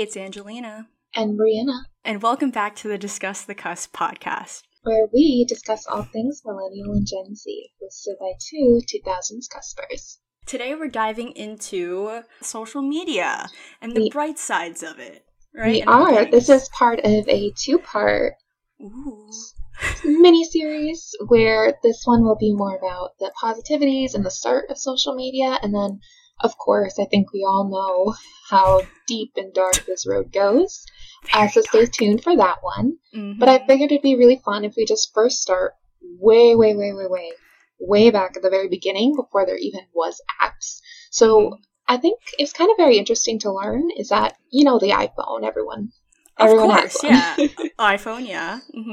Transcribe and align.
Hey, 0.00 0.04
it's 0.04 0.16
Angelina. 0.16 0.88
And 1.14 1.38
Brianna. 1.38 1.82
And 2.06 2.22
welcome 2.22 2.50
back 2.50 2.74
to 2.76 2.88
the 2.88 2.96
Discuss 2.96 3.44
the 3.44 3.54
Cusp 3.54 3.94
podcast, 3.94 4.62
where 4.82 5.06
we 5.12 5.44
discuss 5.46 5.86
all 5.86 6.04
things 6.04 6.40
millennial 6.42 6.92
and 6.92 7.06
Gen 7.06 7.34
Z, 7.34 7.70
hosted 7.82 8.18
by 8.18 8.32
two 8.40 8.80
2000s 8.90 9.46
cuspers. 9.50 10.16
Today 10.46 10.74
we're 10.74 10.88
diving 10.88 11.32
into 11.32 12.22
social 12.40 12.80
media 12.80 13.50
and 13.82 13.94
the 13.94 14.00
we, 14.00 14.08
bright 14.08 14.38
sides 14.38 14.82
of 14.82 14.98
it. 14.98 15.26
Right? 15.54 15.72
We 15.74 15.82
are. 15.82 16.24
This 16.24 16.48
is 16.48 16.70
part 16.70 17.00
of 17.00 17.28
a 17.28 17.52
two 17.58 17.78
part 17.78 18.36
mini 20.02 20.44
series 20.44 21.14
where 21.26 21.74
this 21.82 22.04
one 22.06 22.24
will 22.24 22.38
be 22.40 22.54
more 22.54 22.74
about 22.74 23.18
the 23.18 23.30
positivities 23.38 24.14
and 24.14 24.24
the 24.24 24.30
start 24.30 24.70
of 24.70 24.78
social 24.78 25.14
media, 25.14 25.58
and 25.62 25.74
then 25.74 26.00
of 26.42 26.56
course, 26.56 26.98
I 26.98 27.04
think 27.04 27.32
we 27.32 27.44
all 27.46 27.68
know 27.68 28.14
how 28.48 28.82
deep 29.06 29.32
and 29.36 29.52
dark 29.52 29.84
this 29.86 30.06
road 30.06 30.32
goes. 30.32 30.84
Uh, 31.32 31.48
so 31.48 31.60
stay 31.60 31.86
tuned 31.86 32.22
for 32.22 32.36
that 32.36 32.58
one. 32.62 32.96
Mm-hmm. 33.14 33.38
But 33.38 33.48
I 33.48 33.66
figured 33.66 33.92
it'd 33.92 34.02
be 34.02 34.16
really 34.16 34.40
fun 34.44 34.64
if 34.64 34.74
we 34.76 34.84
just 34.84 35.12
first 35.14 35.42
start 35.42 35.74
way, 36.00 36.54
way, 36.54 36.74
way, 36.74 36.92
way, 36.92 37.06
way, 37.06 37.32
way 37.78 38.10
back 38.10 38.36
at 38.36 38.42
the 38.42 38.50
very 38.50 38.68
beginning 38.68 39.14
before 39.16 39.46
there 39.46 39.58
even 39.58 39.82
was 39.92 40.20
apps. 40.40 40.80
So 41.10 41.40
mm-hmm. 41.40 41.54
I 41.88 41.96
think 41.98 42.20
it's 42.38 42.52
kind 42.52 42.70
of 42.70 42.76
very 42.76 42.98
interesting 42.98 43.38
to 43.40 43.52
learn 43.52 43.90
is 43.96 44.08
that, 44.08 44.36
you 44.50 44.64
know, 44.64 44.78
the 44.78 44.90
iPhone, 44.90 45.44
everyone. 45.44 45.90
Of 46.38 46.46
everyone 46.46 46.70
course, 46.70 47.02
yeah. 47.02 47.36
iPhone, 47.78 48.26
yeah. 48.26 48.60
Mm-hmm. 48.74 48.90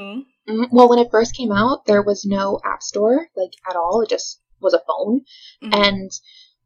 mm-hmm. 0.52 0.76
Well, 0.76 0.90
when 0.90 1.00
it 1.00 1.12
first 1.12 1.36
came 1.36 1.52
out, 1.52 1.86
there 1.86 2.02
was 2.02 2.26
no 2.26 2.60
app 2.66 2.84
store, 2.84 3.28
like, 3.38 3.52
at 3.70 3.76
all. 3.76 4.02
It 4.02 4.10
just 4.10 4.42
was 4.60 4.74
a 4.74 4.82
phone. 4.86 5.22
Mm-hmm. 5.64 5.74
And 5.74 6.12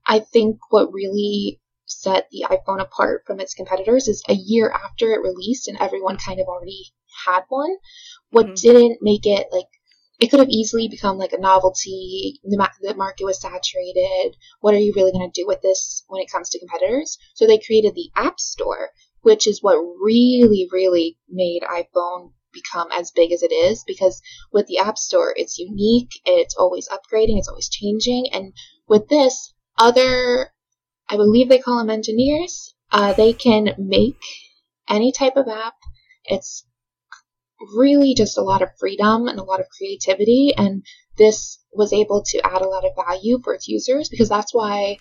I 0.05 0.20
think 0.20 0.60
what 0.70 0.94
really 0.94 1.60
set 1.85 2.27
the 2.32 2.46
iPhone 2.49 2.82
apart 2.82 3.24
from 3.26 3.40
its 3.40 3.54
competitors 3.54 4.07
is 4.07 4.24
a 4.27 4.34
year 4.34 4.71
after 4.71 5.12
it 5.12 5.21
released 5.21 5.68
and 5.68 5.77
everyone 5.80 6.18
kind 6.18 6.40
of 6.40 6.48
already 6.48 6.94
had 7.26 7.44
one. 7.49 7.76
What 8.29 8.46
mm-hmm. 8.46 8.54
didn't 8.55 8.98
make 9.02 9.26
it 9.26 9.48
like 9.52 9.68
it 10.22 10.29
could 10.29 10.40
have 10.40 10.49
easily 10.49 10.88
become 10.88 11.18
like 11.18 11.34
a 11.34 11.40
novelty. 11.40 12.40
The, 12.44 12.57
ma- 12.57 12.68
the 12.79 12.94
market 12.94 13.26
was 13.26 13.41
saturated. 13.41 14.38
What 14.60 14.76
are 14.76 14.79
you 14.79 14.94
really 14.96 15.12
going 15.12 15.29
to 15.29 15.41
do 15.41 15.48
with 15.48 15.62
this 15.63 16.04
when 16.07 16.22
it 16.22 16.32
comes 16.32 16.49
to 16.49 16.60
competitors? 16.60 17.18
So 17.34 17.48
they 17.48 17.57
created 17.57 17.96
the 17.96 18.12
App 18.16 18.40
Store, 18.40 18.91
which 19.22 19.48
is 19.48 19.63
what 19.63 19.77
really, 19.77 20.70
really 20.72 21.18
made 21.27 21.63
iPhone 21.63 22.34
become 22.54 22.90
as 22.91 23.12
big 23.12 23.32
as 23.32 23.41
it 23.41 23.52
is 23.52 23.84
because 23.88 24.22
with 24.52 24.68
the 24.68 24.77
App 24.77 24.98
Store, 24.98 25.34
it's 25.35 25.57
unique, 25.57 26.12
it's 26.26 26.55
always 26.55 26.88
upgrading, 26.90 27.40
it's 27.40 27.48
always 27.48 27.70
changing. 27.70 28.27
And 28.32 28.54
with 28.88 29.07
this, 29.07 29.54
other, 29.77 30.52
I 31.10 31.18
believe 31.18 31.50
they 31.50 31.60
call 31.60 31.80
them 31.80 31.90
engineers, 31.90 32.74
uh, 32.91 33.14
they 33.14 33.34
can 33.34 33.76
make 33.78 34.22
any 34.90 35.12
type 35.12 35.38
of 35.38 35.48
app. 35.48 35.76
It's 36.26 36.66
really 37.76 38.13
just 38.13 38.38
a 38.38 38.41
lot 38.44 38.62
of 38.62 38.70
freedom 38.80 39.28
and 39.28 39.40
a 39.40 39.44
lot 39.44 39.60
of 39.60 39.70
creativity, 39.78 40.54
and 40.58 40.84
this 41.18 41.60
was 41.72 41.94
able 41.94 42.24
to 42.28 42.46
add 42.46 42.62
a 42.62 42.68
lot 42.68 42.86
of 42.86 42.96
value 42.96 43.40
for 43.44 43.54
its 43.54 43.68
users 43.68 44.10
because 44.10 44.30
that's 44.30 44.54
why 44.54 44.98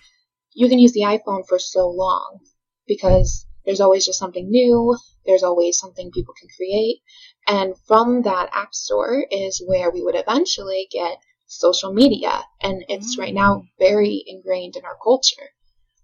you 0.53 0.69
can 0.69 0.79
use 0.79 0.93
the 0.93 1.01
iPhone 1.01 1.47
for 1.47 1.59
so 1.59 1.89
long 1.89 2.39
because 2.87 3.45
there's 3.65 3.81
always 3.81 4.05
just 4.05 4.19
something 4.19 4.49
new, 4.49 4.97
there's 5.25 5.43
always 5.43 5.77
something 5.77 6.11
people 6.11 6.33
can 6.39 6.49
create, 6.55 7.01
and 7.47 7.75
from 7.87 8.23
that 8.23 8.49
app 8.53 8.73
store 8.73 9.25
is 9.31 9.63
where 9.65 9.91
we 9.91 10.01
would 10.01 10.15
eventually 10.15 10.87
get 10.91 11.17
social 11.51 11.93
media, 11.93 12.43
and 12.61 12.83
it's 12.87 13.17
right 13.17 13.33
now 13.33 13.55
mm. 13.55 13.67
very 13.77 14.23
ingrained 14.25 14.75
in 14.75 14.85
our 14.85 14.97
culture. 15.03 15.49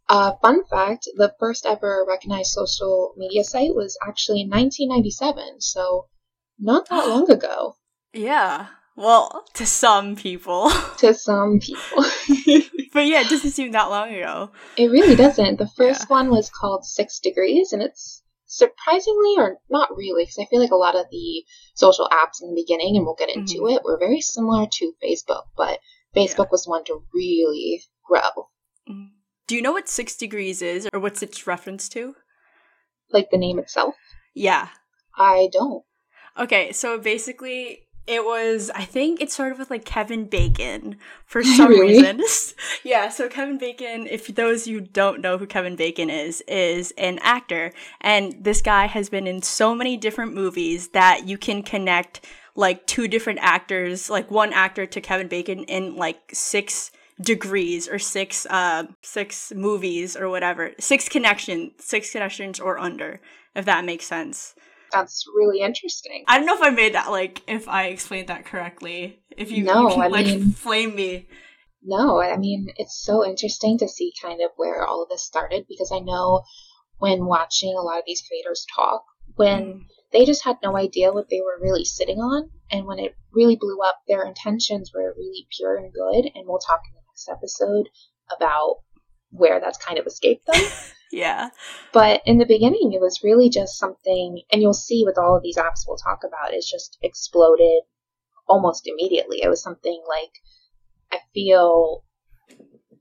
Uh, 0.09 0.33
fun 0.41 0.63
fact 0.65 1.07
the 1.15 1.33
first 1.39 1.65
ever 1.65 2.05
recognized 2.07 2.51
social 2.51 3.13
media 3.17 3.43
site 3.43 3.75
was 3.75 3.97
actually 4.05 4.41
in 4.41 4.49
1997, 4.49 5.61
so 5.61 6.07
not 6.59 6.87
that 6.89 7.07
long 7.09 7.29
ago. 7.31 7.75
Yeah. 8.13 8.67
Well, 8.95 9.45
to 9.53 9.65
some 9.65 10.15
people. 10.15 10.69
to 10.97 11.13
some 11.13 11.59
people. 11.59 12.03
but 12.93 13.05
yeah, 13.05 13.21
it 13.21 13.29
doesn't 13.29 13.51
seem 13.51 13.71
that 13.71 13.89
long 13.89 14.13
ago. 14.13 14.51
It 14.75 14.87
really 14.87 15.15
doesn't. 15.15 15.59
The 15.59 15.67
first 15.67 16.01
yeah. 16.01 16.15
one 16.15 16.29
was 16.29 16.49
called 16.49 16.83
Six 16.83 17.19
Degrees, 17.19 17.73
and 17.73 17.81
it's 17.81 18.23
surprisingly, 18.47 19.35
or 19.37 19.57
not 19.69 19.95
really, 19.95 20.23
because 20.23 20.39
I 20.39 20.45
feel 20.45 20.59
like 20.59 20.71
a 20.71 20.75
lot 20.75 20.95
of 20.95 21.05
the 21.11 21.43
social 21.75 22.09
apps 22.11 22.41
in 22.41 22.49
the 22.49 22.61
beginning, 22.61 22.95
and 22.95 23.05
we'll 23.05 23.15
get 23.15 23.29
into 23.29 23.59
mm-hmm. 23.59 23.75
it, 23.75 23.83
were 23.83 23.99
very 23.99 24.21
similar 24.21 24.65
to 24.71 24.93
Facebook, 25.03 25.43
but 25.55 25.79
Facebook 26.15 26.45
yeah. 26.45 26.51
was 26.51 26.65
one 26.65 26.83
to 26.85 27.03
really 27.13 27.83
grow. 28.03 28.21
Mm-hmm. 28.89 29.07
Do 29.47 29.55
you 29.55 29.61
know 29.61 29.73
what 29.73 29.87
Six 29.87 30.15
Degrees 30.15 30.61
is, 30.61 30.89
or 30.91 30.99
what's 30.99 31.21
its 31.21 31.45
reference 31.45 31.87
to? 31.89 32.15
Like 33.11 33.29
the 33.29 33.37
name 33.37 33.59
itself? 33.59 33.95
Yeah. 34.33 34.69
I 35.15 35.49
don't. 35.51 35.83
Okay, 36.37 36.71
so 36.71 36.99
basically, 36.99 37.86
it 38.07 38.23
was, 38.23 38.71
I 38.73 38.85
think 38.85 39.21
it 39.21 39.31
started 39.31 39.59
with 39.59 39.69
like 39.69 39.83
Kevin 39.85 40.25
Bacon 40.25 40.95
for 41.25 41.43
some 41.57 41.69
really? 41.69 42.01
reason. 42.01 42.21
yeah, 42.83 43.09
so 43.09 43.27
Kevin 43.27 43.57
Bacon, 43.57 44.07
if 44.07 44.27
those 44.27 44.65
you 44.65 44.81
don't 44.81 45.21
know 45.21 45.37
who 45.37 45.45
Kevin 45.45 45.75
Bacon 45.75 46.09
is, 46.09 46.41
is 46.47 46.93
an 46.97 47.19
actor. 47.21 47.73
And 48.01 48.43
this 48.43 48.61
guy 48.61 48.87
has 48.87 49.09
been 49.09 49.27
in 49.27 49.41
so 49.41 49.75
many 49.75 49.97
different 49.97 50.33
movies 50.33 50.89
that 50.89 51.27
you 51.27 51.37
can 51.37 51.61
connect 51.61 52.25
like 52.55 52.87
two 52.87 53.07
different 53.07 53.39
actors, 53.41 54.09
like 54.09 54.31
one 54.31 54.51
actor 54.53 54.85
to 54.85 55.01
Kevin 55.01 55.27
Bacon 55.27 55.63
in 55.65 55.95
like 55.95 56.31
six 56.33 56.91
degrees 57.19 57.87
or 57.87 57.97
six 57.97 58.45
uh 58.47 58.83
six 59.01 59.51
movies 59.55 60.15
or 60.15 60.29
whatever. 60.29 60.71
Six 60.79 61.09
connection, 61.09 61.71
six 61.79 62.11
connections 62.11 62.59
or 62.59 62.77
under, 62.79 63.19
if 63.55 63.65
that 63.65 63.85
makes 63.85 64.05
sense. 64.05 64.55
That's 64.91 65.25
really 65.35 65.61
interesting. 65.61 66.23
I 66.27 66.37
don't 66.37 66.45
know 66.45 66.55
if 66.55 66.61
I 66.61 66.69
made 66.69 66.93
that 66.95 67.11
like 67.11 67.43
if 67.47 67.67
I 67.67 67.87
explained 67.87 68.29
that 68.29 68.45
correctly. 68.45 69.19
If 69.35 69.51
you, 69.51 69.63
no, 69.63 69.89
you 69.89 69.95
can, 69.95 70.01
I 70.01 70.07
like 70.07 70.25
mean, 70.25 70.51
flame 70.51 70.95
me. 70.95 71.27
No, 71.83 72.21
I 72.21 72.37
mean 72.37 72.67
it's 72.77 73.03
so 73.03 73.25
interesting 73.25 73.77
to 73.79 73.87
see 73.87 74.13
kind 74.21 74.41
of 74.41 74.51
where 74.55 74.85
all 74.85 75.03
of 75.03 75.09
this 75.09 75.23
started 75.23 75.65
because 75.67 75.91
I 75.91 75.99
know 75.99 76.43
when 76.99 77.25
watching 77.25 77.75
a 77.77 77.81
lot 77.81 77.99
of 77.99 78.05
these 78.07 78.23
creators 78.27 78.65
talk, 78.75 79.03
when 79.35 79.63
mm. 79.63 79.81
they 80.11 80.25
just 80.25 80.43
had 80.43 80.57
no 80.63 80.75
idea 80.75 81.13
what 81.13 81.29
they 81.29 81.41
were 81.41 81.59
really 81.61 81.85
sitting 81.85 82.17
on, 82.17 82.49
and 82.71 82.85
when 82.85 82.99
it 82.99 83.15
really 83.31 83.55
blew 83.55 83.79
up, 83.81 83.99
their 84.07 84.25
intentions 84.25 84.91
were 84.93 85.13
really 85.17 85.47
pure 85.55 85.77
and 85.77 85.93
good. 85.93 86.31
And 86.33 86.47
we'll 86.47 86.59
talk 86.59 86.81
in 86.87 86.95
the 86.95 87.01
next 87.07 87.29
episode 87.29 87.89
about 88.35 88.77
where 89.31 89.59
that's 89.59 89.77
kind 89.77 89.99
of 89.99 90.05
escaped 90.05 90.45
them. 90.45 90.61
yeah. 91.11 91.49
But 91.93 92.21
in 92.25 92.37
the 92.37 92.45
beginning, 92.45 92.93
it 92.93 93.01
was 93.01 93.23
really 93.23 93.49
just 93.49 93.77
something, 93.77 94.41
and 94.51 94.61
you'll 94.61 94.73
see 94.73 95.03
with 95.05 95.17
all 95.17 95.35
of 95.35 95.43
these 95.43 95.57
apps 95.57 95.85
we'll 95.87 95.97
talk 95.97 96.23
about, 96.23 96.53
it's 96.53 96.69
just 96.69 96.97
exploded 97.01 97.83
almost 98.47 98.87
immediately. 98.87 99.41
It 99.41 99.49
was 99.49 99.61
something 99.61 100.01
like 100.07 100.31
I 101.11 101.19
feel 101.33 102.03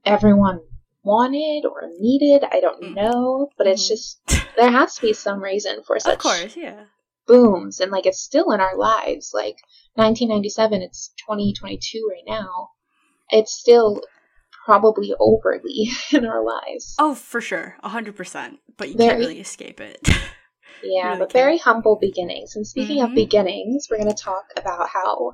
everyone 0.05 0.61
wanted 1.03 1.65
or 1.65 1.89
needed. 1.99 2.43
I 2.49 2.59
don't 2.59 2.83
mm. 2.83 2.95
know, 2.95 3.49
but 3.57 3.67
it's 3.67 3.83
mm-hmm. 3.83 3.93
just 3.93 4.21
there 4.55 4.71
has 4.71 4.95
to 4.95 5.01
be 5.01 5.13
some 5.13 5.41
reason 5.41 5.81
for 5.85 5.99
such. 5.99 6.13
Of 6.13 6.19
course, 6.19 6.55
yeah. 6.55 6.85
Booms 7.25 7.81
and 7.81 7.91
like 7.91 8.05
it's 8.05 8.21
still 8.21 8.51
in 8.51 8.61
our 8.61 8.77
lives. 8.77 9.31
Like 9.33 9.57
1997, 9.95 10.81
it's 10.81 11.13
2022 11.27 12.09
right 12.09 12.23
now. 12.25 12.69
It's 13.29 13.51
still 13.51 14.01
probably 14.67 15.13
overly 15.17 15.89
in 16.11 16.25
our 16.25 16.43
lives. 16.43 16.95
Oh, 16.99 17.15
for 17.15 17.39
sure, 17.41 17.77
hundred 17.81 18.15
percent. 18.15 18.59
But 18.75 18.89
you 18.89 18.97
very, 18.97 19.09
can't 19.09 19.19
really 19.19 19.39
escape 19.39 19.79
it. 19.79 19.99
yeah, 20.83 21.07
really 21.07 21.19
but 21.19 21.29
can't. 21.29 21.31
very 21.31 21.57
humble 21.57 21.97
beginnings. 21.99 22.55
And 22.55 22.67
speaking 22.67 22.97
mm-hmm. 22.97 23.11
of 23.11 23.15
beginnings, 23.15 23.87
we're 23.89 23.97
going 23.97 24.13
to 24.13 24.23
talk 24.23 24.43
about 24.57 24.89
how 24.89 25.31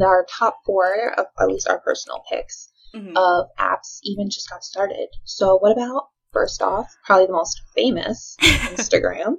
our 0.00 0.26
top 0.30 0.58
four 0.64 1.14
of 1.16 1.26
at 1.40 1.48
least 1.48 1.68
our 1.68 1.80
personal 1.80 2.22
picks 2.30 2.68
mm-hmm. 2.94 3.16
of 3.16 3.46
apps 3.58 3.98
even 4.04 4.28
just 4.30 4.50
got 4.50 4.62
started. 4.62 5.08
So, 5.24 5.56
what 5.56 5.72
about 5.72 6.10
first 6.32 6.60
off, 6.60 6.94
probably 7.06 7.26
the 7.26 7.32
most 7.32 7.62
famous 7.74 8.36
Instagram? 8.42 9.36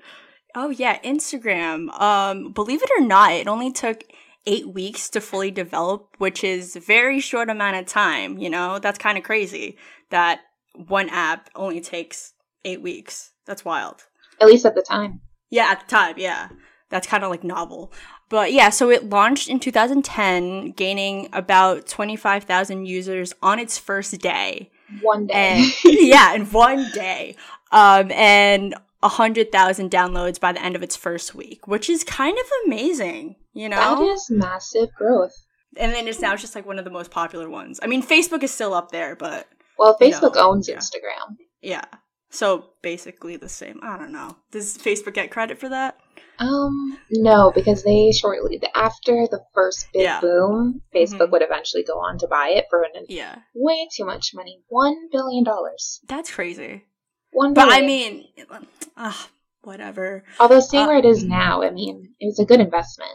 oh 0.56 0.70
yeah, 0.72 1.00
Instagram. 1.04 1.90
Um, 2.02 2.52
believe 2.54 2.82
it 2.82 2.90
or 2.98 3.06
not, 3.06 3.34
it 3.34 3.48
only 3.48 3.72
took 3.72 4.04
eight 4.48 4.74
weeks 4.74 5.10
to 5.10 5.22
fully 5.22 5.52
develop, 5.52 6.16
which 6.18 6.44
is 6.44 6.76
very 6.76 7.20
short 7.20 7.50
amount 7.50 7.78
of 7.78 7.86
time. 7.86 8.38
You 8.38 8.50
know, 8.50 8.80
that's 8.80 9.00
kind 9.00 9.18
of 9.18 9.24
crazy 9.24 9.78
that 10.10 10.42
one 10.74 11.10
app 11.10 11.50
only 11.56 11.82
takes 11.82 12.34
eight 12.64 12.82
weeks. 12.82 13.32
That's 13.46 13.66
wild. 13.66 14.04
At 14.42 14.48
least 14.48 14.66
at 14.66 14.76
the 14.76 14.82
time. 14.82 15.22
Yeah, 15.50 15.66
at 15.66 15.82
the 15.82 15.88
time, 15.88 16.16
yeah. 16.18 16.50
That's 16.90 17.08
kind 17.08 17.24
of 17.24 17.30
like 17.30 17.44
novel. 17.44 17.92
But 18.30 18.54
yeah, 18.54 18.70
so 18.70 18.90
it 18.90 19.10
launched 19.10 19.50
in 19.50 19.60
2010, 19.60 20.72
gaining 20.72 21.30
about 21.32 21.88
25,000 21.88 22.86
users 22.86 23.34
on 23.42 23.60
its 23.60 23.78
first 23.78 24.20
day. 24.20 24.72
One 25.02 25.28
day. 25.28 25.34
And, 25.34 25.74
yeah, 25.84 26.34
in 26.34 26.46
one 26.48 26.90
day. 26.94 27.36
Um, 27.72 28.12
and 28.12 28.76
100,000 29.06 29.92
downloads 29.92 30.40
by 30.40 30.52
the 30.52 30.64
end 30.64 30.76
of 30.76 30.84
its 30.84 30.96
first 30.96 31.36
week, 31.36 31.68
which 31.68 31.90
is 31.90 32.04
kind 32.04 32.38
of 32.38 32.46
amazing, 32.66 33.36
you 33.54 33.70
know? 33.70 33.78
That 33.78 34.02
is 34.02 34.28
massive 34.30 34.90
growth. 34.98 35.34
And 35.78 35.92
then 35.94 36.08
it's 36.08 36.22
now 36.22 36.36
just 36.36 36.56
like 36.56 36.66
one 36.66 36.80
of 36.80 36.86
the 36.86 36.92
most 36.92 37.12
popular 37.12 37.50
ones. 37.50 37.80
I 37.84 37.88
mean, 37.88 38.02
Facebook 38.02 38.44
is 38.44 38.52
still 38.52 38.74
up 38.74 38.92
there, 38.92 39.16
but. 39.16 39.48
Well, 39.78 39.98
Facebook 40.00 40.36
you 40.36 40.42
know, 40.42 40.52
owns 40.52 40.70
yeah. 40.70 40.78
Instagram. 40.78 41.36
Yeah. 41.62 41.84
So 42.30 42.66
basically 42.82 43.38
the 43.38 43.50
same. 43.50 43.80
I 43.84 43.98
don't 43.98 44.12
know. 44.12 44.38
Does 44.52 44.78
Facebook 44.78 45.14
get 45.14 45.32
credit 45.32 45.60
for 45.60 45.70
that? 45.70 45.98
Um, 46.40 46.98
no, 47.12 47.52
because 47.56 47.84
they 47.84 48.12
shortly 48.12 48.62
after 48.74 49.28
the 49.30 49.42
first 49.54 49.88
big 49.94 50.02
Yeah. 50.04 50.20
boom, 50.20 50.82
Facebook 50.94 51.28
Mhm. 51.28 51.32
would 51.32 51.42
eventually 51.42 51.84
go 51.84 51.94
on 51.94 52.18
to 52.20 52.28
buy 52.28 52.50
it 52.50 52.66
for 52.70 52.84
an, 52.84 53.06
Yeah. 53.08 53.38
way 53.54 53.88
too 53.96 54.04
much 54.06 54.32
money, 54.34 54.62
one 54.68 54.96
billion 55.12 55.44
dollars. 55.46 56.02
That's 56.08 56.32
crazy. 56.32 56.84
One 57.36 57.54
But 57.54 57.68
I 57.70 57.82
mean, 57.82 58.30
ah, 58.96 59.28
whatever. 59.62 60.24
although 60.40 60.62
seeing 60.62 60.86
uh, 60.86 60.88
where 60.88 60.98
it 61.00 61.06
is 61.06 61.26
now, 61.26 61.64
I 61.64 61.70
mean, 61.70 62.16
it 62.18 62.28
was 62.28 62.40
a 62.40 62.46
good 62.46 62.62
investment. 62.62 63.12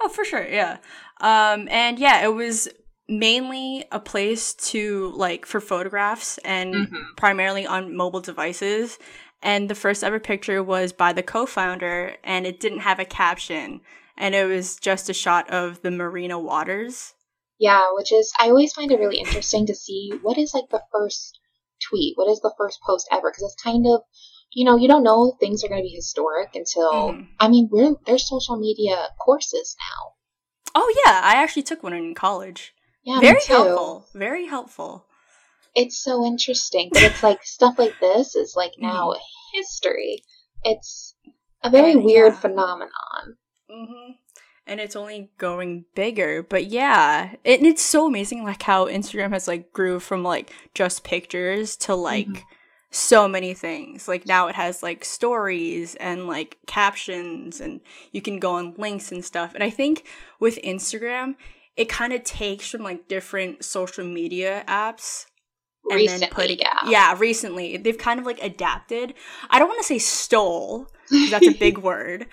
Oh, 0.00 0.08
for 0.08 0.24
sure, 0.24 0.44
yeah. 0.44 0.78
Um, 1.20 1.68
and 1.70 1.96
yeah, 1.96 2.24
it 2.24 2.34
was 2.34 2.68
mainly 3.08 3.84
a 3.92 4.00
place 4.00 4.54
to 4.54 5.12
like 5.14 5.46
for 5.46 5.60
photographs 5.60 6.38
and 6.38 6.74
Mhm. 6.74 7.16
primarily 7.16 7.64
on 7.64 7.94
mobile 7.94 8.20
devices. 8.20 8.98
And 9.40 9.70
the 9.70 9.76
first 9.76 10.02
ever 10.02 10.18
picture 10.18 10.64
was 10.64 10.92
by 10.92 11.12
the 11.12 11.22
co-founder, 11.22 12.16
and 12.24 12.48
it 12.48 12.58
didn't 12.58 12.80
have 12.80 12.98
a 12.98 13.04
caption, 13.04 13.82
and 14.16 14.34
it 14.34 14.46
was 14.46 14.76
just 14.80 15.08
a 15.08 15.14
shot 15.14 15.48
of 15.48 15.80
the 15.82 15.92
Marina 15.92 16.40
waters. 16.40 17.14
Yeah, 17.58 17.84
which 17.92 18.10
is 18.10 18.32
I 18.36 18.48
always 18.48 18.72
find 18.72 18.90
it 18.90 18.98
really 18.98 19.18
interesting 19.18 19.66
to 19.66 19.76
see 19.76 20.10
what 20.22 20.38
is 20.38 20.54
like 20.54 20.70
the 20.70 20.82
first 20.90 21.38
tweet, 21.88 22.16
what 22.16 22.30
is 22.30 22.40
the 22.40 22.54
first 22.58 22.80
post 22.86 23.08
ever, 23.10 23.30
because 23.30 23.44
it's 23.44 23.62
kind 23.62 23.86
of 23.86 24.02
you 24.52 24.64
know 24.64 24.76
you 24.76 24.88
don't 24.88 25.02
know 25.02 25.36
things 25.40 25.62
are 25.64 25.68
going 25.68 25.80
to 25.82 25.88
be 25.88 25.94
historic 25.94 26.50
until 26.54 27.12
Mhm. 27.14 27.28
I 27.38 27.48
mean 27.48 27.68
we're 27.70 27.94
there's 28.06 28.28
social 28.28 28.56
media 28.56 29.08
courses 29.24 29.76
now. 29.78 30.12
Oh 30.74 30.92
yeah, 31.04 31.20
I 31.24 31.34
actually 31.42 31.62
took 31.64 31.82
one 31.82 31.92
in 31.92 32.14
college. 32.14 32.74
Yeah, 33.02 33.20
Very 33.20 33.42
helpful. 33.48 34.06
Very 34.14 34.46
helpful. 34.46 35.06
It's 35.74 35.98
so 36.02 36.24
interesting, 36.24 36.90
but 36.92 37.02
it's 37.02 37.22
like 37.22 37.42
stuff 37.56 37.78
like 37.78 37.98
this 38.00 38.34
is 38.34 38.54
like 38.56 38.72
Mm-hmm. 38.72 38.82
now 38.86 39.14
history. 39.54 40.22
It's 40.64 41.14
a 41.62 41.70
very 41.70 41.92
And, 41.92 42.04
weird 42.04 42.32
yeah. 42.34 42.40
phenomenon. 42.40 43.36
hmm 43.70 44.10
And 44.70 44.80
it's 44.80 44.96
only 44.96 45.30
going 45.36 45.84
bigger, 45.94 46.42
but 46.42 46.66
yeah, 46.66 47.34
it, 47.44 47.62
it's 47.62 47.82
so 47.82 48.06
amazing, 48.06 48.44
like 48.44 48.62
how 48.62 48.86
Instagram 48.86 49.30
has 49.32 49.48
like 49.48 49.72
grew 49.72 50.00
from 50.00 50.22
like 50.22 50.52
just 50.74 51.04
pictures 51.04 51.76
to 51.78 51.94
like 51.94 52.28
Mhm. 52.28 52.42
so 52.90 53.28
many 53.28 53.52
things. 53.52 54.06
Like 54.08 54.26
now 54.26 54.46
it 54.46 54.54
has 54.54 54.82
like 54.82 55.04
stories 55.04 55.96
and 55.96 56.26
like 56.26 56.58
captions, 56.66 57.60
and 57.60 57.80
you 58.12 58.22
can 58.22 58.38
go 58.38 58.52
on 58.52 58.74
links 58.78 59.10
and 59.12 59.24
stuff. 59.24 59.54
And 59.54 59.62
I 59.64 59.70
think 59.70 60.04
with 60.38 60.58
Instagram, 60.62 61.34
it 61.76 61.88
kind 61.88 62.12
of 62.12 62.24
takes 62.24 62.68
from 62.70 62.82
like 62.82 63.08
different 63.08 63.64
social 63.64 64.04
media 64.04 64.64
apps 64.68 65.26
and 65.90 65.96
Recently, 65.96 66.20
then 66.20 66.30
putting 66.30 66.58
yeah. 66.58 66.78
yeah 66.86 67.14
recently 67.18 67.76
they've 67.78 67.96
kind 67.96 68.20
of 68.20 68.26
like 68.26 68.38
adapted 68.42 69.14
i 69.48 69.58
don't 69.58 69.66
want 69.68 69.80
to 69.80 69.84
say 69.86 69.98
stole 69.98 70.88
that's 71.30 71.46
a 71.48 71.54
big 71.58 71.78
word 71.78 72.26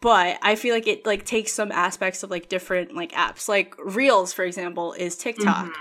but 0.00 0.38
i 0.42 0.54
feel 0.54 0.74
like 0.74 0.86
it 0.86 1.04
like 1.06 1.24
takes 1.24 1.52
some 1.52 1.72
aspects 1.72 2.22
of 2.22 2.30
like 2.30 2.48
different 2.48 2.94
like 2.94 3.12
apps 3.12 3.48
like 3.48 3.74
reels 3.78 4.32
for 4.32 4.44
example 4.44 4.92
is 4.94 5.16
tiktok 5.16 5.66
Mhm. 5.66 5.72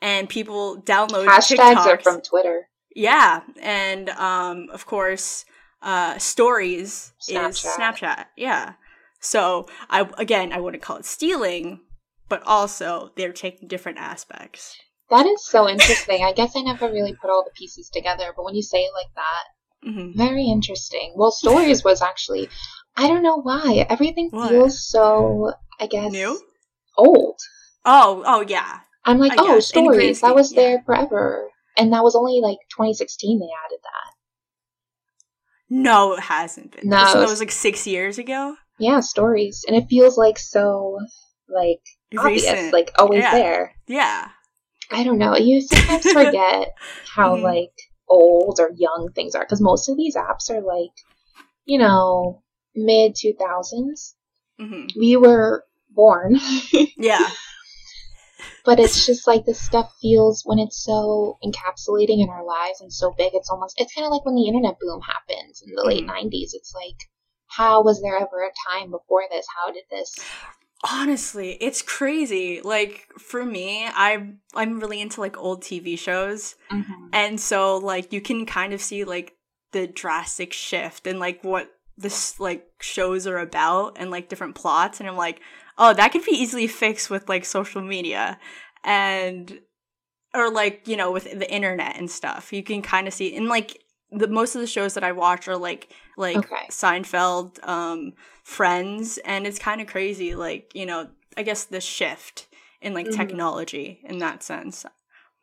and 0.00 0.28
people 0.28 0.80
download 0.82 1.26
Hashtags 1.26 1.74
TikToks. 1.76 1.86
are 1.86 1.98
from 2.00 2.20
Twitter. 2.22 2.68
yeah 2.94 3.40
and 3.60 4.08
um 4.10 4.68
of 4.72 4.86
course 4.86 5.44
uh 5.82 6.18
stories 6.18 7.12
is 7.28 7.34
Snapchat. 7.36 7.76
snapchat 7.76 8.24
yeah 8.36 8.72
so 9.20 9.66
i 9.90 10.08
again 10.18 10.52
i 10.52 10.60
wouldn't 10.60 10.82
call 10.82 10.96
it 10.96 11.04
stealing 11.04 11.80
but 12.28 12.42
also 12.46 13.10
they're 13.16 13.32
taking 13.32 13.68
different 13.68 13.98
aspects 13.98 14.76
That 15.10 15.24
is 15.26 15.42
so 15.46 15.66
interesting. 15.66 16.22
I 16.22 16.32
guess 16.34 16.54
I 16.54 16.60
never 16.60 16.86
really 16.92 17.14
put 17.14 17.30
all 17.30 17.42
the 17.42 17.50
pieces 17.56 17.88
together, 17.88 18.34
but 18.36 18.44
when 18.44 18.54
you 18.54 18.60
say 18.62 18.80
it 18.82 18.92
like 18.92 19.12
that, 19.14 19.44
hmm 19.88 20.12
very 20.12 20.44
interesting. 20.44 21.14
Well, 21.16 21.30
stories 21.30 21.82
was 21.88 22.02
actually, 22.02 22.50
I 22.98 23.06
don't 23.06 23.22
know 23.22 23.36
why. 23.40 23.86
Everything 23.88 24.28
What? 24.30 24.50
feels 24.50 24.86
so, 24.90 25.52
I 25.80 25.86
guess, 25.86 26.10
New? 26.12 26.40
old. 26.96 27.38
oh 27.84 28.22
oh 28.26 28.40
yeah 28.46 28.80
I'm 29.04 29.18
like, 29.18 29.32
I 29.32 29.36
oh, 29.38 29.54
guess, 29.54 29.68
stories. 29.68 30.20
That 30.20 30.34
was 30.34 30.52
yeah. 30.52 30.60
there 30.60 30.82
forever. 30.84 31.48
And 31.78 31.92
that 31.92 32.02
was 32.02 32.14
only 32.16 32.40
like 32.42 32.58
2016 32.76 33.38
they 33.38 33.44
added 33.46 33.78
that. 33.82 34.14
No, 35.70 36.14
it 36.14 36.20
hasn't 36.20 36.72
been. 36.72 36.88
No, 36.88 37.04
so 37.06 37.20
that 37.20 37.28
was 37.28 37.40
like 37.40 37.50
six 37.52 37.86
years 37.86 38.18
ago. 38.18 38.56
Yeah, 38.78 39.00
stories. 39.00 39.64
And 39.66 39.76
it 39.76 39.86
feels 39.88 40.18
like 40.18 40.38
so, 40.38 40.98
like, 41.48 41.80
obvious, 42.18 42.72
like 42.72 42.90
always 42.98 43.20
Yeah. 43.22 43.32
there. 43.32 43.74
Yeah. 43.86 44.28
I 44.90 45.04
don't 45.04 45.18
know. 45.18 45.36
You 45.36 45.60
sometimes 45.60 46.10
forget 46.12 46.74
how 47.14 47.36
Mhm. 47.36 47.42
like 47.42 47.72
old 48.08 48.58
or 48.60 48.72
young 48.74 49.10
things 49.14 49.34
are 49.34 49.44
because 49.44 49.60
most 49.60 49.88
of 49.88 49.96
these 49.96 50.16
apps 50.16 50.50
are 50.50 50.60
like, 50.62 50.92
you 51.66 51.78
know, 51.78 52.42
mid 52.74 53.14
2000s. 53.14 54.14
hmm 54.58 54.86
We 54.96 55.16
were 55.16 55.64
born, 55.90 56.38
Yeah. 56.96 57.28
but 58.64 58.78
it's 58.78 59.06
just 59.06 59.26
like 59.26 59.44
this 59.44 59.60
stuff 59.60 59.92
feels 60.00 60.42
when 60.44 60.58
it's 60.58 60.76
so 60.84 61.38
encapsulating 61.44 62.22
in 62.22 62.28
our 62.28 62.44
lives 62.44 62.80
and 62.80 62.92
so 62.92 63.14
big. 63.16 63.32
It's 63.34 63.50
almost 63.50 63.74
it's 63.80 63.94
kind 63.94 64.04
of 64.06 64.12
like 64.12 64.24
when 64.24 64.34
the 64.34 64.46
internet 64.46 64.78
boom 64.80 65.00
happens 65.00 65.62
in 65.66 65.74
the 65.74 65.84
late 65.84 66.04
Mhm. 66.04 66.08
90s. 66.08 66.54
It's 66.54 66.74
like, 66.74 66.96
how 67.46 67.82
was 67.82 68.02
there 68.02 68.16
ever 68.16 68.42
a 68.44 68.50
time 68.70 68.90
before 68.90 69.24
this? 69.30 69.46
How 69.56 69.72
did 69.72 69.84
this? 69.90 70.14
Honestly, 70.84 71.52
it's 71.60 71.82
crazy. 71.82 72.60
Like 72.62 73.08
for 73.18 73.44
me, 73.44 73.86
i'm 73.94 74.40
I'm 74.54 74.78
really 74.78 75.00
into 75.00 75.20
like 75.20 75.36
old 75.36 75.62
TV 75.62 75.98
shows, 75.98 76.54
and 77.12 77.40
so 77.40 77.78
like 77.78 78.12
you 78.12 78.20
can 78.20 78.46
kind 78.46 78.72
of 78.72 78.80
see 78.80 79.02
like 79.04 79.34
the 79.72 79.86
drastic 79.86 80.52
shift 80.52 81.06
and 81.06 81.18
like 81.18 81.42
what 81.42 81.70
this 81.98 82.38
like 82.40 82.66
shows 82.80 83.26
are 83.26 83.38
about 83.38 83.96
and 83.98 84.10
like 84.10 84.28
different 84.28 84.54
plots, 84.54 85.00
and 85.00 85.08
I'm 85.08 85.16
like, 85.16 85.40
oh, 85.76 85.92
that 85.94 86.12
could 86.12 86.24
be 86.24 86.32
easily 86.32 86.66
fixed 86.66 87.10
with 87.10 87.28
like 87.28 87.44
social 87.44 87.82
media, 87.82 88.38
and 88.84 89.60
or 90.34 90.50
like 90.50 90.86
you 90.86 90.96
know 90.96 91.10
with 91.10 91.24
the 91.24 91.50
internet 91.52 91.96
and 91.96 92.10
stuff. 92.10 92.52
You 92.52 92.62
can 92.62 92.82
kind 92.82 93.06
of 93.08 93.14
see 93.14 93.34
and 93.36 93.48
like 93.48 93.82
the 94.10 94.28
most 94.28 94.54
of 94.54 94.60
the 94.60 94.66
shows 94.66 94.94
that 94.94 95.04
I 95.04 95.12
watch 95.12 95.48
are 95.48 95.56
like 95.56 95.92
like 96.16 96.36
Okay. 96.38 96.66
Seinfeld, 96.70 97.66
um, 97.66 98.12
Friends, 98.44 99.18
and 99.24 99.46
it's 99.46 99.58
kind 99.58 99.80
of 99.80 99.86
crazy. 99.86 100.34
Like 100.34 100.74
you 100.74 100.86
know, 100.86 101.08
I 101.36 101.42
guess 101.42 101.64
the 101.64 101.80
shift 101.80 102.46
in 102.80 102.94
like 102.94 103.06
Mhm. 103.06 103.16
technology 103.16 104.00
in 104.04 104.18
that 104.18 104.42
sense. 104.42 104.86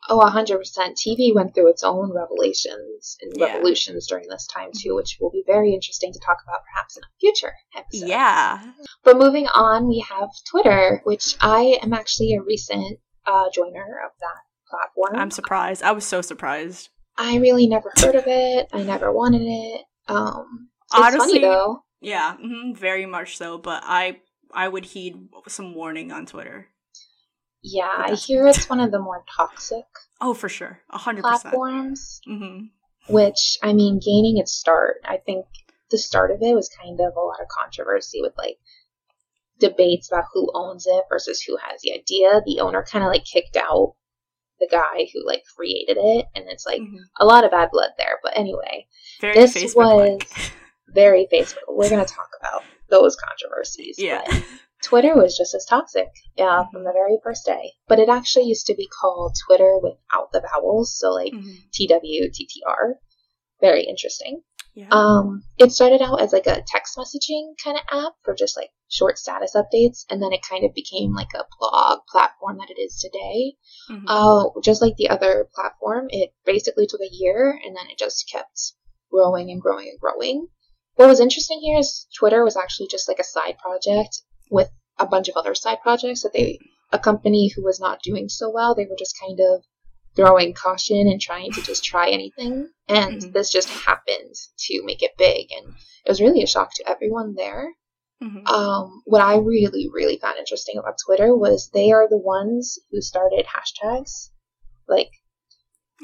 Oh, 0.10 0.20
100%. 0.20 0.60
TV 0.96 1.34
went 1.34 1.56
through 1.56 1.70
its 1.70 1.84
own 1.84 2.12
revelations 2.14 3.18
and 3.22 3.34
Yeah. 3.36 3.54
revolutions 3.56 4.08
during 4.08 4.28
this 4.30 4.46
time, 4.48 4.70
too, 4.78 4.96
which 4.96 5.18
will 5.20 5.32
be 5.32 5.44
very 5.48 5.74
interesting 5.74 6.14
to 6.14 6.20
talk 6.20 6.38
about 6.48 6.62
perhaps 6.72 6.98
in 6.98 7.04
a 7.04 7.08
future 7.20 7.54
episode. 7.76 8.08
Yeah. 8.08 8.62
But 9.04 9.18
moving 9.18 9.48
on, 9.48 9.88
we 9.88 10.00
have 10.08 10.30
Twitter, 10.50 11.02
which 11.06 11.36
I 11.42 11.80
am 11.82 11.94
actually 11.94 12.34
a 12.36 12.42
recent 12.42 13.00
uh, 13.26 13.50
joiner 13.52 14.00
of 14.06 14.12
that 14.20 14.42
platform. 14.70 15.16
I'm 15.20 15.32
surprised. 15.32 15.82
I 15.82 15.92
was 15.92 16.06
so 16.06 16.22
surprised. 16.22 16.90
I 17.18 17.38
really 17.38 17.66
never 17.68 17.92
heard 17.98 18.16
of 18.16 18.26
it. 18.28 18.68
I 18.74 18.84
never 18.84 19.12
wanted 19.12 19.42
it. 19.44 19.82
Um, 20.08 20.70
it's 20.84 20.94
Honestly- 21.00 21.40
funny, 21.40 21.42
though. 21.42 21.82
Yeah, 22.02 22.36
hmm 22.36 22.74
very 22.74 23.08
much 23.08 23.38
so. 23.38 23.58
But 23.58 23.82
I 23.86 24.20
I 24.54 24.68
would 24.68 24.86
heed 24.86 25.28
some 25.48 25.74
warning 25.74 26.12
on 26.12 26.26
Twitter. 26.28 26.68
Yeah, 27.68 27.92
I 27.98 28.14
hear 28.14 28.46
it's 28.48 28.70
one 28.70 28.80
of 28.80 28.92
the 28.92 29.00
more 29.00 29.24
toxic 29.36 29.86
Oh, 30.22 30.34
for 30.36 30.48
sure, 30.50 30.80
hundred 30.92 31.24
platforms. 31.24 32.22
hmm 32.26 32.66
which 33.08 33.58
I 33.62 33.74
mean, 33.74 34.00
gaining 34.04 34.38
its 34.40 34.52
start, 34.52 34.98
I 35.06 35.18
think 35.18 35.46
the 35.92 35.98
start 35.98 36.32
of 36.32 36.42
it 36.42 36.56
was 36.56 36.70
kind 36.70 37.00
of 37.00 37.14
a 37.16 37.20
lot 37.20 37.40
of 37.42 37.48
controversy 37.48 38.20
with 38.22 38.34
like 38.38 38.58
debates 39.60 40.12
about 40.12 40.26
who 40.34 40.50
owns 40.54 40.86
it 40.88 41.04
versus 41.10 41.42
who 41.42 41.56
has 41.58 41.82
the 41.82 41.94
idea. 41.94 42.42
The 42.46 42.60
owner 42.62 42.84
kind 42.84 43.04
of 43.04 43.10
like 43.10 43.24
kicked 43.26 43.56
out 43.58 43.96
the 44.60 44.68
guy 44.72 45.08
who 45.14 45.26
like 45.26 45.44
created 45.56 45.98
it, 46.00 46.26
and 46.36 46.46
it's 46.50 46.66
like 46.66 46.82
Mhm. 46.82 46.98
a 47.20 47.26
lot 47.26 47.44
of 47.44 47.52
bad 47.52 47.70
blood 47.72 47.92
there. 47.98 48.20
But 48.24 48.38
anyway, 48.38 48.88
Very 49.22 49.34
This 49.36 49.54
Facebook 49.56 50.20
like. 50.20 50.30
very 50.88 51.28
Facebook. 51.32 51.64
We're 51.70 51.90
gonna 51.90 52.06
talk 52.06 52.30
about 52.40 52.64
those 52.90 53.16
controversies. 53.16 53.96
Yeah. 54.00 54.22
but 54.28 54.44
Twitter 54.86 55.16
was 55.16 55.36
just 55.36 55.56
as 55.56 55.66
toxic, 55.66 56.10
yeah, 56.38 56.66
from 56.72 56.84
the 56.84 56.92
very 56.94 57.18
first 57.24 57.44
day. 57.44 57.74
But 57.88 57.98
it 57.98 58.08
actually 58.08 58.46
used 58.46 58.68
to 58.68 58.76
be 58.76 58.88
called 58.88 59.36
Twttr 59.50 59.82
without 59.82 60.32
the 60.32 60.42
vowels, 60.42 60.96
so 60.96 61.10
like 61.10 61.34
Mhm. 61.34 61.72
TW, 61.74 63.00
Very 63.60 63.84
interesting. 63.84 64.44
Yeah. 64.76 64.90
Um, 64.92 65.44
it 65.58 65.72
started 65.72 66.02
out 66.04 66.22
as 66.22 66.34
like 66.34 66.46
a 66.46 66.62
text 66.68 66.98
messaging 66.98 67.56
kind 67.64 67.78
of 67.78 67.84
app 67.90 68.14
for 68.24 68.36
just 68.36 68.56
like 68.58 68.70
short 68.88 69.18
status 69.18 69.56
updates, 69.56 70.06
and 70.10 70.22
then 70.22 70.34
it 70.34 70.42
kind 70.48 70.64
of 70.66 70.74
became 70.76 71.16
like 71.16 71.34
a 71.34 71.46
blog 71.58 72.02
platform 72.12 72.58
that 72.60 72.70
it 72.70 72.80
is 72.80 73.00
today. 73.00 73.56
Mhm. 73.90 74.04
Uh, 74.08 74.50
just 74.62 74.82
like 74.84 74.98
the 74.98 75.10
other 75.10 75.50
platform, 75.56 76.08
it 76.10 76.36
basically 76.46 76.86
took 76.86 77.02
a 77.02 77.10
year 77.12 77.60
and 77.66 77.76
then 77.76 77.90
it 77.90 77.98
just 77.98 78.30
kept 78.32 78.74
growing 79.10 79.50
and 79.50 79.62
growing 79.62 79.88
and 79.90 80.00
growing. 80.00 80.50
What 80.96 81.08
was 81.08 81.20
interesting 81.20 81.62
here 81.62 81.80
is 81.80 82.06
Twitter 82.20 82.44
was 82.44 82.56
actually 82.56 82.88
just 82.88 83.08
like 83.08 83.20
a 83.20 83.24
side 83.24 83.58
project 83.58 84.22
with 84.50 84.70
a 84.98 85.06
bunch 85.06 85.28
of 85.30 85.36
other 85.36 85.56
side 85.56 85.82
projects 85.82 86.24
that 86.24 86.34
they, 86.34 86.60
a 86.92 87.00
company 87.00 87.50
who 87.56 87.64
was 87.64 87.80
not 87.80 88.02
doing 88.02 88.30
so 88.30 88.50
well, 88.50 88.76
they 88.76 88.86
were 88.86 88.96
just 88.98 89.20
kind 89.20 89.40
of 89.40 89.64
throwing 90.16 90.54
caution 90.54 91.08
and 91.08 91.20
trying 91.20 91.52
to 91.52 91.62
just 91.62 91.84
try 91.84 92.10
anything. 92.10 92.70
And 92.88 93.22
Mhm. 93.22 93.34
this 93.34 93.50
just 93.52 93.68
happened 93.70 94.36
to 94.60 94.84
make 94.86 95.04
it 95.04 95.18
big. 95.18 95.52
And 95.52 95.74
it 96.06 96.10
was 96.10 96.22
really 96.22 96.42
a 96.42 96.48
shock 96.48 96.74
to 96.76 96.90
everyone 96.90 97.36
there. 97.36 97.74
Mhm. 98.24 98.48
Um, 98.48 99.02
what 99.06 99.22
I 99.22 99.36
really, 99.38 99.90
really 99.92 100.18
found 100.18 100.38
interesting 100.38 100.78
about 100.78 100.98
Twitter 101.06 101.36
was 101.36 101.70
they 101.74 101.92
are 101.92 102.08
the 102.08 102.18
ones 102.18 102.80
who 102.92 103.02
started 103.02 103.46
hashtags. 103.46 104.30
Like, 104.88 105.12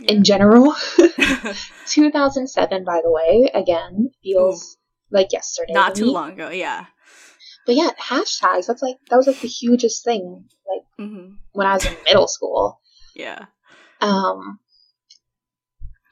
in 0.08 0.24
general. 0.24 0.74
2007, 1.88 2.84
by 2.84 3.02
the 3.04 3.12
way, 3.12 3.50
again, 3.54 4.12
feels 4.24 4.78
like 5.10 5.32
yesterday. 5.32 5.74
Not 5.74 5.96
to 5.96 6.02
too 6.02 6.12
long 6.12 6.32
ago, 6.32 6.50
yeah. 6.50 6.86
But 7.66 7.76
yeah, 7.76 7.90
hashtags, 8.00 8.68
that's 8.68 8.82
like, 8.82 8.98
that 9.10 9.18
was 9.18 9.28
like 9.28 9.40
the 9.40 9.48
hugest 9.48 10.04
thing, 10.04 10.46
like, 10.68 10.84
hmm 11.08 11.34
when 11.54 11.68
I 11.68 11.74
was 11.74 11.86
in 11.86 11.96
middle 12.06 12.28
school. 12.28 12.80
Yeah. 13.16 13.46
Um, 14.00 14.60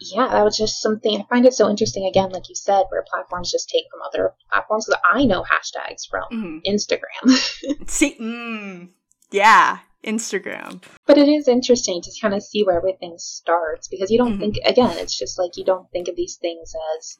yeah, 0.01 0.27
that 0.29 0.43
was 0.43 0.57
just 0.57 0.81
something 0.81 1.19
I 1.19 1.25
find 1.29 1.45
it 1.45 1.53
so 1.53 1.69
interesting. 1.69 2.05
Again, 2.05 2.29
like 2.31 2.49
you 2.49 2.55
said, 2.55 2.83
where 2.89 3.03
platforms 3.09 3.51
just 3.51 3.69
take 3.69 3.85
from 3.91 4.01
other 4.05 4.33
platforms. 4.51 4.85
Because 4.85 5.01
I 5.11 5.25
know 5.25 5.43
hashtags 5.43 6.07
from 6.09 6.23
hmm 6.29 6.57
Instagram, 6.67 7.87
See, 7.89 8.15
mm, 8.19 8.89
yeah, 9.31 9.79
Instagram. 10.03 10.81
but 11.05 11.17
it 11.17 11.27
is 11.27 11.47
interesting 11.47 12.01
to 12.01 12.11
kind 12.21 12.33
of 12.33 12.43
see 12.43 12.63
where 12.63 12.77
everything 12.77 13.15
starts 13.17 13.87
because 13.87 14.09
you 14.11 14.17
don't 14.17 14.37
Mhm. 14.37 14.39
think. 14.39 14.55
Again, 14.65 14.97
it's 14.97 15.17
just 15.17 15.39
like 15.39 15.57
you 15.57 15.65
don't 15.65 15.89
think 15.91 16.07
of 16.07 16.15
these 16.15 16.37
things 16.37 16.73
as 16.97 17.17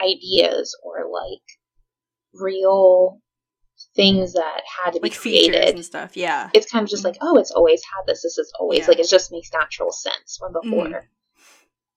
ideas 0.00 0.76
or 0.82 1.08
like 1.10 1.42
real 2.32 3.20
things 3.94 4.32
that 4.34 4.62
had 4.84 4.92
to 4.92 5.00
be 5.00 5.08
Like 5.10 5.18
created. 5.18 5.74
and 5.74 5.84
stuff, 5.84 6.16
yeah. 6.16 6.50
It's 6.54 6.70
kind 6.70 6.82
of 6.84 6.88
just 6.90 7.04
like, 7.04 7.16
oh, 7.20 7.38
it's 7.38 7.50
always 7.50 7.82
had 7.84 8.02
this. 8.06 8.22
This 8.22 8.38
is 8.38 8.52
always 8.58 8.80
Yeah. 8.80 8.86
like 8.88 8.98
it 8.98 9.08
just 9.08 9.32
makes 9.32 9.50
natural 9.52 9.92
sense. 9.92 10.38
When 10.40 10.52
before, 10.52 10.86
Mhm. 10.88 11.02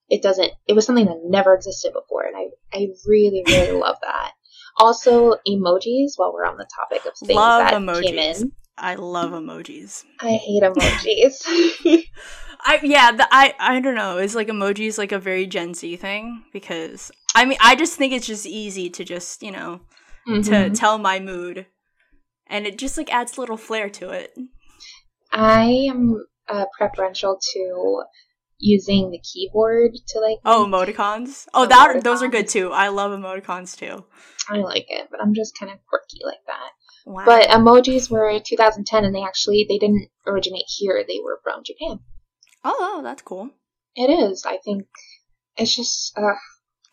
it 0.08 0.22
doesn't. 0.22 0.52
It 0.66 0.74
was 0.74 0.86
something 0.86 1.06
that 1.06 1.20
never 1.24 1.54
existed 1.54 1.92
before, 1.92 2.24
and 2.24 2.36
I 2.36 2.48
I 2.72 2.88
really 3.06 3.44
really 3.46 3.72
love 3.80 3.96
that. 4.02 4.32
Also, 4.78 5.34
emojis. 5.48 6.12
While 6.16 6.32
we're 6.32 6.44
on 6.44 6.56
the 6.58 6.68
topic 6.74 7.06
of 7.06 7.16
things 7.18 7.34
Love 7.34 7.58
that 7.64 7.74
emojis. 7.74 8.02
came 8.02 8.18
in, 8.18 8.52
I 8.78 8.94
love 8.96 9.32
emojis. 9.32 10.04
I 10.20 10.32
hate 10.32 10.62
emojis. 10.62 11.42
I 12.60 12.80
yeah, 12.82 13.12
the, 13.12 13.26
I 13.30 13.54
I 13.58 13.80
don't 13.80 13.94
know. 13.94 14.18
Is 14.18 14.34
like 14.34 14.48
emojis 14.48 14.98
like 14.98 15.12
a 15.12 15.18
very 15.18 15.46
Gen 15.46 15.74
Z 15.74 15.96
thing 15.96 16.44
because 16.52 17.10
I 17.34 17.44
mean 17.44 17.58
I 17.60 17.74
just 17.76 17.96
think 17.96 18.12
it's 18.12 18.26
just 18.26 18.46
easy 18.46 18.90
to 18.90 19.04
just 19.04 19.42
you 19.42 19.50
know 19.52 19.80
to 20.26 20.32
Mhm. 20.50 20.74
tell 20.78 20.98
my 20.98 21.20
mood, 21.20 21.66
and 22.48 22.66
it 22.66 22.78
just 22.78 22.96
like 22.96 23.12
adds 23.12 23.36
a 23.36 23.40
little 23.40 23.56
flair 23.56 23.88
to 23.90 24.10
it. 24.10 24.36
I 25.32 25.86
am 25.88 26.24
uh, 26.48 26.66
preferential 26.78 27.38
to 27.52 28.02
using 28.58 29.10
the 29.10 29.18
keyboard 29.18 29.92
to 30.08 30.20
like. 30.20 30.38
Oh, 30.44 30.66
emoticons. 30.66 31.46
Oh, 31.52 31.66
that 31.66 32.02
those 32.02 32.22
are 32.22 32.28
good 32.28 32.48
too. 32.48 32.70
I 32.72 32.88
love 32.88 33.12
emoticons 33.12 33.76
too. 33.76 34.04
I 34.48 34.58
like 34.58 34.86
it, 34.88 35.08
but 35.10 35.20
I'm 35.20 35.34
just 35.34 35.58
kind 35.58 35.72
of 35.72 35.78
quirky 35.88 36.20
like 36.24 36.44
that. 36.46 36.70
Wow. 37.04 37.24
But 37.24 37.48
emojis 37.48 38.10
were 38.10 38.38
2010, 38.38 39.04
and 39.04 39.14
they 39.14 39.22
actually 39.22 39.66
they 39.68 39.78
didn't 39.78 40.08
originate 40.26 40.64
here. 40.66 41.04
They 41.06 41.20
were 41.22 41.40
from 41.42 41.62
Japan. 41.64 42.00
oh, 42.64 43.00
that's 43.02 43.22
cool. 43.22 43.50
It 43.94 44.10
is. 44.10 44.44
I 44.46 44.58
think 44.64 44.86
it's 45.56 45.74
just. 45.74 46.16
Uh, 46.16 46.34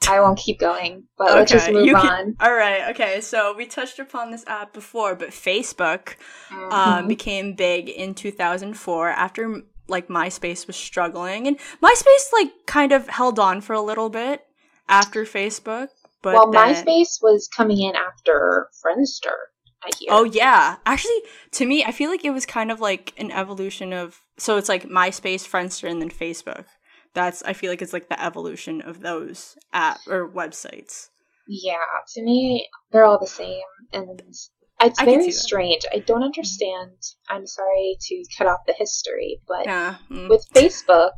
I 0.10 0.20
won't 0.22 0.38
keep 0.40 0.60
going, 0.60 1.04
but 1.18 1.34
let's 1.34 1.52
just 1.52 1.72
move 1.72 1.86
you 1.86 1.96
on. 1.96 2.36
all 2.40 2.54
right. 2.54 2.90
Okay. 2.92 3.22
So 3.22 3.54
we 3.56 3.66
touched 3.66 4.00
upon 4.00 4.32
this 4.32 4.44
app 4.48 4.74
before, 4.74 5.16
but 5.16 5.30
Facebook 5.30 6.16
um, 6.52 7.06
Mhm. 7.06 7.08
became 7.08 7.54
big 7.56 7.90
in 7.90 8.14
2004 8.14 9.10
after 9.10 9.62
like 9.88 10.08
MySpace 10.08 10.66
was 10.68 10.76
struggling, 10.76 11.48
and 11.48 11.58
MySpace 11.82 12.32
like 12.32 12.52
kind 12.66 12.92
of 12.92 13.08
held 13.10 13.38
on 13.40 13.62
for 13.62 13.74
a 13.74 13.82
little 13.82 14.10
bit 14.10 14.42
after 14.88 15.24
Facebook. 15.26 15.90
But 16.22 16.36
well, 16.36 16.52
then- 16.52 16.74
MySpace 16.76 17.22
was 17.22 17.50
coming 17.54 17.82
in 17.82 17.96
after 17.96 18.70
Friendster. 18.84 19.36
I 19.86 19.90
hear. 20.00 20.08
Oh 20.12 20.24
yeah, 20.24 20.78
actually, 20.86 21.22
to 21.52 21.66
me, 21.66 21.84
I 21.84 21.92
feel 21.92 22.10
like 22.10 22.24
it 22.24 22.30
was 22.32 22.46
kind 22.46 22.72
of 22.72 22.80
like 22.80 23.14
an 23.18 23.30
evolution 23.32 23.92
of. 23.92 24.22
So 24.38 24.56
it's 24.56 24.70
like 24.70 24.88
MySpace, 24.88 25.46
Friendster, 25.48 25.90
and 25.92 26.02
then 26.02 26.10
Facebook. 26.10 26.64
That's 27.14 27.44
I 27.44 27.54
feel 27.54 27.72
like 27.72 27.82
it's 27.82 27.94
like 27.94 28.10
the 28.10 28.22
evolution 28.24 28.82
of 28.82 29.02
those 29.02 29.58
app 29.72 30.00
or 30.08 30.28
websites. 30.30 31.10
Yeah, 31.48 31.76
to 32.14 32.24
me, 32.24 32.68
they're 32.92 33.04
all 33.04 33.20
the 33.20 33.28
same, 33.28 33.62
and 33.92 34.22
it's 34.82 35.00
I 35.00 35.06
very 35.06 35.32
strange. 35.32 35.84
I 35.94 36.00
don't 36.00 36.24
understand. 36.24 36.98
I'm 37.30 37.46
sorry 37.46 37.98
to 38.02 38.24
cut 38.38 38.48
off 38.48 38.62
the 38.66 38.74
history, 38.74 39.42
but 39.48 39.66
Yeah. 39.66 39.96
mm. 40.10 40.30
with 40.30 40.46
Facebook, 40.54 41.12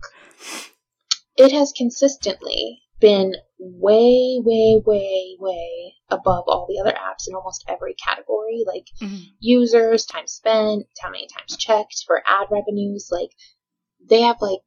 it 1.38 1.52
has 1.52 1.72
consistently 1.74 2.82
been 3.00 3.36
way, 3.60 4.40
way, 4.44 4.82
way, 4.86 5.36
way 5.40 5.94
above 6.10 6.46
all 6.48 6.66
the 6.68 6.80
other 6.80 6.94
apps 6.98 7.28
in 7.28 7.36
almost 7.36 7.64
every 7.68 7.94
category. 7.96 8.64
Like 8.66 8.88
Mhm. 9.02 9.34
users, 9.40 10.06
time 10.06 10.28
spent, 10.28 10.88
how 11.00 11.10
many 11.10 11.28
times 11.28 11.58
checked 11.58 12.04
for 12.08 12.24
ad 12.28 12.48
revenues. 12.50 13.10
Like 13.12 13.32
they 14.04 14.22
have 14.22 14.42
like 14.42 14.62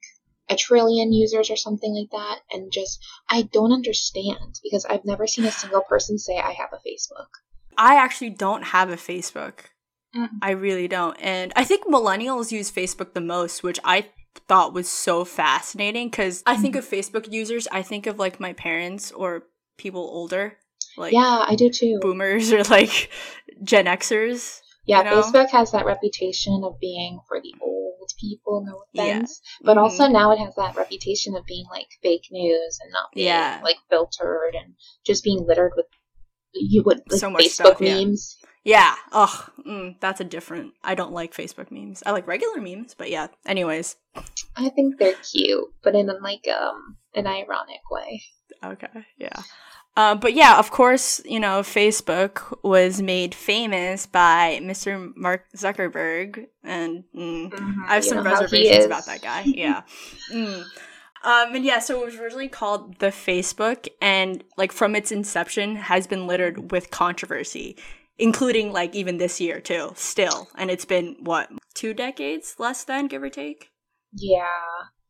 a 0.51 0.57
trillion 0.57 1.13
users 1.13 1.51
or 1.51 1.57
something 1.57 1.95
like 1.95 2.11
that. 2.11 2.41
And 2.53 2.73
just, 2.73 3.05
I 3.29 3.43
don't 3.43 3.73
understand 3.73 4.61
because 4.63 4.85
I've 4.85 5.05
never 5.05 5.27
seen 5.27 5.45
a 5.45 5.51
single 5.51 5.83
person 5.83 6.19
say, 6.19 6.39
I 6.39 6.53
have 6.53 6.71
a 6.73 6.77
Facebook. 6.77 7.27
I 7.77 7.97
actually 7.97 8.31
don't 8.31 8.63
have 8.63 8.91
a 8.91 8.97
Facebook. 8.97 9.61
Mhm. 10.17 10.29
I 10.43 10.51
really 10.51 10.89
don't. 10.89 11.17
And 11.21 11.53
I 11.55 11.65
think 11.65 11.87
millennials 11.87 12.51
use 12.51 12.71
Facebook 12.73 13.13
the 13.13 13.21
most, 13.21 13.63
which 13.63 13.79
I 13.85 14.07
thought 14.47 14.73
was 14.73 14.89
so 14.89 15.25
fascinating 15.25 16.09
because 16.09 16.43
I 16.47 16.57
think 16.57 16.77
of 16.77 16.89
Facebook 16.89 17.31
users, 17.31 17.69
I 17.71 17.83
think 17.83 18.07
of 18.07 18.19
like 18.19 18.41
my 18.41 18.53
parents 18.53 19.13
or 19.13 19.45
people 19.77 20.01
older, 20.03 20.57
like 20.97 21.13
yeah, 21.13 21.45
I 21.47 21.55
do 21.55 21.71
too. 21.71 21.99
boomers 22.01 22.53
or 22.55 22.63
like 22.65 23.11
Gen 23.63 23.87
Xers. 23.87 24.61
Yeah, 24.87 24.99
you 24.99 25.05
know? 25.05 25.23
Facebook 25.23 25.51
has 25.51 25.73
that 25.73 25.85
reputation 25.85 26.63
of 26.65 26.81
being 26.81 27.21
for 27.29 27.41
the 27.41 27.55
old 27.61 27.78
people, 28.19 28.65
no 28.65 28.85
Yeah. 28.93 29.17
offense. 29.19 29.41
But 29.63 29.77
Mhm. 29.77 29.83
also 29.83 30.07
now 30.07 30.33
it 30.33 30.39
has 30.39 30.55
that 30.57 30.77
reputation 30.77 31.35
of 31.37 31.45
being 31.47 31.67
like 31.71 31.89
fake 32.03 32.27
news 32.31 32.79
and 32.83 32.91
not 32.93 33.11
being 33.15 33.27
Yeah. 33.27 33.61
like 33.63 33.79
filtered 33.91 34.55
and 34.55 34.75
just 35.05 35.25
being 35.25 35.47
littered 35.47 35.73
with 35.77 35.87
you 36.55 36.83
would 36.85 37.03
like 37.11 37.21
So 37.21 37.31
much 37.31 37.43
Facebook 37.45 37.53
stuff, 37.53 37.81
yeah. 37.81 38.01
memes. 38.03 38.37
Yeah. 38.65 38.95
Oh, 39.13 39.49
Mm, 39.67 40.01
that's 40.01 40.21
a 40.21 40.25
different. 40.25 40.75
I 40.83 40.95
don't 40.95 41.13
like 41.13 41.33
Facebook 41.35 41.71
memes. 41.71 42.03
I 42.07 42.11
like 42.13 42.27
regular 42.27 42.61
memes, 42.61 42.95
but 42.95 43.11
yeah. 43.11 43.29
Anyways. 43.47 43.97
I 44.57 44.71
think 44.71 44.99
they're 44.99 45.15
cute, 45.15 45.69
but 45.83 45.95
in 45.95 46.07
like 46.23 46.49
um 46.49 46.97
an 47.15 47.27
ironic 47.27 47.81
way. 47.91 48.23
Okay. 48.65 49.07
Yeah. 49.19 49.43
Uh, 49.99 50.15
but 50.15 50.33
yeah, 50.33 50.61
of 50.61 50.71
course, 50.71 51.21
you 51.25 51.41
know, 51.41 51.61
Facebook 51.61 52.57
was 52.63 53.03
made 53.03 53.35
famous 53.35 54.07
by 54.07 54.61
Mr. 54.63 55.13
Mark 55.17 55.45
Zuckerberg, 55.57 56.47
and 56.63 57.03
mm, 57.13 57.53
I 57.85 57.95
have 57.95 58.05
You 58.05 58.11
some 58.11 58.19
know 58.19 58.23
how 58.23 58.37
he 58.37 58.43
reservations 58.45 58.85
about 58.85 59.07
that 59.07 59.23
guy. 59.23 59.43
Yeah. 59.45 59.83
mm. 60.33 60.63
Um, 61.25 61.53
and 61.53 61.65
yeah, 61.65 61.81
so 61.81 62.01
it 62.01 62.05
was 62.07 62.15
originally 62.15 62.47
called 62.47 63.01
the 63.01 63.09
Facebook, 63.09 63.89
and 64.01 64.45
like 64.57 64.71
from 64.71 64.95
its 64.95 65.11
inception, 65.11 65.75
has 65.75 66.07
been 66.07 66.29
littered 66.29 66.71
with 66.71 66.93
controversy, 66.93 67.77
including 68.19 68.73
like 68.73 68.95
even 68.95 69.17
this 69.17 69.41
year 69.41 69.61
too. 69.61 69.95
Still, 69.97 70.49
and 70.55 70.71
it's 70.71 70.85
been 70.85 71.17
what 71.19 71.51
two 71.75 71.93
decades 71.93 72.55
less 72.61 72.85
than 72.85 73.09
give 73.09 73.25
or 73.25 73.31
take. 73.31 73.73
Yeah, 74.13 74.47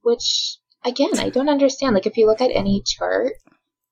which 0.01 0.57
again 0.83 1.19
I 1.19 1.29
don't 1.29 1.51
understand. 1.51 1.95
Like 1.95 2.07
if 2.07 2.17
you 2.17 2.27
look 2.27 2.41
at 2.41 2.53
any 2.55 2.83
chart, 2.87 3.35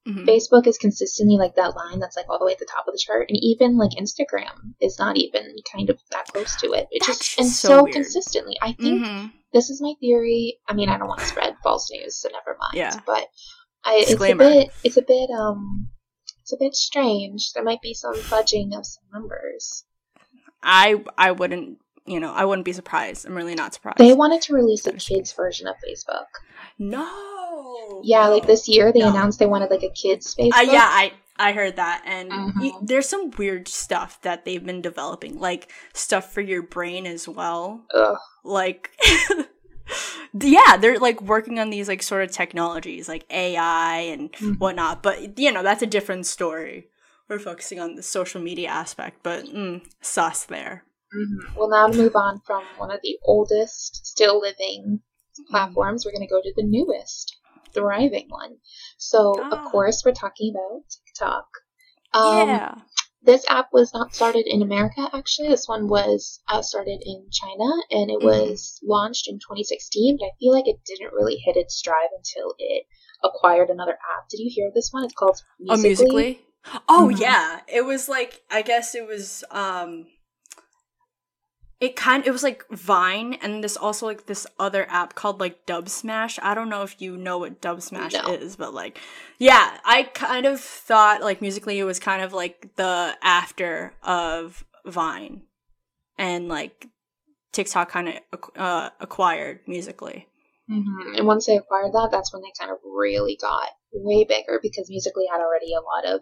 Mhm. 0.07 0.25
Facebook 0.27 0.67
is 0.67 0.79
consistently 0.79 1.37
like 1.37 1.57
that 1.57 1.75
line 1.75 1.99
that's 1.99 2.17
like 2.17 2.27
all 2.29 2.39
the 2.39 2.45
way 2.45 2.53
at 2.53 2.59
the 2.59 2.65
top 2.73 2.87
of 2.87 2.93
the 2.95 3.03
chart, 3.05 3.27
and 3.29 3.39
even 3.43 3.77
like 3.77 3.91
Instagram 3.99 4.75
is 4.81 4.99
not 4.99 5.17
even 5.17 5.55
kind 5.73 5.91
of 5.91 5.99
that 6.13 6.27
close 6.29 6.55
to 6.61 6.73
it. 6.73 6.87
It 6.93 7.03
That's 7.07 7.19
just 7.19 7.39
and 7.41 7.49
so 7.49 7.69
so, 7.69 7.87
consistently. 7.93 8.57
I 8.63 8.73
think 8.73 9.05
Mhm. 9.05 9.33
this 9.53 9.69
is 9.71 9.81
my 9.83 9.95
theory. 10.01 10.59
I 10.69 10.75
mean, 10.75 10.89
I 10.89 10.97
don't 10.99 11.09
want 11.09 11.21
to 11.21 11.27
spread 11.27 11.57
false 11.63 11.91
news, 11.91 12.17
so 12.17 12.29
never 12.29 12.57
mind. 12.59 12.75
Yeah. 12.75 13.01
But 13.05 13.29
I, 13.85 14.05
it's 14.07 14.13
a 14.13 14.35
bit, 14.35 14.71
it's 14.85 14.97
a 14.97 15.03
bit, 15.03 15.31
um, 15.31 15.89
it's 16.41 16.53
a 16.53 16.57
bit 16.59 16.75
strange. 16.75 17.53
There 17.53 17.65
might 17.65 17.83
be 17.83 17.95
some 17.95 18.15
fudging 18.15 18.77
of 18.79 18.87
some 18.87 19.05
numbers. 19.13 19.85
I 20.63 21.03
I 21.19 21.33
wouldn't 21.33 21.79
you 22.07 22.21
know 22.21 22.33
I 22.33 22.45
wouldn't 22.45 22.65
be 22.65 22.73
surprised. 22.73 23.27
I'm 23.27 23.37
really 23.37 23.55
not 23.57 23.75
surprised. 23.75 23.99
They 23.99 24.13
wanted 24.13 24.43
to 24.43 24.55
release 24.55 24.87
a 24.87 24.93
kids 24.93 25.33
version 25.33 25.67
of 25.67 25.75
Facebook. 25.87 26.27
no. 26.79 27.36
Yeah, 28.03 28.29
like 28.29 28.47
this 28.47 28.69
year 28.69 28.93
they 28.93 29.01
No. 29.01 29.09
announced 29.11 29.39
they 29.39 29.47
wanted 29.47 29.71
like 29.71 29.83
a 29.83 29.91
kids 29.91 30.35
Facebook. 30.35 30.57
Uh, 30.59 30.63
yeah, 30.63 30.87
I 30.89 31.13
I 31.39 31.53
heard 31.53 31.77
that, 31.77 32.03
and 32.07 32.31
y- 32.31 32.73
Mhm. 32.73 32.87
there's 32.87 33.09
some 33.09 33.31
weird 33.33 33.69
stuff 33.69 34.21
that 34.23 34.45
they've 34.45 34.65
been 34.65 34.81
developing, 34.81 35.39
like 35.39 35.71
stuff 35.93 36.33
for 36.33 36.41
your 36.41 36.63
brain 36.63 37.07
as 37.07 37.29
well. 37.29 37.85
Ugh. 37.95 38.17
Like, 38.43 38.91
yeah, 40.41 40.77
they're 40.77 40.99
like 40.99 41.21
working 41.23 41.59
on 41.59 41.71
these 41.71 41.89
like 41.89 42.03
sort 42.03 42.23
of 42.23 42.31
technologies, 42.33 43.09
like 43.09 43.25
AI 43.31 43.99
and 44.01 44.33
Mhm. 44.33 44.59
whatnot. 44.59 45.03
But 45.03 45.39
you 45.39 45.53
know, 45.53 45.63
that's 45.63 45.83
a 45.83 45.87
different 45.87 46.27
story. 46.27 46.89
We're 47.29 47.39
focusing 47.39 47.81
on 47.81 47.97
the 47.97 48.03
social 48.03 48.41
media 48.41 48.69
aspect, 48.69 49.19
but 49.23 49.45
mm, 49.47 49.83
sus 50.01 50.45
there. 50.45 50.85
Mhm. 51.15 51.57
Well, 51.57 51.69
now 51.69 51.89
to 51.89 51.97
move 51.97 52.17
on 52.17 52.41
from 52.47 52.65
one 52.77 52.91
of 52.91 53.01
the 53.03 53.19
oldest 53.25 54.07
still 54.07 54.41
living 54.41 55.01
platforms, 55.51 56.05
we're 56.05 56.13
going 56.13 56.27
to 56.27 56.33
go 56.33 56.41
to 56.41 56.53
the 56.57 56.63
newest, 56.63 57.37
thriving 57.77 58.27
one. 58.29 58.57
So, 58.99 59.35
of 59.51 59.65
course, 59.65 60.03
we're 60.05 60.13
talking 60.13 60.55
about 60.55 60.83
TikTok. 60.89 61.47
Um, 62.15 62.49
yeah. 62.49 62.75
This 63.23 63.45
app 63.49 63.73
was 63.73 63.93
not 63.93 64.15
started 64.15 64.47
in 64.47 64.63
America, 64.63 65.09
actually. 65.13 65.49
This 65.49 65.67
one 65.67 65.89
was 65.89 66.41
uh, 66.49 66.63
started 66.63 67.03
in 67.05 67.27
China 67.33 67.69
and 67.91 68.11
it 68.11 68.19
Mhm. 68.21 68.23
was 68.23 68.79
launched 68.85 69.27
in 69.29 69.39
2016, 69.41 70.19
but 70.21 70.27
I 70.27 70.31
feel 70.39 70.53
like 70.53 70.69
it 70.69 70.85
didn't 70.85 71.13
really 71.13 71.37
hit 71.37 71.57
its 71.57 71.75
stride 71.75 72.11
until 72.17 72.55
it 72.59 72.87
acquired 73.25 73.69
another 73.69 73.99
app. 74.17 74.29
Did 74.29 74.39
you 74.41 74.51
hear 74.51 74.69
of 74.69 74.75
this 74.75 74.93
one? 74.93 75.05
It's 75.05 75.15
called 75.15 75.41
Oh, 75.69 75.77
Musical.ly. 75.77 76.23
Musical.ly. 76.23 76.39
Oh 76.89 77.11
Mhm. 77.13 77.21
yeah, 77.21 77.61
it 77.67 77.85
was 77.85 78.09
like 78.09 78.43
I 78.51 78.63
guess 78.63 78.95
it 78.95 79.07
was 79.07 79.43
um 79.51 80.07
it 81.81 81.95
kind 81.97 82.27
it 82.27 82.31
was 82.31 82.43
like 82.43 82.65
Vine 82.71 83.35
and 83.43 83.63
this 83.63 83.77
also 83.77 84.07
like 84.07 84.27
this 84.27 84.47
other 84.59 84.87
app 84.89 85.15
called 85.15 85.41
like 85.41 85.67
Dubsmash. 85.67 86.39
I 86.43 86.55
don't 86.55 86.69
know 86.69 86.83
if 86.83 87.01
you 87.01 87.17
know 87.17 87.39
what 87.39 87.61
Dubsmash 87.61 88.13
No. 88.13 88.33
is, 88.33 88.57
but 88.57 88.73
like 88.73 88.99
yeah, 89.39 89.79
I 89.85 90.05
kind 90.05 90.47
of 90.47 90.61
thought 90.61 91.21
like 91.23 91.43
Musical.ly 91.43 91.75
it 91.79 91.85
was 91.85 91.99
kind 91.99 92.23
of 92.23 92.33
like 92.33 92.75
the 92.77 93.15
after 93.23 93.93
of 94.03 94.65
Vine 94.87 95.43
and 96.17 96.49
like 96.49 96.89
TikTok 97.53 97.91
kind 97.91 98.09
of 98.09 98.41
uh, 98.57 98.91
acquired 99.01 99.61
Musical.ly. 99.67 100.27
hmm 100.69 101.15
And 101.17 101.27
once 101.27 101.47
they 101.47 101.57
acquired 101.57 101.93
that, 101.93 102.09
that's 102.11 102.33
when 102.33 102.43
they 102.43 102.53
kind 102.59 102.71
of 102.71 102.79
really 102.85 103.37
got 103.41 103.69
way 103.93 104.25
bigger 104.25 104.61
because 104.63 104.89
Musical.ly 104.91 105.27
had 105.31 105.41
already 105.41 105.73
a 105.73 105.81
lot 105.81 106.05
of, 106.15 106.21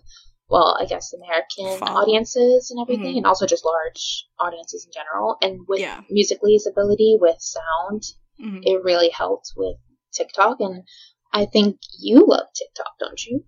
well, 0.48 0.76
I 0.80 0.84
guess 0.86 1.12
American 1.12 1.78
Follow. 1.78 2.02
audiences 2.02 2.70
and 2.70 2.80
everything, 2.80 3.14
Mhm. 3.14 3.18
and 3.18 3.26
also 3.26 3.46
just 3.46 3.64
large 3.64 4.26
audiences 4.38 4.84
in 4.86 4.92
general. 4.92 5.36
And 5.42 5.66
with 5.66 5.80
Yeah. 5.80 6.02
Musical.ly's 6.10 6.66
ability 6.66 7.16
with 7.20 7.40
sound, 7.40 8.02
Mhm. 8.40 8.60
it 8.64 8.82
really 8.84 9.08
helped 9.10 9.52
with 9.56 9.76
TikTok. 10.12 10.60
And 10.60 10.82
I 11.32 11.46
think 11.46 11.80
you 11.98 12.24
love 12.26 12.46
TikTok, 12.54 12.98
don't 13.00 13.24
you? 13.26 13.44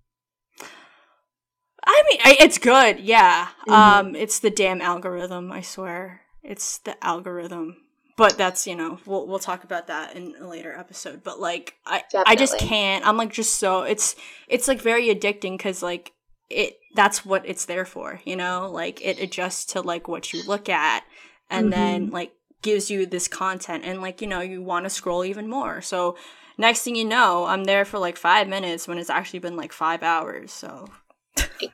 I 1.88 2.02
mean, 2.10 2.18
I, 2.24 2.36
it's 2.40 2.58
good. 2.58 2.98
Yeah. 3.00 3.48
Mhm. 3.68 3.72
Um, 3.72 4.16
it's 4.16 4.40
the 4.40 4.50
damn 4.50 4.80
algorithm. 4.80 5.52
I 5.52 5.60
swear, 5.60 6.22
it's 6.42 6.78
the 6.78 7.02
algorithm. 7.04 7.76
But 8.16 8.38
that's 8.38 8.66
you 8.66 8.74
know 8.74 8.98
we'll 9.04 9.26
we'll 9.26 9.38
talk 9.38 9.62
about 9.62 9.88
that 9.88 10.16
in 10.16 10.34
a 10.40 10.48
later 10.48 10.74
episode. 10.74 11.22
But 11.22 11.38
like 11.38 11.74
I 11.84 12.02
I 12.24 12.34
just 12.34 12.56
can't. 12.56 13.06
I'm 13.06 13.18
like 13.18 13.30
just 13.30 13.54
so 13.58 13.82
it's 13.82 14.16
it's 14.48 14.66
like 14.66 14.80
very 14.80 15.14
addicting 15.14 15.58
because 15.58 15.82
like 15.82 16.12
it 16.50 16.78
that's 16.94 17.24
what 17.24 17.46
it's 17.46 17.64
there 17.66 17.84
for. 17.84 18.20
You 18.24 18.36
know, 18.36 18.70
like 18.72 19.04
it 19.04 19.18
adjusts 19.20 19.64
to 19.66 19.80
like 19.80 20.08
what 20.08 20.32
you 20.32 20.42
look 20.42 20.68
at, 20.68 21.04
and 21.50 21.72
then 21.72 22.10
like 22.10 22.32
gives 22.62 22.90
you 22.90 23.06
this 23.06 23.28
content, 23.28 23.84
and 23.84 24.00
like 24.00 24.20
you 24.20 24.26
know 24.26 24.40
you 24.40 24.62
want 24.62 24.84
to 24.84 24.90
scroll 24.90 25.24
even 25.24 25.48
more. 25.48 25.80
So 25.82 26.16
next 26.58 26.82
thing 26.82 26.96
you 26.96 27.04
know, 27.04 27.44
I'm 27.46 27.64
there 27.64 27.84
for 27.84 27.98
like 27.98 28.16
five 28.16 28.48
minutes 28.48 28.88
when 28.88 28.98
it's 28.98 29.10
actually 29.10 29.40
been 29.40 29.56
like 29.56 29.72
five 29.72 30.02
hours. 30.02 30.52
So 30.52 30.88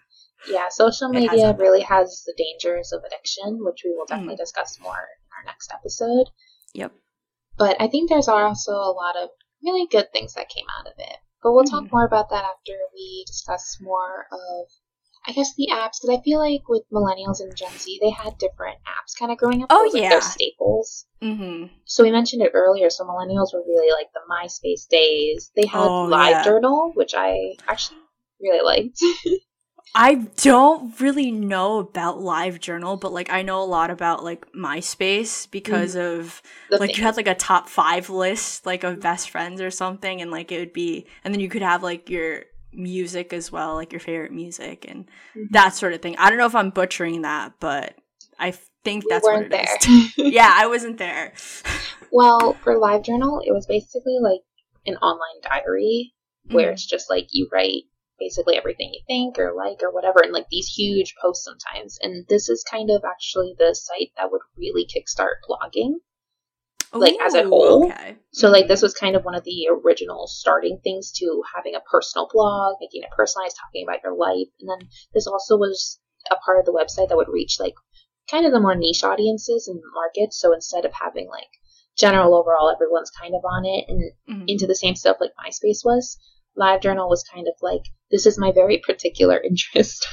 Yeah, 0.49 0.69
social 0.71 1.09
It 1.12 1.21
has 1.29 1.41
media 1.41 1.57
really 1.57 1.83
has 1.83 2.25
the 2.26 2.35
dangers 2.37 2.93
of 2.93 3.05
addiction, 3.05 3.64
which 3.64 3.83
we 3.85 3.91
will 3.95 4.07
Mm-hmm. 4.11 4.29
definitely 4.29 4.37
discuss 4.37 4.79
more 4.81 4.97
in 4.99 5.31
our 5.38 5.45
next 5.47 5.73
episode. 5.73 6.29
yep. 6.75 6.93
But 7.57 7.81
I 7.81 7.87
think 7.87 8.09
there's 8.09 8.29
also 8.29 8.73
a 8.73 8.93
lot 8.93 9.17
of 9.17 9.31
really 9.62 9.87
good 9.87 10.12
things 10.12 10.35
that 10.35 10.49
came 10.49 10.67
out 10.81 10.87
of 10.88 10.95
it. 10.99 11.17
But 11.42 11.52
we'll 11.52 11.64
talk 11.64 11.84
Mhm. 11.84 11.92
more 11.92 12.04
about 12.04 12.30
that 12.30 12.44
after 12.44 12.72
we 12.94 13.25
discuss 13.26 13.78
more 13.80 14.26
of, 14.30 14.68
I 15.26 15.32
guess, 15.32 15.54
the 15.54 15.68
apps. 15.72 15.99
Because 16.00 16.18
I 16.18 16.22
feel 16.22 16.38
like 16.38 16.68
with 16.68 16.84
millennials 16.92 17.40
and 17.40 17.56
Gen 17.56 17.76
Z, 17.78 17.99
they 18.00 18.11
had 18.11 18.38
different 18.38 18.78
apps 18.87 19.18
kind 19.18 19.32
of 19.32 19.38
growing 19.38 19.62
up. 19.62 19.68
Oh, 19.70 19.82
was, 19.84 19.92
like, 19.94 20.02
yeah. 20.02 20.11
Their 20.11 20.20
staples. 20.20 21.06
Mm-hmm. 21.20 21.75
So 21.84 22.04
we 22.04 22.11
mentioned 22.11 22.42
it 22.42 22.52
earlier. 22.54 22.90
So 22.90 23.04
millennials 23.04 23.52
were 23.52 23.62
really 23.66 23.92
like 23.92 24.08
the 24.12 24.20
MySpace 24.30 24.88
days. 24.88 25.50
They 25.56 25.66
had 25.66 25.88
Oh, 25.88 26.08
yeah. 26.08 26.44
LiveJournal, 26.44 26.94
which 26.94 27.14
I 27.14 27.56
actually 27.69 27.99
really 28.40 28.62
liked. 28.64 28.99
I 29.95 30.14
don't 30.42 30.99
really 31.00 31.30
know 31.30 31.78
about 31.78 32.18
LiveJournal, 32.18 32.99
but 33.00 33.12
like 33.12 33.30
I 33.30 33.42
know 33.42 33.62
a 33.62 33.64
lot 33.64 33.90
about 33.90 34.25
like 34.25 34.50
MySpace 34.52 35.50
because 35.50 35.97
of 35.97 36.40
The 36.71 36.78
like 36.78 36.97
you 36.97 37.02
had 37.02 37.16
like 37.16 37.26
a 37.28 37.34
top 37.34 37.68
five 37.68 38.08
list 38.08 38.64
like 38.64 38.84
of 38.84 39.00
best 39.00 39.30
friends 39.30 39.60
or 39.60 39.71
something, 39.71 40.21
and 40.23 40.30
like 40.30 40.50
it 40.50 40.58
would 40.58 40.73
be, 40.73 41.06
and 41.25 41.34
then 41.34 41.40
you 41.40 41.49
could 41.49 41.62
have 41.62 41.82
like 41.82 42.08
your 42.08 42.45
music 42.73 43.34
as 43.34 43.52
well, 43.52 43.75
like 43.75 43.92
your 43.92 44.00
favorite 44.00 44.32
music 44.32 44.86
and 44.88 45.06
Mhm. 45.36 45.50
that 45.50 45.75
sort 45.75 45.92
of 45.92 46.00
thing. 46.00 46.16
I 46.16 46.30
don't 46.30 46.38
know 46.38 46.47
if 46.47 46.54
I'm 46.54 46.71
butchering 46.71 47.23
that, 47.23 47.52
but 47.60 47.95
I 48.38 48.54
think 48.84 49.04
that's 49.08 49.25
weren't 49.25 49.50
what 49.50 49.60
it 49.60 49.66
there. 49.66 49.95
is. 49.95 50.12
yeah, 50.16 50.50
I 50.54 50.66
wasn't 50.66 50.99
there. 50.99 51.34
Well, 52.14 52.52
for 52.62 52.75
LiveJournal, 52.76 53.40
it 53.47 53.52
was 53.52 53.64
basically 53.66 54.18
like 54.21 54.40
an 54.86 54.97
online 54.97 55.40
diary 55.42 56.12
where 56.50 56.68
Mhm. 56.68 56.73
it's 56.75 56.84
just 56.84 57.08
like 57.08 57.28
you 57.32 57.49
write 57.50 57.84
basically 58.23 58.56
everything 58.56 58.91
you 58.93 59.00
think 59.06 59.39
or 59.39 59.52
like 59.54 59.82
or 59.82 59.93
whatever 59.93 60.21
and 60.23 60.32
like 60.32 60.47
these 60.50 60.69
huge 60.69 61.15
posts 61.21 61.45
sometimes. 61.45 61.99
And 62.02 62.26
this 62.28 62.49
is 62.49 62.65
kind 62.71 62.91
of 62.91 63.02
actually 63.04 63.54
the 63.58 63.75
site 63.75 64.13
that 64.17 64.30
would 64.30 64.43
really 64.56 64.87
kickstart 64.87 65.37
blogging. 65.49 65.95
like, 66.95 67.17
as 67.25 67.35
a 67.35 67.45
whole. 67.49 67.87
Okay. 67.87 68.17
So 68.32 68.49
like 68.50 68.69
this 68.69 68.82
was 68.82 68.95
kind 68.95 69.17
of 69.17 69.25
one 69.25 69.35
of 69.35 69.45
the 69.45 69.69
original 69.71 70.26
starting 70.26 70.78
things 70.85 71.11
to 71.19 71.43
having 71.54 71.75
a 71.75 71.80
personal 71.80 72.28
blog, 72.32 72.76
making 72.80 73.02
it 73.02 73.11
personalized, 73.17 73.56
talking 73.56 73.85
about 73.87 74.02
your 74.04 74.15
life. 74.15 74.49
And 74.61 74.69
then 74.71 74.89
this 75.15 75.26
also 75.26 75.56
was 75.56 75.99
a 76.30 76.37
part 76.37 76.58
of 76.61 76.67
the 76.67 76.73
website 76.73 77.08
that 77.08 77.17
would 77.17 77.28
reach 77.32 77.56
like 77.58 77.75
kind 78.30 78.47
of 78.47 78.52
the 78.52 78.61
more 78.61 78.75
niche 78.76 79.02
audiences 79.04 79.69
and 79.69 79.80
markets. 79.95 80.39
So 80.41 80.52
instead 80.52 80.85
of 80.85 80.93
having 80.93 81.28
like 81.28 81.49
general 81.97 82.35
overall, 82.35 82.71
everyone's 82.71 83.11
kind 83.11 83.35
of 83.35 83.43
on 83.45 83.65
it 83.65 83.85
and 83.89 84.13
Mhm. 84.28 84.45
into 84.49 84.67
the 84.67 84.75
same 84.75 84.95
stuff 84.95 85.17
like 85.21 85.32
MySpace 85.43 85.85
was. 85.85 86.19
LiveJournal 86.58 87.08
was 87.08 87.25
kind 87.25 87.49
of 87.49 87.54
like, 87.62 87.82
this 88.10 88.26
is 88.26 88.38
my 88.38 88.52
very 88.52 88.78
particular 88.78 89.41
interest, 89.45 90.06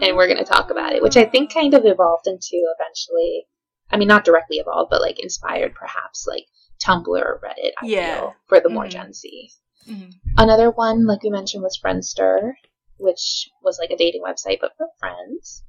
and 0.00 0.16
we're 0.16 0.26
going 0.26 0.38
to 0.38 0.44
talk 0.44 0.70
about 0.70 0.92
it, 0.92 1.02
which 1.02 1.16
I 1.16 1.24
think 1.24 1.52
kind 1.52 1.74
of 1.74 1.84
evolved 1.84 2.26
into 2.26 2.50
eventually. 2.78 3.46
I 3.90 3.96
mean, 3.96 4.08
not 4.08 4.24
directly 4.24 4.56
evolved, 4.58 4.90
but 4.90 5.00
like 5.00 5.18
inspired 5.20 5.74
perhaps 5.74 6.26
like 6.26 6.44
Tumblr 6.84 7.06
or 7.08 7.40
Reddit, 7.42 7.72
I 7.80 7.86
Yeah. 7.86 8.14
feel, 8.16 8.34
for 8.48 8.60
the 8.60 8.68
more 8.68 8.84
Mhm. 8.86 8.90
Gen 8.90 9.12
Z. 9.12 9.50
Mhm. 9.88 10.10
Another 10.36 10.70
one, 10.70 11.06
like 11.06 11.22
we 11.22 11.30
mentioned, 11.30 11.62
was 11.62 11.78
Friendster, 11.82 12.52
which 12.98 13.48
was 13.62 13.78
like 13.78 13.90
a 13.90 13.96
dating 13.96 14.22
website, 14.22 14.58
but 14.60 14.72
for 14.76 14.88
friends. 14.98 15.62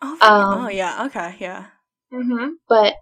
Oh, 0.00 0.16
Um, 0.22 0.64
oh 0.64 0.68
yeah. 0.68 1.04
Okay. 1.06 1.34
Yeah. 1.40 1.66
Mm-hmm. 2.12 2.50
But 2.68 2.94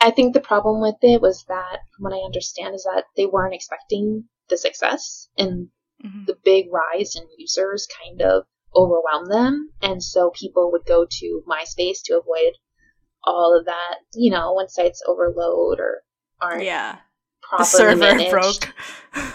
I 0.00 0.10
think 0.10 0.34
the 0.34 0.40
problem 0.40 0.80
with 0.82 0.96
it 1.02 1.22
was 1.22 1.44
that, 1.44 1.78
from 1.94 2.04
what 2.04 2.12
I 2.12 2.24
understand, 2.24 2.74
is 2.74 2.82
that 2.84 3.04
they 3.16 3.26
weren't 3.26 3.54
expecting 3.54 4.28
the 4.48 4.56
success, 4.56 5.28
and 5.36 5.70
Mhm. 6.04 6.26
the 6.26 6.36
big 6.44 6.72
rise 6.72 7.16
in 7.16 7.26
users 7.36 7.86
kind 7.86 8.22
of 8.22 8.44
overwhelmed 8.74 9.30
them, 9.30 9.72
and 9.82 10.02
so 10.02 10.30
people 10.30 10.70
would 10.72 10.84
go 10.84 11.06
to 11.08 11.42
MySpace 11.46 12.02
to 12.04 12.18
avoid 12.18 12.54
all 13.24 13.56
of 13.58 13.64
that. 13.66 14.00
You 14.14 14.30
know, 14.30 14.54
when 14.54 14.68
sites 14.68 15.02
overload 15.06 15.80
or 15.80 16.02
aren't 16.40 16.64
Yeah. 16.64 17.00
The 17.40 17.48
properly 17.48 17.66
server 17.66 17.96
managed. 17.98 18.30
broke. 18.30 18.74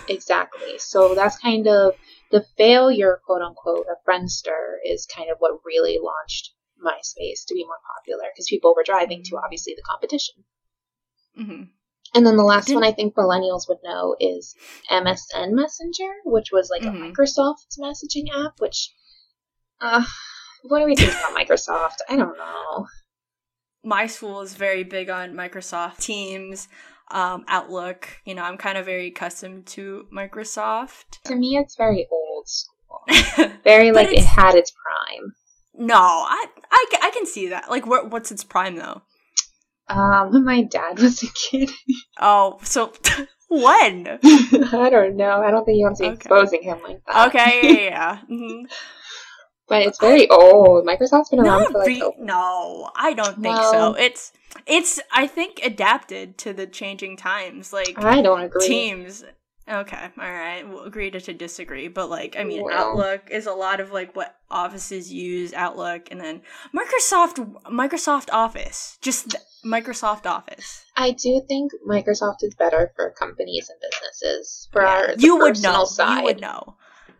Exactly. 0.08 0.78
So 0.80 1.14
that's 1.16 1.38
kind 1.38 1.68
of 1.68 1.94
the 2.32 2.46
failure, 2.58 3.22
quote 3.26 3.42
unquote, 3.42 3.86
of 3.90 3.98
Friendster 4.08 4.78
is 4.86 5.06
kind 5.06 5.30
of 5.30 5.38
what 5.40 5.62
really 5.66 5.98
launched 6.02 6.54
MySpace 6.84 7.46
to 7.48 7.54
be 7.54 7.64
more 7.64 7.80
popular 7.98 8.26
because 8.34 8.48
people 8.50 8.74
were 8.76 8.84
driving 8.84 9.24
to 9.26 9.38
obviously 9.38 9.74
the 9.76 9.84
competition. 9.84 10.44
hmm 11.36 11.64
And 12.14 12.26
then 12.26 12.36
the 12.36 12.44
last 12.44 12.68
Didn't- 12.68 12.82
one 12.82 12.90
I 12.90 12.92
think 12.94 13.16
millennials 13.16 13.70
would 13.70 13.78
know 13.84 14.16
is 14.20 14.56
MSN 14.90 15.56
Messenger, 15.56 16.12
which 16.26 16.52
was 16.52 16.70
like 16.70 16.82
Mhm. 16.84 16.90
a 17.10 17.12
Microsoft 17.12 17.78
messaging 17.80 18.26
app. 18.34 18.60
Which, 18.60 18.92
uh, 19.80 20.04
what 20.64 20.80
do 20.80 20.86
we 20.86 20.96
think 20.96 21.12
about 21.12 21.36
Microsoft? 21.38 21.98
I 22.10 22.16
don't 22.18 22.38
know. 22.38 22.88
my 23.84 24.06
school 24.06 24.42
is 24.42 24.54
very 24.54 24.84
big 24.84 25.10
on 25.10 25.34
Microsoft 25.34 25.98
Teams, 26.02 26.68
um, 27.10 27.44
Outlook. 27.48 28.08
You 28.26 28.36
know, 28.36 28.44
I'm 28.44 28.58
kind 28.58 28.78
of 28.78 28.86
very 28.86 29.08
accustomed 29.08 29.66
to 29.68 30.06
Microsoft. 30.16 31.20
To 31.26 31.36
me, 31.36 31.58
it's 31.58 31.76
very 31.76 32.08
old 32.12 32.48
school. 32.48 33.02
Very 33.64 33.92
like 33.92 34.10
it 34.12 34.24
had 34.24 34.54
its 34.54 34.72
prime. 34.72 35.34
no, 35.74 35.96
I, 35.96 36.46
I, 36.70 36.86
I 37.04 37.10
can 37.12 37.26
see 37.26 37.48
that. 37.48 37.70
Like, 37.72 37.88
what, 37.88 38.12
what's 38.12 38.32
its 38.32 38.44
prime 38.44 38.76
though? 38.76 39.02
Um, 39.92 40.32
when 40.32 40.46
my 40.46 40.64
dad 40.64 41.00
was 41.00 41.24
a 41.24 41.28
kid. 41.28 41.70
Oh, 42.20 42.60
so 42.64 42.94
when? 43.50 44.20
I 44.24 44.90
don't 44.90 45.16
know. 45.18 45.42
I 45.42 45.52
don't 45.52 45.66
think 45.66 45.78
you 45.78 45.86
want 45.86 45.98
to 45.98 46.04
be 46.04 46.08
Okay. 46.10 46.16
exposing 46.16 46.64
him 46.64 46.80
like 46.84 47.02
that. 47.08 47.28
Okay, 47.28 47.86
yeah, 47.86 47.90
yeah. 47.90 48.18
hmm 48.28 48.66
But 49.68 49.84
it's 49.84 50.00
very 50.00 50.30
old. 50.30 50.86
Microsoft's 50.86 51.30
been 51.30 51.40
around 51.40 51.60
Not 51.62 51.72
for 51.72 51.80
like 51.80 51.88
re- 51.88 52.02
oh, 52.02 52.14
no, 52.20 52.92
I 52.96 53.14
don't 53.14 53.42
think 53.42 53.64
so. 53.64 53.94
It's 53.96 54.34
it's 54.68 55.00
I 55.14 55.28
think 55.28 55.60
adapted 55.64 56.38
to 56.40 56.54
the 56.54 56.68
changing 56.68 57.18
times. 57.18 57.72
Like 57.74 57.98
I 57.98 58.22
don't 58.22 58.42
agree. 58.42 58.68
Teams. 58.68 59.24
Okay, 59.70 60.10
all 60.20 60.32
right. 60.32 60.68
We'll 60.68 60.84
agree 60.84 61.12
to, 61.12 61.22
to 61.22 61.34
disagree, 61.34 61.88
but 61.88 62.10
like, 62.10 62.36
I 62.38 62.44
mean, 62.44 62.64
Well. 62.64 62.74
Outlook 62.92 63.30
is 63.30 63.46
a 63.46 63.54
lot 63.54 63.80
of 63.80 63.92
like 63.92 64.16
what 64.16 64.36
offices 64.50 65.14
use 65.14 65.54
Outlook, 65.54 66.10
and 66.12 66.20
then 66.20 66.42
Microsoft 66.76 67.36
Microsoft 67.66 68.30
Office, 68.34 68.98
just 69.02 69.30
th- 69.32 69.44
Microsoft 69.64 70.26
Office. 70.26 70.84
I 70.98 71.12
do 71.12 71.42
think 71.48 71.72
Microsoft 71.88 72.38
is 72.42 72.56
better 72.56 72.92
for 72.96 73.12
companies 73.12 73.70
and 73.70 73.80
businesses. 73.80 74.68
For 74.74 74.82
Yeah, 74.82 74.90
our 74.90 75.14
you 75.18 75.38
would 75.38 75.62
know. 75.62 75.86
side, 75.86 76.18
You 76.18 76.24
would 76.24 76.42
know. 76.42 76.76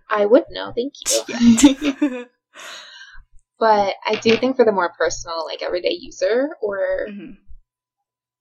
I 0.10 0.26
would 0.26 0.46
know. 0.50 0.74
Thank 0.76 0.94
you. 1.08 1.80
Yeah. 2.10 2.24
But 3.60 3.94
I 4.08 4.16
do 4.16 4.36
think 4.38 4.56
for 4.56 4.66
the 4.66 4.72
more 4.72 4.92
personal, 4.98 5.46
like 5.46 5.62
everyday 5.62 5.96
user, 6.00 6.50
or 6.62 7.08
Mhm. 7.10 7.38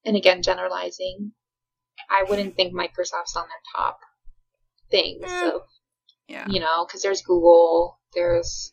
and 0.07 0.17
again 0.17 0.43
generalizing, 0.43 1.33
I 2.09 2.25
wouldn't 2.29 2.57
think 2.57 2.73
Microsoft's 2.73 3.37
on 3.37 3.47
their 3.49 3.63
top 3.77 3.99
things. 4.91 5.23
Eh. 5.25 5.29
So 5.29 5.63
Yeah. 6.29 6.47
you 6.49 6.61
know, 6.61 6.85
because 6.87 7.03
there's 7.03 7.23
Google, 7.23 8.01
there's 8.15 8.73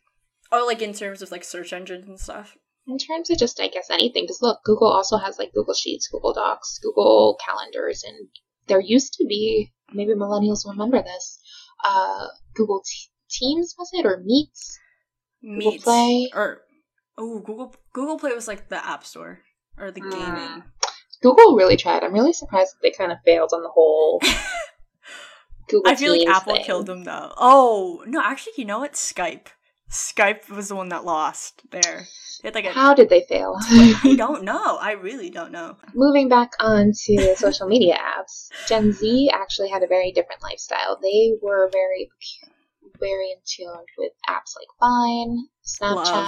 Oh, 0.52 0.66
like 0.66 0.82
in 0.82 0.94
terms 0.94 1.22
of 1.22 1.32
like 1.32 1.44
search 1.44 1.74
engines 1.74 2.08
and 2.08 2.20
stuff. 2.20 2.56
in 2.88 2.98
terms 2.98 3.30
of 3.30 3.38
just 3.38 3.60
I 3.60 3.68
guess 3.68 3.90
anything. 3.90 4.24
Because 4.24 4.42
look, 4.42 4.60
Google 4.64 4.88
also 4.92 5.18
has 5.18 5.38
like 5.38 5.54
Google 5.54 5.74
Sheets, 5.74 6.08
Google 6.08 6.34
Docs, 6.34 6.80
Google 6.82 7.38
Calendars, 7.46 8.04
and 8.04 8.30
there 8.68 8.80
used 8.80 9.14
to 9.16 9.26
be 9.28 9.74
maybe 9.94 10.14
millennials 10.14 10.66
remember 10.66 11.02
this. 11.02 11.40
Uh, 11.84 12.28
Google 12.56 12.82
T- 12.86 13.10
Teams 13.30 13.76
was 13.78 13.90
it 13.94 14.06
or 14.06 14.22
Meets? 14.24 14.80
Google 15.42 15.78
Play. 15.80 16.30
or 16.34 16.62
oh, 17.18 17.40
Google 17.40 17.76
Google 17.94 18.18
Play 18.18 18.32
was 18.34 18.48
like 18.48 18.70
the 18.70 18.84
App 18.86 19.04
Store 19.06 19.42
or 19.78 19.92
the 19.92 20.02
Mm. 20.02 20.64
Google 21.22 21.56
really 21.56 21.78
tried. 21.78 22.04
I'm 22.04 22.14
really 22.14 22.34
surprised 22.34 22.74
that 22.76 22.82
they 22.82 22.92
kind 22.92 23.12
of 23.12 23.18
failed 23.26 23.52
on 23.54 23.64
the 23.64 23.70
whole 23.70 24.22
Google. 25.70 25.92
I 25.92 25.96
feel 25.96 26.18
like 26.18 26.28
Apple 26.28 26.56
thing. 26.56 26.64
killed 26.64 26.86
them 26.86 27.04
though. 27.04 27.34
Oh 27.38 28.04
no, 28.06 28.22
actually, 28.22 28.54
you 28.58 28.66
know 28.66 28.80
what? 28.80 28.94
Skype. 28.94 29.48
Skype 29.92 30.50
was 30.50 30.68
the 30.68 30.76
one 30.76 30.90
that 30.90 31.06
lost 31.06 31.62
there. 31.72 32.08
They 32.42 32.50
had 32.50 32.56
like 32.56 32.66
a. 32.66 32.72
How 32.72 32.94
did 32.94 33.10
they 33.10 33.22
fail? 33.28 33.56
I 33.62 34.16
don't 34.18 34.44
know. 34.44 34.78
I 34.78 34.92
really 34.92 35.30
don't 35.30 35.52
know. 35.52 35.78
Moving 35.96 36.30
back 36.30 36.52
on 36.60 36.92
to 37.06 37.36
social 37.36 37.68
media 37.68 37.98
apps, 37.98 38.50
Gen 38.68 38.92
Z 38.92 39.32
actually 39.34 39.70
had 39.70 39.84
a 39.84 39.88
very 39.88 40.12
different 40.12 40.44
lifestyle. 40.44 41.00
They 41.02 41.34
were 41.42 41.70
very, 41.72 42.10
very 43.00 43.32
in 43.32 43.38
tune 43.46 43.86
with 43.98 44.12
apps 44.30 44.56
like 44.56 44.68
Vine, 44.80 45.48
Snapchat, 45.66 46.28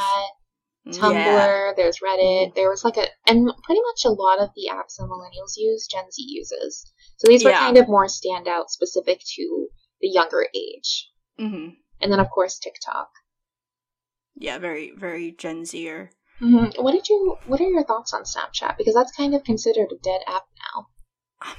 Tumblr. 0.90 1.14
Yeah. 1.14 1.72
There's 1.76 2.00
Reddit. 2.00 2.56
There 2.56 2.70
was 2.70 2.84
like 2.84 2.98
a, 2.98 3.06
and 3.28 3.50
pretty 3.64 3.82
much 3.82 4.06
a 4.06 4.10
lot 4.10 4.40
of 4.40 4.50
the 4.56 4.70
apps 4.72 4.96
that 4.98 5.04
millennials 5.10 5.54
use, 5.58 5.88
Gen 5.88 6.12
Z 6.12 6.22
uses. 6.28 6.92
So 7.18 7.28
these 7.28 7.44
were 7.44 7.52
Yeah. 7.52 7.60
kind 7.60 7.78
of 7.78 7.88
more 7.88 8.06
standout, 8.08 8.70
specific 8.70 9.22
to 9.36 9.68
the 10.02 10.08
younger 10.10 10.48
age. 10.56 11.10
hmm 11.38 11.70
And 12.02 12.12
then 12.12 12.20
of 12.20 12.30
course 12.30 12.60
TikTok. 12.60 13.10
Yeah, 14.36 14.58
very 14.58 14.92
very 14.96 15.32
Gen 15.32 15.66
Zer. 15.66 16.12
Mm-hmm. 16.42 16.82
What 16.82 16.94
did 16.94 17.10
you? 17.10 17.36
What 17.46 17.60
are 17.60 17.68
your 17.68 17.84
thoughts 17.84 18.14
on 18.14 18.24
Snapchat? 18.24 18.78
Because 18.78 18.94
that's 18.96 19.12
kind 19.12 19.36
of 19.36 19.44
considered 19.44 19.92
a 19.92 20.02
dead 20.02 20.22
app 20.26 20.46
now. 20.74 20.88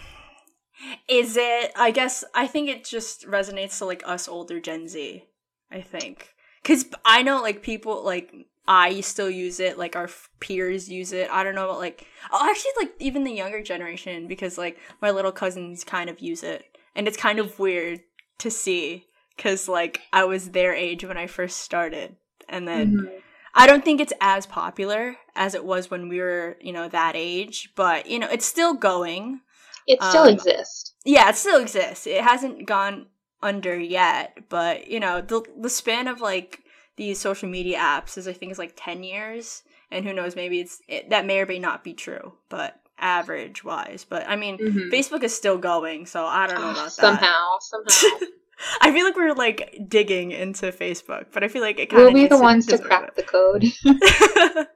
Is 1.08 1.36
it? 1.36 1.72
I 1.76 1.90
guess 1.90 2.24
I 2.34 2.46
think 2.46 2.70
it 2.70 2.84
just 2.84 3.26
resonates 3.26 3.76
to 3.78 3.84
like 3.84 4.02
us 4.06 4.26
older 4.26 4.58
Gen 4.60 4.88
Z. 4.88 5.24
I 5.70 5.82
think 5.82 6.34
because 6.62 6.86
I 7.04 7.22
know 7.22 7.42
like 7.42 7.62
people 7.62 8.02
like 8.02 8.32
I 8.68 9.00
still 9.00 9.30
use 9.30 9.60
it. 9.60 9.78
Like 9.78 9.96
our 9.96 10.04
f- 10.04 10.30
peers 10.40 10.88
use 10.88 11.12
it. 11.12 11.28
I 11.30 11.42
don't 11.44 11.54
know 11.54 11.64
about 11.64 11.78
like 11.80 12.06
oh, 12.32 12.48
actually 12.48 12.72
like 12.78 12.92
even 13.00 13.24
the 13.24 13.32
younger 13.32 13.62
generation 13.62 14.26
because 14.28 14.58
like 14.58 14.78
my 15.00 15.10
little 15.10 15.32
cousins 15.32 15.84
kind 15.84 16.08
of 16.10 16.20
use 16.20 16.42
it, 16.42 16.64
and 16.94 17.08
it's 17.08 17.16
kind 17.16 17.38
of 17.38 17.58
weird 17.58 18.00
to 18.38 18.50
see 18.50 19.06
because 19.36 19.68
like 19.68 20.00
I 20.12 20.24
was 20.24 20.50
their 20.50 20.74
age 20.74 21.04
when 21.04 21.16
I 21.16 21.26
first 21.26 21.58
started, 21.58 22.16
and 22.48 22.66
then. 22.68 22.98
Mhm. 22.98 23.22
I 23.52 23.66
don't 23.66 23.84
think 23.84 24.00
it's 24.00 24.12
as 24.20 24.46
popular 24.46 25.16
as 25.34 25.54
it 25.56 25.64
was 25.64 25.90
when 25.90 26.08
we 26.08 26.20
were, 26.20 26.56
you 26.60 26.72
know, 26.72 26.88
that 26.88 27.14
age, 27.16 27.70
but 27.74 28.06
you 28.06 28.18
know, 28.20 28.28
it's 28.30 28.46
still 28.46 28.74
going. 28.74 29.40
It 29.86 30.02
still 30.02 30.24
Um, 30.24 30.28
exists. 30.28 30.94
Yeah, 31.04 31.28
it 31.30 31.36
still 31.36 31.60
exists. 31.60 32.06
It 32.06 32.22
hasn't 32.22 32.66
gone 32.66 33.06
under 33.42 33.78
yet, 33.78 34.36
but 34.48 34.88
you 34.88 35.00
know, 35.00 35.20
the 35.20 35.42
the 35.58 35.70
span 35.70 36.08
of 36.08 36.20
like 36.20 36.62
these 37.00 37.18
social 37.18 37.48
media 37.48 37.78
apps 37.78 38.16
is 38.18 38.28
I 38.28 38.32
think 38.34 38.52
is 38.52 38.58
like 38.58 38.74
10 38.76 39.02
years, 39.02 39.62
and 39.90 40.04
who 40.04 40.12
knows, 40.12 40.36
maybe 40.36 40.60
it's 40.60 40.80
it, 40.86 41.08
that 41.10 41.24
may 41.26 41.40
or 41.40 41.46
may 41.46 41.58
not 41.58 41.82
be 41.82 41.94
true, 41.94 42.34
but 42.50 42.78
average 42.98 43.64
wise, 43.64 44.04
but 44.08 44.28
I 44.28 44.36
mean, 44.36 44.58
Mhm. 44.58 44.90
Facebook 44.92 45.22
is 45.24 45.34
still 45.34 45.56
going, 45.56 46.04
so 46.04 46.26
I 46.26 46.46
don't 46.46 46.60
know 46.60 46.70
about 46.72 46.84
that. 46.84 46.92
somehow, 46.92 47.56
somehow. 47.60 48.26
I 48.82 48.92
feel 48.92 49.04
like 49.06 49.16
we're 49.16 49.32
like 49.32 49.78
digging 49.88 50.32
into 50.32 50.70
Facebook, 50.70 51.26
but 51.32 51.42
I 51.42 51.48
feel 51.48 51.62
like 51.62 51.78
it 51.80 51.88
kind 51.88 52.02
we'll 52.04 52.12
be 52.12 52.26
the 52.26 52.36
ones 52.38 52.66
to 52.66 52.76
crack 52.76 53.14
the 53.14 53.22
code. 53.22 53.64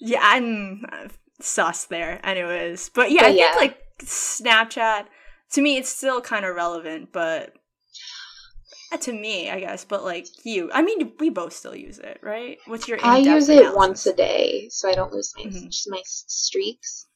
yeah, 0.00 0.20
I'm 0.22 0.84
uh, 0.90 1.08
sus 1.40 1.84
there. 1.84 2.20
Anyways, 2.24 2.88
but 2.94 3.10
yeah, 3.10 3.22
But 3.22 3.30
I 3.32 3.34
yeah. 3.34 3.50
think 3.52 3.56
like 3.60 3.78
Snapchat 4.02 5.04
to 5.52 5.60
me 5.60 5.76
it's 5.76 5.90
still 5.90 6.22
kind 6.22 6.44
of 6.46 6.54
relevant, 6.56 7.12
but 7.12 7.52
to 8.98 9.12
me, 9.12 9.50
I 9.50 9.60
guess. 9.60 9.84
But 9.84 10.04
like 10.04 10.26
you, 10.44 10.70
I 10.72 10.82
mean, 10.82 11.12
we 11.18 11.30
both 11.30 11.52
still 11.52 11.74
use 11.74 11.98
it, 11.98 12.18
right? 12.22 12.58
What's 12.66 12.88
your? 12.88 12.98
I 13.02 13.18
use 13.18 13.48
it 13.48 13.58
analysis? 13.58 13.76
once 13.76 14.06
a 14.06 14.14
day, 14.14 14.68
so 14.70 14.88
I 14.88 14.94
don't 14.94 15.12
lose 15.12 15.32
my 15.36 15.44
Mhm. 15.44 15.66
just 15.70 15.88
my 15.90 16.02
streaks. 16.04 17.06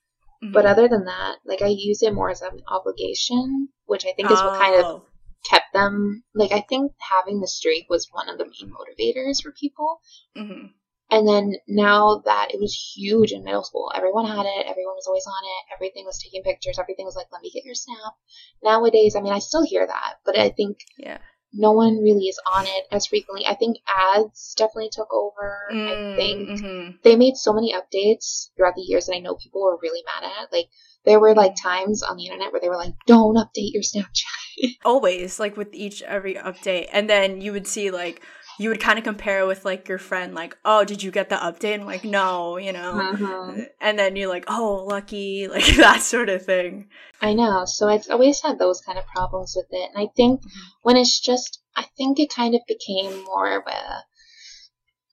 Mhm. 0.42 0.52
But 0.52 0.66
other 0.66 0.88
than 0.88 1.04
that, 1.04 1.38
like 1.44 1.62
I 1.62 1.68
use 1.68 2.02
it 2.02 2.14
more 2.14 2.30
as 2.30 2.42
an 2.42 2.62
obligation, 2.68 3.68
which 3.87 4.04
I 4.06 4.12
think 4.12 4.30
is 4.30 4.42
what 4.42 4.54
kind 4.54 4.74
of 4.76 4.84
Oh, 4.87 5.02
kept 5.48 5.72
them. 5.72 6.24
Like 6.34 6.52
I 6.52 6.60
think 6.60 6.92
having 7.00 7.40
the 7.40 7.48
streak 7.48 7.88
was 7.90 8.08
one 8.12 8.28
of 8.28 8.38
the 8.38 8.44
main 8.46 8.72
motivators 8.72 9.42
for 9.42 9.52
people. 9.52 10.00
mhm. 10.37 10.70
And 11.10 11.28
then 11.28 11.52
now 11.68 12.22
that 12.24 12.52
it 12.54 12.58
was 12.60 12.74
huge 12.96 13.30
in 13.30 13.44
middle 13.44 13.62
school, 13.62 13.92
everyone 13.94 14.24
had 14.26 14.46
it, 14.46 14.66
everyone 14.66 14.94
was 14.94 15.06
always 15.06 15.26
on 15.26 15.44
it, 15.44 15.74
everything 15.74 16.04
was 16.06 16.18
taking 16.18 16.42
pictures, 16.42 16.78
everything 16.78 17.04
was 17.04 17.14
like, 17.14 17.26
let 17.30 17.42
me 17.42 17.50
get 17.50 17.64
your 17.64 17.74
snap. 17.74 18.14
Nowadays, 18.62 19.14
I 19.14 19.20
mean, 19.20 19.32
I 19.32 19.38
still 19.38 19.62
hear 19.64 19.87
that, 19.87 20.14
but 20.24 20.37
I 20.38 20.48
think 20.50 20.78
yeah. 20.96 21.18
No 21.54 21.72
one 21.72 22.02
really 22.02 22.24
is 22.26 22.38
on 22.52 22.66
it 22.66 22.84
as 22.90 23.06
frequently. 23.06 23.46
I 23.46 23.54
think 23.54 23.78
ads 23.88 24.54
definitely 24.56 24.90
took 24.92 25.12
over. 25.12 25.68
I 25.70 25.74
Mm, 25.74 26.16
think 26.16 26.48
mhm. 26.50 27.02
they 27.02 27.16
made 27.16 27.36
so 27.36 27.52
many 27.52 27.72
updates 27.72 28.48
throughout 28.56 28.74
the 28.74 28.82
years 28.82 29.06
that 29.06 29.14
I 29.14 29.20
know 29.20 29.34
people 29.36 29.62
were 29.62 29.78
really 29.82 30.02
mad 30.04 30.30
at. 30.40 30.52
Like, 30.52 30.68
there 31.04 31.20
were 31.20 31.34
like 31.34 31.54
times 31.62 32.02
on 32.02 32.16
the 32.16 32.26
internet 32.26 32.52
where 32.52 32.60
they 32.60 32.68
were 32.68 32.76
like, 32.76 32.94
don't 33.06 33.36
update 33.36 33.72
your 33.72 33.82
Snapchat. 33.82 34.70
always 34.84 35.38
like 35.40 35.56
with 35.56 35.74
each 35.74 36.02
every 36.02 36.34
update 36.34 36.88
and 36.92 37.08
then 37.10 37.40
you 37.40 37.52
would 37.52 37.66
see 37.66 37.90
like 37.90 38.22
you 38.58 38.68
would 38.68 38.80
kind 38.80 38.98
of 38.98 39.04
compare 39.04 39.46
with 39.46 39.64
like 39.64 39.88
your 39.88 39.98
friend 39.98 40.34
like 40.34 40.56
oh 40.64 40.84
did 40.84 41.02
you 41.02 41.10
get 41.10 41.28
the 41.28 41.36
update 41.36 41.74
and 41.74 41.86
like 41.86 42.04
no 42.04 42.56
you 42.56 42.72
know 42.72 42.92
Mhm. 42.94 43.66
and 43.80 43.98
then 43.98 44.16
you're 44.16 44.28
like 44.28 44.44
oh 44.48 44.84
lucky 44.88 45.48
like 45.56 45.66
that 45.76 46.00
sort 46.02 46.28
of 46.28 46.44
thing 46.44 46.88
I 47.20 47.32
know. 47.32 47.64
So 47.64 47.88
I've 47.88 48.06
always 48.10 48.42
had 48.42 48.58
those 48.58 48.80
kind 48.82 48.98
of 48.98 49.06
problems 49.06 49.54
with 49.56 49.68
it. 49.70 49.90
And 49.94 50.02
I 50.04 50.10
think 50.14 50.42
Mhm. 50.42 50.50
when 50.82 50.96
it's 50.96 51.18
just, 51.20 51.60
I 51.74 51.84
think 51.96 52.18
it 52.20 52.28
kind 52.34 52.54
of 52.54 52.60
became 52.68 53.22
more 53.24 53.56
of 53.56 53.62
a, 53.66 54.04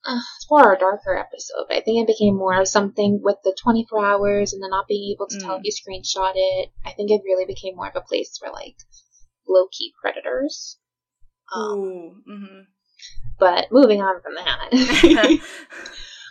uh, 0.04 0.20
it's 0.36 0.50
more 0.50 0.74
a 0.74 0.78
darker 0.78 1.16
episode, 1.16 1.66
but 1.68 1.76
I 1.76 1.80
think 1.80 2.02
it 2.02 2.12
became 2.12 2.34
more 2.36 2.60
of 2.60 2.66
something 2.68 3.20
with 3.22 3.36
the 3.44 3.56
24 3.62 4.04
hours 4.04 4.52
and 4.52 4.62
then 4.62 4.70
not 4.70 4.88
being 4.88 5.12
able 5.14 5.28
to 5.28 5.38
tell 5.38 5.56
Mm. 5.56 5.60
if 5.60 5.64
you 5.64 5.72
screenshot 5.72 6.32
it. 6.34 6.70
I 6.84 6.90
think 6.92 7.10
it 7.10 7.22
really 7.24 7.46
became 7.46 7.76
more 7.76 7.88
of 7.88 7.96
a 7.96 8.00
place 8.02 8.36
for 8.36 8.50
like 8.50 8.76
low 9.48 9.68
key 9.70 9.92
predators. 10.00 10.78
Um, 11.54 11.62
Ooh, 11.78 12.14
hmm 12.26 12.60
but 13.38 13.66
moving 13.70 14.00
on 14.00 14.20
from 14.22 14.34
that. 14.34 15.40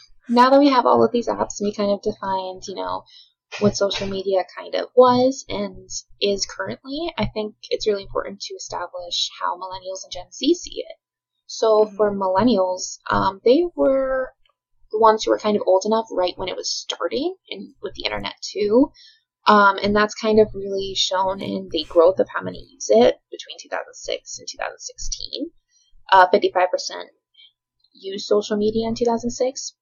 now 0.29 0.49
that 0.49 0.59
we 0.59 0.69
have 0.69 0.85
all 0.85 1.03
of 1.03 1.11
these 1.11 1.27
apps 1.27 1.61
we 1.61 1.73
kind 1.73 1.91
of 1.91 2.01
defined, 2.01 2.63
you 2.67 2.75
know, 2.75 3.03
what 3.59 3.75
social 3.75 4.07
media 4.07 4.43
kind 4.57 4.75
of 4.75 4.87
was 4.95 5.45
and 5.49 5.89
is 6.21 6.45
currently, 6.45 7.13
I 7.17 7.25
think 7.25 7.55
it's 7.69 7.87
really 7.87 8.03
important 8.03 8.39
to 8.41 8.53
establish 8.53 9.29
how 9.39 9.57
millennials 9.57 10.03
and 10.03 10.11
Gen 10.11 10.31
Z 10.31 10.53
see 10.55 10.79
it. 10.79 10.95
So 11.47 11.85
Mhm. 11.85 11.95
for 11.97 12.15
millennials, 12.15 12.99
um, 13.09 13.41
they 13.43 13.65
were 13.75 14.33
the 14.91 14.99
ones 14.99 15.23
who 15.23 15.31
were 15.31 15.39
kind 15.39 15.57
of 15.57 15.63
old 15.65 15.83
enough 15.85 16.07
right 16.11 16.37
when 16.37 16.49
it 16.49 16.55
was 16.55 16.69
starting 16.69 17.35
and 17.49 17.73
with 17.81 17.93
the 17.95 18.05
internet 18.05 18.35
too. 18.41 18.91
Um, 19.47 19.79
and 19.81 19.95
that's 19.95 20.13
kind 20.13 20.39
of 20.39 20.53
really 20.53 20.93
shown 20.95 21.41
in 21.41 21.67
the 21.71 21.85
growth 21.89 22.19
of 22.19 22.29
how 22.29 22.41
many 22.41 22.59
use 22.71 22.89
it 22.89 23.19
between 23.31 23.57
2006 23.59 24.39
and 24.39 24.47
2016. 24.47 25.51
Uh, 26.11 26.27
55% 26.27 27.05
used 27.93 28.25
social 28.25 28.57
media 28.57 28.87
in 28.87 28.95
2006 28.95 29.73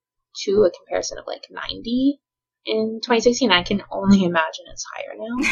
to 0.45 0.63
a 0.63 0.71
comparison 0.71 1.17
of 1.17 1.25
like 1.27 1.45
90 1.49 2.19
in 2.65 2.99
2016. 3.03 3.51
I 3.51 3.63
can 3.63 3.81
only 3.91 4.23
imagine 4.31 4.65
it's 4.71 4.85
higher 4.93 5.15
now. 5.17 5.49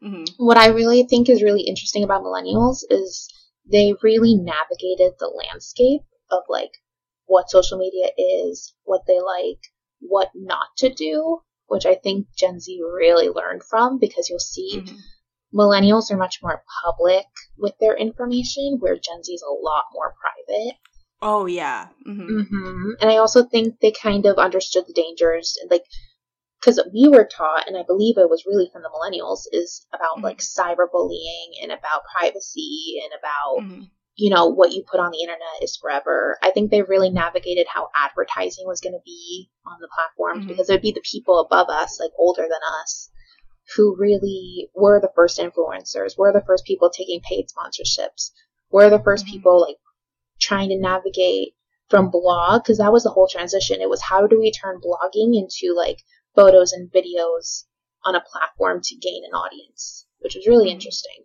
hmm 0.00 0.24
what 0.36 0.56
I 0.56 0.68
really 0.68 1.04
think 1.04 1.28
is 1.28 1.42
really 1.42 1.62
interesting 1.62 2.04
about 2.04 2.22
millennials 2.22 2.84
is 2.90 3.28
they 3.70 3.94
really 4.02 4.34
navigated 4.34 5.14
the 5.18 5.26
landscape 5.26 6.02
of 6.30 6.42
like 6.48 6.70
what 7.26 7.50
social 7.50 7.78
media 7.78 8.10
is, 8.16 8.74
what 8.84 9.02
they 9.06 9.20
like, 9.20 9.58
what 10.00 10.30
not 10.34 10.68
to 10.78 10.92
do, 10.92 11.40
which 11.66 11.86
I 11.86 11.94
think 11.96 12.28
Gen 12.36 12.60
Z 12.60 12.80
really 12.80 13.28
learned 13.28 13.62
from 13.62 13.98
because 13.98 14.28
you'll 14.28 14.38
see 14.38 14.80
hmm 14.86 14.96
millennials 15.54 16.10
are 16.10 16.16
much 16.16 16.40
more 16.42 16.62
public 16.84 17.26
with 17.56 17.74
their 17.80 17.96
information, 17.96 18.78
where 18.80 18.94
Gen 18.96 19.22
Z 19.24 19.32
is 19.32 19.42
a 19.42 19.52
lot 19.52 19.84
more 19.92 20.14
private. 20.20 20.74
Oh 21.20 21.46
yeah. 21.46 21.88
Mm-hmm. 22.06 22.40
hmm 22.42 22.90
And 23.00 23.10
I 23.10 23.16
also 23.16 23.44
think 23.44 23.80
they 23.80 23.90
kind 23.92 24.26
of 24.26 24.38
understood 24.38 24.84
the 24.86 24.92
dangers, 24.92 25.56
like 25.70 25.82
because 26.60 26.80
we 26.92 27.08
were 27.08 27.24
taught, 27.24 27.68
and 27.68 27.76
I 27.76 27.84
believe 27.84 28.18
it 28.18 28.28
was 28.28 28.44
really 28.46 28.68
from 28.72 28.82
the 28.82 28.90
millennials, 28.90 29.42
is 29.52 29.86
about 29.92 30.18
Mhm. 30.18 30.22
like 30.24 30.38
cyberbullying 30.38 31.62
and 31.62 31.72
about 31.72 32.02
privacy 32.16 33.00
and 33.02 33.12
about 33.18 33.62
hmm 33.64 33.84
you 34.20 34.30
know 34.34 34.46
what 34.48 34.72
you 34.72 34.82
put 34.82 34.98
on 34.98 35.12
the 35.12 35.20
internet 35.22 35.62
is 35.62 35.76
forever. 35.76 36.36
I 36.42 36.50
think 36.50 36.72
they 36.72 36.82
really 36.82 37.08
navigated 37.08 37.68
how 37.68 37.88
advertising 37.94 38.66
was 38.66 38.80
going 38.80 38.94
to 38.94 39.02
be 39.04 39.48
on 39.64 39.78
the 39.80 39.86
platforms 39.94 40.44
Mhm. 40.44 40.48
because 40.48 40.68
it 40.68 40.72
would 40.72 40.82
be 40.82 40.90
the 40.90 41.08
people 41.08 41.38
above 41.38 41.68
us, 41.68 42.00
like 42.00 42.10
older 42.18 42.42
than 42.42 42.58
us, 42.82 43.10
who 43.76 43.94
really 43.98 44.68
were 44.74 45.00
the 45.00 45.12
first 45.14 45.38
influencers, 45.38 46.16
were 46.16 46.32
the 46.32 46.44
first 46.46 46.64
people 46.64 46.90
taking 46.90 47.20
paid 47.20 47.46
sponsorships, 47.48 48.30
were 48.70 48.88
the 48.90 48.98
1st 48.98 49.26
Mhm. 49.26 49.30
people 49.30 49.60
like 49.60 49.76
trying 50.40 50.68
to 50.70 50.78
navigate 50.78 51.54
from 51.88 52.10
blog 52.10 52.62
because 52.62 52.78
that 52.78 52.92
was 52.92 53.02
the 53.04 53.10
whole 53.10 53.28
transition. 53.28 53.80
It 53.80 53.88
was 53.90 54.02
how 54.02 54.26
do 54.26 54.38
we 54.38 54.50
turn 54.52 54.80
blogging 54.80 55.36
into 55.36 55.74
like 55.74 55.98
photos 56.34 56.72
and 56.72 56.90
videos 56.92 57.64
on 58.04 58.14
a 58.14 58.20
platform 58.32 58.80
to 58.84 58.94
gain 58.96 59.24
an 59.24 59.32
audience, 59.32 60.06
which 60.20 60.34
was 60.34 60.46
really 60.46 60.68
Mhm. 60.68 60.72
interesting. 60.74 61.24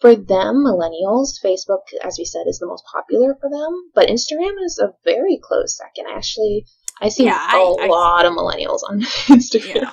For 0.00 0.14
them, 0.16 0.64
millennials, 0.64 1.40
Facebook, 1.42 1.82
as 2.02 2.18
we 2.18 2.24
said, 2.24 2.46
is 2.46 2.58
the 2.58 2.66
most 2.66 2.84
popular 2.90 3.36
for 3.40 3.48
them, 3.50 3.90
but 3.94 4.08
Instagram 4.08 4.54
is 4.64 4.78
a 4.78 4.94
very 5.04 5.38
close 5.42 5.76
second. 5.76 6.06
Actually, 6.08 6.66
I 7.00 7.08
see 7.08 7.24
Yeah, 7.24 7.34
a 7.52 7.56
I- 7.56 7.76
I- 7.84 7.86
lot 7.86 8.24
of 8.26 8.32
millennials 8.34 8.80
on 8.88 9.00
Instagram. 9.28 9.74
Yeah. 9.76 9.92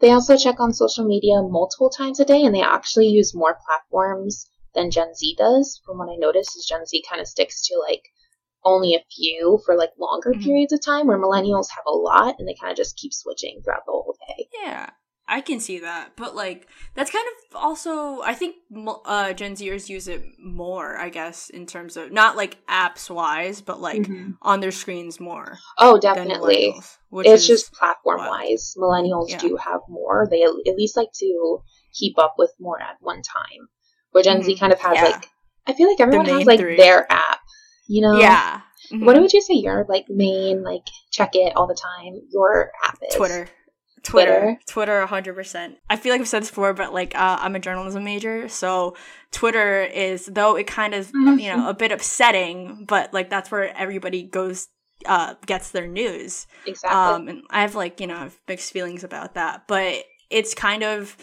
They 0.00 0.12
also 0.12 0.36
check 0.36 0.60
on 0.60 0.72
social 0.72 1.04
media 1.04 1.42
multiple 1.42 1.90
times 1.90 2.20
a 2.20 2.24
day, 2.24 2.44
and 2.44 2.54
they 2.54 2.62
actually 2.62 3.08
use 3.08 3.34
more 3.34 3.58
platforms 3.66 4.48
than 4.74 4.90
Gen 4.90 5.14
Z 5.14 5.34
does. 5.36 5.80
From 5.84 5.98
what 5.98 6.08
I 6.08 6.16
noticed, 6.16 6.56
is 6.56 6.66
Gen 6.66 6.86
Z 6.86 7.02
kind 7.08 7.20
of 7.20 7.26
sticks 7.26 7.66
to 7.68 7.78
like 7.78 8.04
only 8.64 8.94
a 8.94 9.04
few 9.10 9.60
for 9.64 9.76
like 9.76 9.90
longer 9.98 10.34
Mhm. 10.34 10.42
periods 10.42 10.72
of 10.72 10.84
time, 10.84 11.06
where 11.06 11.18
millennials 11.18 11.70
have 11.70 11.84
a 11.86 11.96
lot, 11.96 12.36
and 12.38 12.46
they 12.46 12.54
kind 12.54 12.70
of 12.70 12.76
just 12.76 12.96
keep 12.96 13.12
switching 13.12 13.62
throughout 13.62 13.86
the 13.86 13.92
whole 13.92 14.16
day. 14.28 14.48
Yeah, 14.62 14.90
I 15.28 15.42
can 15.42 15.60
see 15.60 15.80
that, 15.80 16.12
but 16.16 16.34
like 16.34 16.66
that's 16.94 17.10
kind 17.10 17.24
of 17.50 17.56
also 17.56 18.22
I 18.22 18.34
think 18.34 18.56
uh, 19.04 19.32
Gen 19.34 19.54
Zers 19.54 19.88
use 19.88 20.08
it 20.08 20.24
more, 20.42 20.96
I 20.96 21.10
guess, 21.10 21.50
in 21.50 21.66
terms 21.66 21.96
of 21.98 22.10
not 22.12 22.36
like 22.36 22.64
apps 22.66 23.10
wise, 23.10 23.60
but 23.60 23.80
like 23.80 24.02
Mhm. 24.02 24.36
on 24.42 24.60
their 24.60 24.70
screens 24.70 25.20
more. 25.20 25.58
Oh, 25.78 25.98
definitely. 25.98 26.74
It's 27.12 27.46
just 27.46 27.72
platform 27.74 28.18
wise. 28.26 28.74
Millennials 28.78 29.28
Yeah. 29.28 29.38
do 29.38 29.56
have 29.56 29.80
more. 29.88 30.26
They 30.30 30.42
at 30.42 30.76
least 30.76 30.96
like 30.96 31.12
to 31.18 31.58
keep 31.92 32.18
up 32.18 32.34
with 32.38 32.52
more 32.58 32.80
at 32.80 32.96
one 33.00 33.22
time. 33.22 33.68
Where 34.12 34.24
Gen 34.24 34.42
Z 34.42 34.54
Mhm. 34.54 34.58
kind 34.58 34.72
of 34.72 34.80
has 34.80 34.94
Yeah. 34.94 35.04
like, 35.04 35.28
I 35.66 35.74
feel 35.74 35.88
like 35.88 36.00
everyone 36.00 36.26
has 36.26 36.46
like 36.46 36.60
three. 36.60 36.76
their 36.76 37.06
app. 37.12 37.40
You 37.86 38.02
know? 38.02 38.18
yeah. 38.18 38.62
Mhm. 38.92 39.04
What 39.04 39.20
would 39.20 39.32
you 39.32 39.42
say 39.42 39.54
your 39.54 39.84
like 39.88 40.06
main 40.08 40.62
like 40.62 40.86
check 41.10 41.34
it 41.34 41.54
all 41.56 41.66
the 41.66 41.74
time? 41.74 42.22
Your 42.30 42.70
app 42.84 42.98
is 43.06 43.14
Twitter. 43.14 43.48
Twitter? 44.02 44.58
Twitter, 44.66 45.04
hundred 45.06 45.34
percent. 45.34 45.78
I 45.90 45.96
feel 45.96 46.12
like 46.12 46.20
I've 46.20 46.28
said 46.28 46.42
this 46.42 46.50
before, 46.50 46.74
but 46.74 46.92
like 46.92 47.14
uh, 47.14 47.38
I'm 47.40 47.54
a 47.56 47.60
journalism 47.60 48.04
major, 48.04 48.48
so 48.48 48.96
Twitter 49.32 49.82
is 49.82 50.26
though 50.26 50.56
it 50.56 50.66
kind 50.66 50.94
of 50.94 51.10
Mhm. 51.12 51.40
you 51.40 51.54
know 51.56 51.68
a 51.68 51.74
bit 51.74 51.92
upsetting, 51.92 52.84
but 52.86 53.12
like 53.12 53.30
that's 53.30 53.50
where 53.50 53.76
everybody 53.76 54.22
goes, 54.22 54.68
uh, 55.06 55.34
gets 55.46 55.70
their 55.70 55.86
news. 55.86 56.46
Exactly. 56.66 56.96
Um, 56.98 57.28
and 57.28 57.42
I 57.50 57.60
have 57.62 57.74
like 57.74 58.00
you 58.00 58.06
know 58.06 58.16
I 58.16 58.20
have 58.24 58.38
mixed 58.48 58.72
feelings 58.72 59.04
about 59.04 59.34
that, 59.34 59.68
but 59.68 60.04
it's 60.30 60.54
kind 60.54 60.82
of 60.82 61.16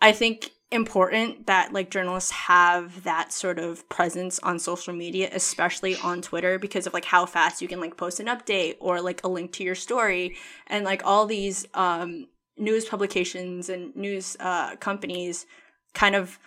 I 0.00 0.12
think 0.12 0.50
important 0.72 1.46
that 1.46 1.72
like 1.72 1.90
journalists 1.90 2.32
have 2.32 3.04
that 3.04 3.32
sort 3.32 3.58
of 3.58 3.88
presence 3.88 4.38
on 4.40 4.58
social 4.58 4.92
media, 4.92 5.30
especially 5.32 5.96
on 5.96 6.22
Twitter, 6.22 6.58
because 6.58 6.86
of 6.86 6.94
like 6.94 7.04
how 7.04 7.26
fast 7.26 7.62
you 7.62 7.68
can 7.68 7.80
like 7.80 7.96
post 7.96 8.20
an 8.20 8.26
update 8.26 8.76
or 8.80 9.00
like 9.00 9.22
a 9.24 9.28
link 9.28 9.52
to 9.52 9.64
your 9.64 9.74
story, 9.74 10.36
and 10.66 10.84
like 10.84 11.02
all 11.04 11.26
these 11.26 11.66
um, 11.74 12.26
news 12.56 12.84
publications 12.84 13.68
and 13.68 13.94
news 13.94 14.36
uh, 14.40 14.76
companies 14.76 15.46
kind 15.94 16.14
of 16.14 16.38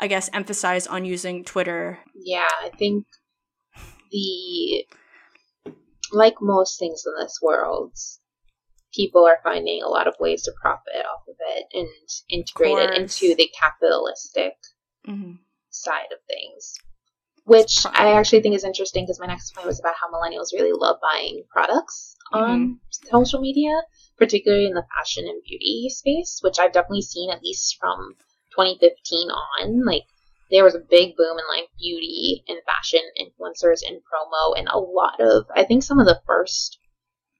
I 0.00 0.06
guess 0.06 0.30
emphasize 0.32 0.86
on 0.86 1.04
using 1.04 1.44
Twitter. 1.44 1.98
yeah, 2.14 2.48
I 2.62 2.70
think 2.70 3.06
the 4.10 4.86
like 6.12 6.36
most 6.40 6.78
things 6.78 7.04
in 7.06 7.12
this 7.22 7.38
world, 7.42 7.92
people 8.92 9.26
are 9.26 9.40
finding 9.42 9.82
a 9.82 9.88
lot 9.88 10.06
of 10.06 10.14
ways 10.18 10.42
to 10.42 10.52
profit 10.60 11.04
off 11.12 11.22
of 11.28 11.36
it 11.56 11.66
and 11.72 11.88
integrate 12.28 12.78
it 12.78 12.94
into 12.94 13.34
the 13.34 13.50
capitalistic 13.58 14.54
hmm 15.04 15.32
side 15.70 16.12
of 16.12 16.18
things. 16.28 16.74
Which 17.44 17.86
I 17.86 18.12
actually 18.12 18.42
think 18.42 18.54
is 18.54 18.64
interesting 18.64 19.04
because 19.04 19.18
my 19.18 19.26
next 19.26 19.54
point 19.54 19.66
was 19.66 19.80
about 19.80 19.94
how 20.00 20.10
millennials 20.10 20.52
really 20.52 20.72
love 20.72 20.96
buying 21.00 21.44
products 21.50 22.16
on 22.32 22.80
social 23.08 23.40
media, 23.40 23.82
particularly 24.18 24.66
in 24.66 24.74
the 24.74 24.86
fashion 24.94 25.26
and 25.26 25.42
beauty 25.42 25.88
space, 25.90 26.40
which 26.42 26.58
I've 26.58 26.72
definitely 26.72 27.02
seen 27.02 27.30
at 27.30 27.42
least 27.42 27.76
from 27.80 28.14
2015 28.50 29.30
on. 29.30 29.84
Like, 29.84 30.04
there 30.50 30.64
was 30.64 30.74
a 30.74 30.80
big 30.90 31.16
boom 31.16 31.38
in 31.38 31.44
like 31.48 31.68
beauty 31.78 32.44
and 32.46 32.58
fashion 32.66 33.00
influencers 33.18 33.80
and 33.86 33.98
promo, 33.98 34.58
and 34.58 34.68
a 34.68 34.78
lot 34.78 35.20
of, 35.20 35.46
I 35.54 35.64
think 35.64 35.82
some 35.82 35.98
of 35.98 36.06
the 36.06 36.20
first 36.26 36.78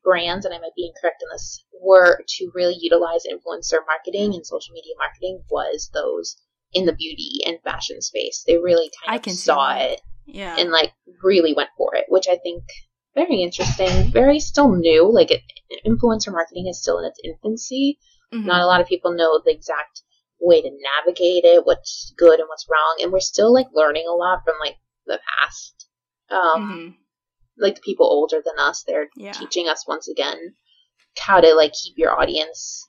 brands, 0.03 0.45
and 0.45 0.55
I 0.55 0.59
might 0.59 0.75
be 0.77 0.87
incorrect 0.87 1.23
in 1.23 1.29
this, 1.33 1.65
were 1.81 2.23
to 2.27 2.51
really 2.55 2.77
utilize 2.81 3.23
influencer 3.25 3.79
marketing 3.87 4.35
and 4.35 4.47
social 4.47 4.73
media 4.75 4.95
marketing 4.99 5.43
was 5.51 5.91
those 5.93 6.37
in 6.73 6.87
the 6.87 6.93
beauty 6.93 7.41
and 7.47 7.59
fashion 7.63 8.01
space. 8.01 8.45
They 8.47 8.57
really 8.59 8.91
kind 9.01 9.15
I 9.15 9.17
of 9.17 9.23
can 9.23 9.35
saw 9.35 9.75
it 9.77 10.01
Yeah. 10.27 10.57
and 10.59 10.71
like 10.71 10.93
really 11.23 11.53
went 11.55 11.71
for 11.77 11.95
it, 11.97 12.05
which 12.09 12.29
I 12.29 12.37
think 12.37 12.65
very 13.15 13.43
interesting, 13.43 14.13
very 14.13 14.39
still 14.39 14.71
new. 14.75 15.11
Like 15.13 15.31
it, 15.31 15.43
influencer 15.87 16.33
marketing 16.33 16.69
is 16.69 16.81
still 16.81 16.99
in 16.99 17.07
its 17.07 17.21
infancy. 17.25 17.99
Mhm. 18.33 18.45
Not 18.45 18.63
a 18.63 18.67
lot 18.67 18.81
of 18.81 18.87
people 18.87 19.13
know 19.13 19.41
the 19.45 19.51
exact 19.51 20.03
way 20.41 20.63
to 20.63 20.71
navigate 20.71 21.45
it, 21.45 21.67
what's 21.67 22.13
good 22.17 22.39
and 22.39 22.49
what's 22.49 22.67
wrong, 22.71 22.97
and 23.03 23.13
we're 23.13 23.21
still 23.21 23.53
like 23.53 23.67
learning 23.75 24.07
a 24.09 24.13
lot 24.15 24.45
from 24.45 24.55
like 24.61 24.77
the 25.07 25.19
past. 25.39 25.89
Um, 26.31 26.63
Mhm. 26.63 26.97
Like 27.61 27.77
the 27.77 27.81
people 27.83 28.07
older 28.07 28.43
than 28.45 28.59
us, 28.59 28.83
they're 28.87 29.09
Yeah. 29.17 29.33
teaching 29.33 29.69
us 29.69 29.87
once 29.87 30.09
again 30.09 30.55
how 31.19 31.41
to 31.41 31.55
like 31.55 31.73
keep 31.73 31.99
your 31.99 32.19
audience 32.19 32.89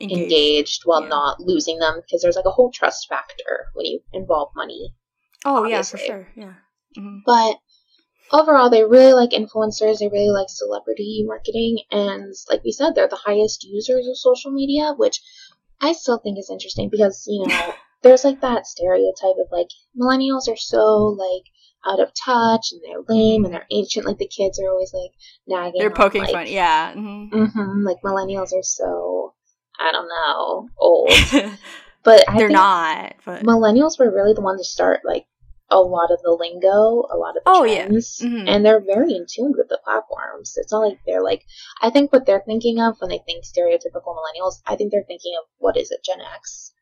Engaged. 0.00 0.22
engaged, 0.24 0.82
while 0.84 1.02
Yeah. 1.02 1.08
not 1.08 1.40
losing 1.40 1.78
them 1.78 2.00
because 2.00 2.22
there's 2.22 2.36
like 2.36 2.44
a 2.46 2.50
whole 2.50 2.70
trust 2.72 3.08
factor 3.08 3.66
when 3.74 3.86
you 3.86 4.00
involve 4.12 4.50
money 4.56 4.94
Oh 5.44 5.64
yeah, 5.64 5.82
for 5.82 5.98
sure. 5.98 6.28
Yeah. 6.36 6.54
hmm 6.96 7.18
But 7.26 7.58
overall, 8.32 8.70
they 8.70 8.84
really 8.84 9.12
like 9.12 9.30
influencers. 9.30 9.98
They 9.98 10.08
really 10.08 10.30
like 10.30 10.48
celebrity 10.48 11.24
marketing. 11.26 11.80
And 11.90 12.32
like 12.48 12.62
we 12.64 12.72
said, 12.72 12.94
they're 12.94 13.08
the 13.08 13.16
highest 13.16 13.64
users 13.64 14.06
of 14.06 14.16
social 14.16 14.50
media, 14.50 14.94
which 14.96 15.20
I 15.80 15.92
still 15.92 16.18
think 16.18 16.38
is 16.38 16.50
interesting 16.50 16.88
because, 16.90 17.24
you 17.26 17.46
know, 17.46 17.74
there's 18.02 18.24
like 18.24 18.40
that 18.40 18.66
stereotype 18.66 19.36
of 19.38 19.48
like 19.52 19.68
millennials 19.96 20.48
are 20.48 20.56
so 20.56 21.16
like 21.18 21.44
out 21.86 22.00
of 22.00 22.12
touch 22.14 22.72
and 22.72 22.80
they're 22.84 23.02
lame 23.08 23.44
and 23.44 23.52
they're 23.52 23.66
ancient. 23.70 24.06
Like 24.06 24.18
the 24.18 24.26
kids 24.26 24.60
are 24.60 24.68
always 24.70 24.92
like 24.94 25.10
nagging. 25.46 25.80
They're 25.80 25.90
on, 25.90 25.96
poking 25.96 26.22
like, 26.22 26.32
fun. 26.32 26.46
Yeah. 26.46 26.92
hmm 26.92 27.26
hmm 27.46 27.84
like 27.84 27.98
millennials 28.04 28.52
are 28.52 28.62
so, 28.62 29.34
I 29.78 29.92
don't 29.92 30.08
know, 30.08 30.68
old. 30.78 31.10
But 32.04 32.28
I 32.28 32.38
They're 32.38 32.48
not. 32.48 33.14
But 33.24 33.44
millennials 33.44 33.98
were 33.98 34.10
really 34.12 34.34
the 34.34 34.40
ones 34.40 34.60
to 34.60 34.64
start 34.64 35.02
like 35.04 35.24
a 35.70 35.80
lot 35.80 36.10
of 36.10 36.20
the 36.22 36.32
lingo, 36.32 37.06
a 37.10 37.16
lot 37.16 37.36
of 37.36 37.44
the 37.44 37.50
Oh, 37.50 37.64
yeah. 37.64 37.86
trends, 37.86 38.18
Mhm. 38.22 38.48
and 38.48 38.64
they're 38.66 38.80
very 38.80 39.14
in 39.14 39.24
tune 39.28 39.54
with 39.56 39.68
the 39.68 39.78
platforms. 39.84 40.54
It's 40.56 40.72
not 40.72 40.80
like 40.80 40.98
they're 41.06 41.22
like. 41.22 41.44
I 41.80 41.90
think 41.90 42.12
what 42.12 42.26
they're 42.26 42.42
thinking 42.44 42.80
of 42.80 42.96
when 43.00 43.08
they 43.10 43.22
think 43.24 43.44
stereotypical 43.44 44.16
millennials, 44.16 44.60
I 44.66 44.74
think 44.76 44.90
they're 44.90 45.04
thinking 45.06 45.34
of 45.40 45.44
what 45.58 45.76
is 45.76 45.90
it, 45.92 46.04
Gen 46.04 46.20
X? 46.34 46.72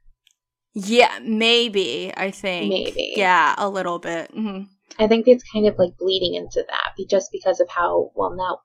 yeah, 0.72 1.18
maybe. 1.22 2.12
I 2.16 2.30
think. 2.30 2.70
Maybe. 2.70 3.12
Yeah, 3.16 3.54
a 3.58 3.68
little 3.68 3.98
bit. 3.98 4.30
hmm 4.30 4.62
I 4.98 5.06
think 5.08 5.26
it's 5.28 5.44
kind 5.50 5.66
of 5.66 5.78
like 5.78 5.96
bleeding 5.98 6.34
into 6.34 6.64
that, 6.68 7.08
just 7.08 7.30
because 7.32 7.60
of 7.60 7.68
how 7.68 8.10
well 8.14 8.34
now. 8.34 8.60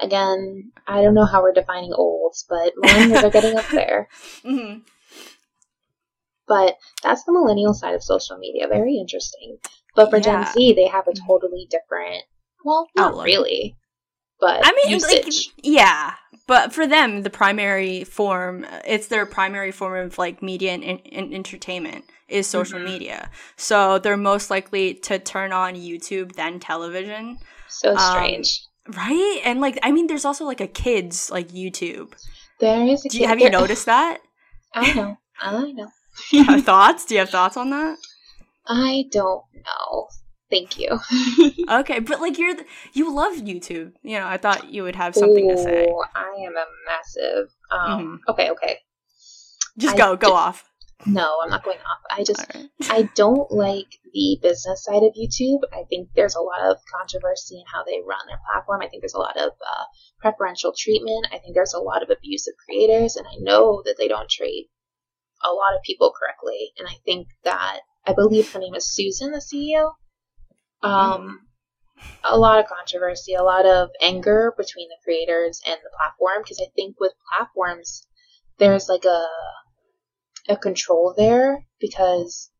Again, 0.00 0.70
I 0.86 1.02
don't 1.02 1.14
know 1.14 1.24
how 1.24 1.42
we're 1.42 1.52
defining 1.52 1.92
olds, 1.92 2.46
but 2.48 2.72
millennials 2.82 3.24
are 3.24 3.30
getting 3.30 3.56
up 3.56 3.66
there. 3.72 4.08
hmm 4.44 4.78
But 6.46 6.76
that's 7.02 7.24
the 7.24 7.32
millennial 7.32 7.74
side 7.74 7.94
of 7.94 8.02
social 8.02 8.38
media. 8.38 8.68
Very 8.68 8.96
interesting. 8.96 9.58
But 9.94 10.10
for 10.10 10.16
Yeah. 10.18 10.22
Gen 10.44 10.52
Z, 10.52 10.72
they 10.74 10.86
have 10.86 11.08
a 11.08 11.12
totally 11.26 11.66
different. 11.70 12.22
Well, 12.64 12.88
not 12.94 13.10
Outlook. 13.10 13.26
really, 13.26 13.76
but 14.40 14.60
I 14.64 14.72
mean, 14.84 14.98
like, 15.00 15.26
yeah, 15.62 16.14
but 16.46 16.72
for 16.72 16.86
them, 16.86 17.22
the 17.22 17.30
primary 17.30 18.04
form, 18.04 18.66
it's 18.84 19.08
their 19.08 19.26
primary 19.26 19.72
form 19.72 20.06
of 20.06 20.18
like 20.18 20.42
media 20.42 20.72
and, 20.72 20.84
and 20.84 21.34
entertainment 21.34 22.04
is 22.28 22.46
social 22.46 22.78
Mhm. 22.78 22.84
media. 22.84 23.30
So 23.56 23.98
they're 23.98 24.16
most 24.16 24.50
likely 24.50 24.94
to 24.94 25.18
turn 25.18 25.52
on 25.52 25.74
YouTube 25.74 26.34
than 26.34 26.60
television, 26.60 27.38
so 27.68 27.90
um, 27.92 27.98
strange. 27.98 28.62
right? 28.96 29.40
And 29.44 29.60
like, 29.60 29.78
I 29.82 29.90
mean, 29.92 30.06
there's 30.06 30.24
also 30.24 30.44
like 30.44 30.60
a 30.60 30.66
kids 30.66 31.30
like 31.30 31.48
YouTube. 31.48 32.12
there 32.60 32.86
is 32.86 33.04
a 33.04 33.08
Do 33.08 33.16
you, 33.18 33.22
kid- 33.24 33.28
have 33.28 33.40
you 33.40 33.50
noticed 33.50 33.86
that? 33.86 34.18
I 34.74 34.92
know. 34.94 35.16
I 35.40 35.72
know. 35.72 36.60
thoughts? 36.60 37.04
Do 37.06 37.14
you 37.14 37.20
have 37.20 37.30
thoughts 37.30 37.56
on 37.56 37.70
that? 37.70 37.96
I 38.66 39.04
don't 39.10 39.44
know. 39.54 40.08
Thank 40.50 40.78
you. 40.78 40.98
okay, 41.70 42.00
but 42.00 42.20
like 42.20 42.38
you're 42.38 42.56
you 42.94 43.14
love 43.14 43.34
YouTube. 43.34 43.92
You 44.02 44.18
know, 44.18 44.26
I 44.26 44.36
thought 44.38 44.72
you 44.72 44.82
would 44.82 44.96
have 44.96 45.14
something 45.14 45.44
Ooh, 45.50 45.54
to 45.54 45.62
say. 45.62 45.86
I 46.14 46.28
am 46.46 46.56
a 46.56 46.64
massive. 46.86 47.48
Um, 47.70 48.20
Mhm. 48.26 48.32
Okay, 48.32 48.50
okay. 48.50 48.78
Just 49.76 49.94
I 49.94 49.98
go, 49.98 50.16
go 50.16 50.28
d- 50.28 50.32
off. 50.32 50.64
No, 51.06 51.38
I'm 51.42 51.50
not 51.50 51.64
going 51.64 51.78
off. 51.78 51.98
I 52.10 52.24
just 52.24 52.44
right. 52.54 52.68
I 52.90 53.08
don't 53.14 53.50
like 53.52 53.86
the 54.12 54.38
business 54.42 54.84
side 54.84 55.04
of 55.04 55.14
YouTube. 55.14 55.60
I 55.72 55.84
think 55.88 56.08
there's 56.14 56.34
a 56.34 56.40
lot 56.40 56.60
of 56.60 56.78
controversy 56.92 57.56
in 57.56 57.64
how 57.72 57.84
they 57.84 58.00
run 58.06 58.26
their 58.26 58.40
platform. 58.50 58.82
I 58.82 58.88
think 58.88 59.02
there's 59.02 59.14
a 59.14 59.18
lot 59.18 59.36
of 59.36 59.50
uh, 59.50 59.84
preferential 60.20 60.74
treatment. 60.76 61.28
I 61.32 61.38
think 61.38 61.54
there's 61.54 61.74
a 61.74 61.80
lot 61.80 62.02
of 62.02 62.10
abuse 62.10 62.48
of 62.48 62.54
creators, 62.64 63.16
and 63.16 63.26
I 63.26 63.36
know 63.38 63.82
that 63.84 63.94
they 63.96 64.08
don't 64.08 64.28
treat 64.28 64.70
a 65.44 65.52
lot 65.52 65.74
of 65.76 65.82
people 65.82 66.12
correctly. 66.18 66.72
And 66.78 66.88
I 66.88 66.94
think 67.04 67.28
that 67.44 67.80
I 68.06 68.12
believe 68.12 68.50
her 68.52 68.58
name 68.58 68.74
is 68.74 68.92
Susan, 68.92 69.30
the 69.30 69.38
CEO. 69.38 69.92
Um, 70.82 71.46
a 72.24 72.38
lot 72.38 72.58
of 72.58 72.66
controversy, 72.66 73.34
a 73.34 73.42
lot 73.42 73.66
of 73.66 73.90
anger 74.00 74.52
between 74.56 74.88
the 74.88 74.96
creators 75.04 75.60
and 75.66 75.76
the 75.82 75.90
platform 75.96 76.42
because 76.42 76.60
I 76.60 76.70
think 76.74 76.96
with 77.00 77.12
platforms 77.32 78.06
there's 78.58 78.88
like 78.88 79.04
a 79.04 79.26
a 80.48 80.56
control 80.56 81.14
there 81.16 81.66
because 81.80 82.50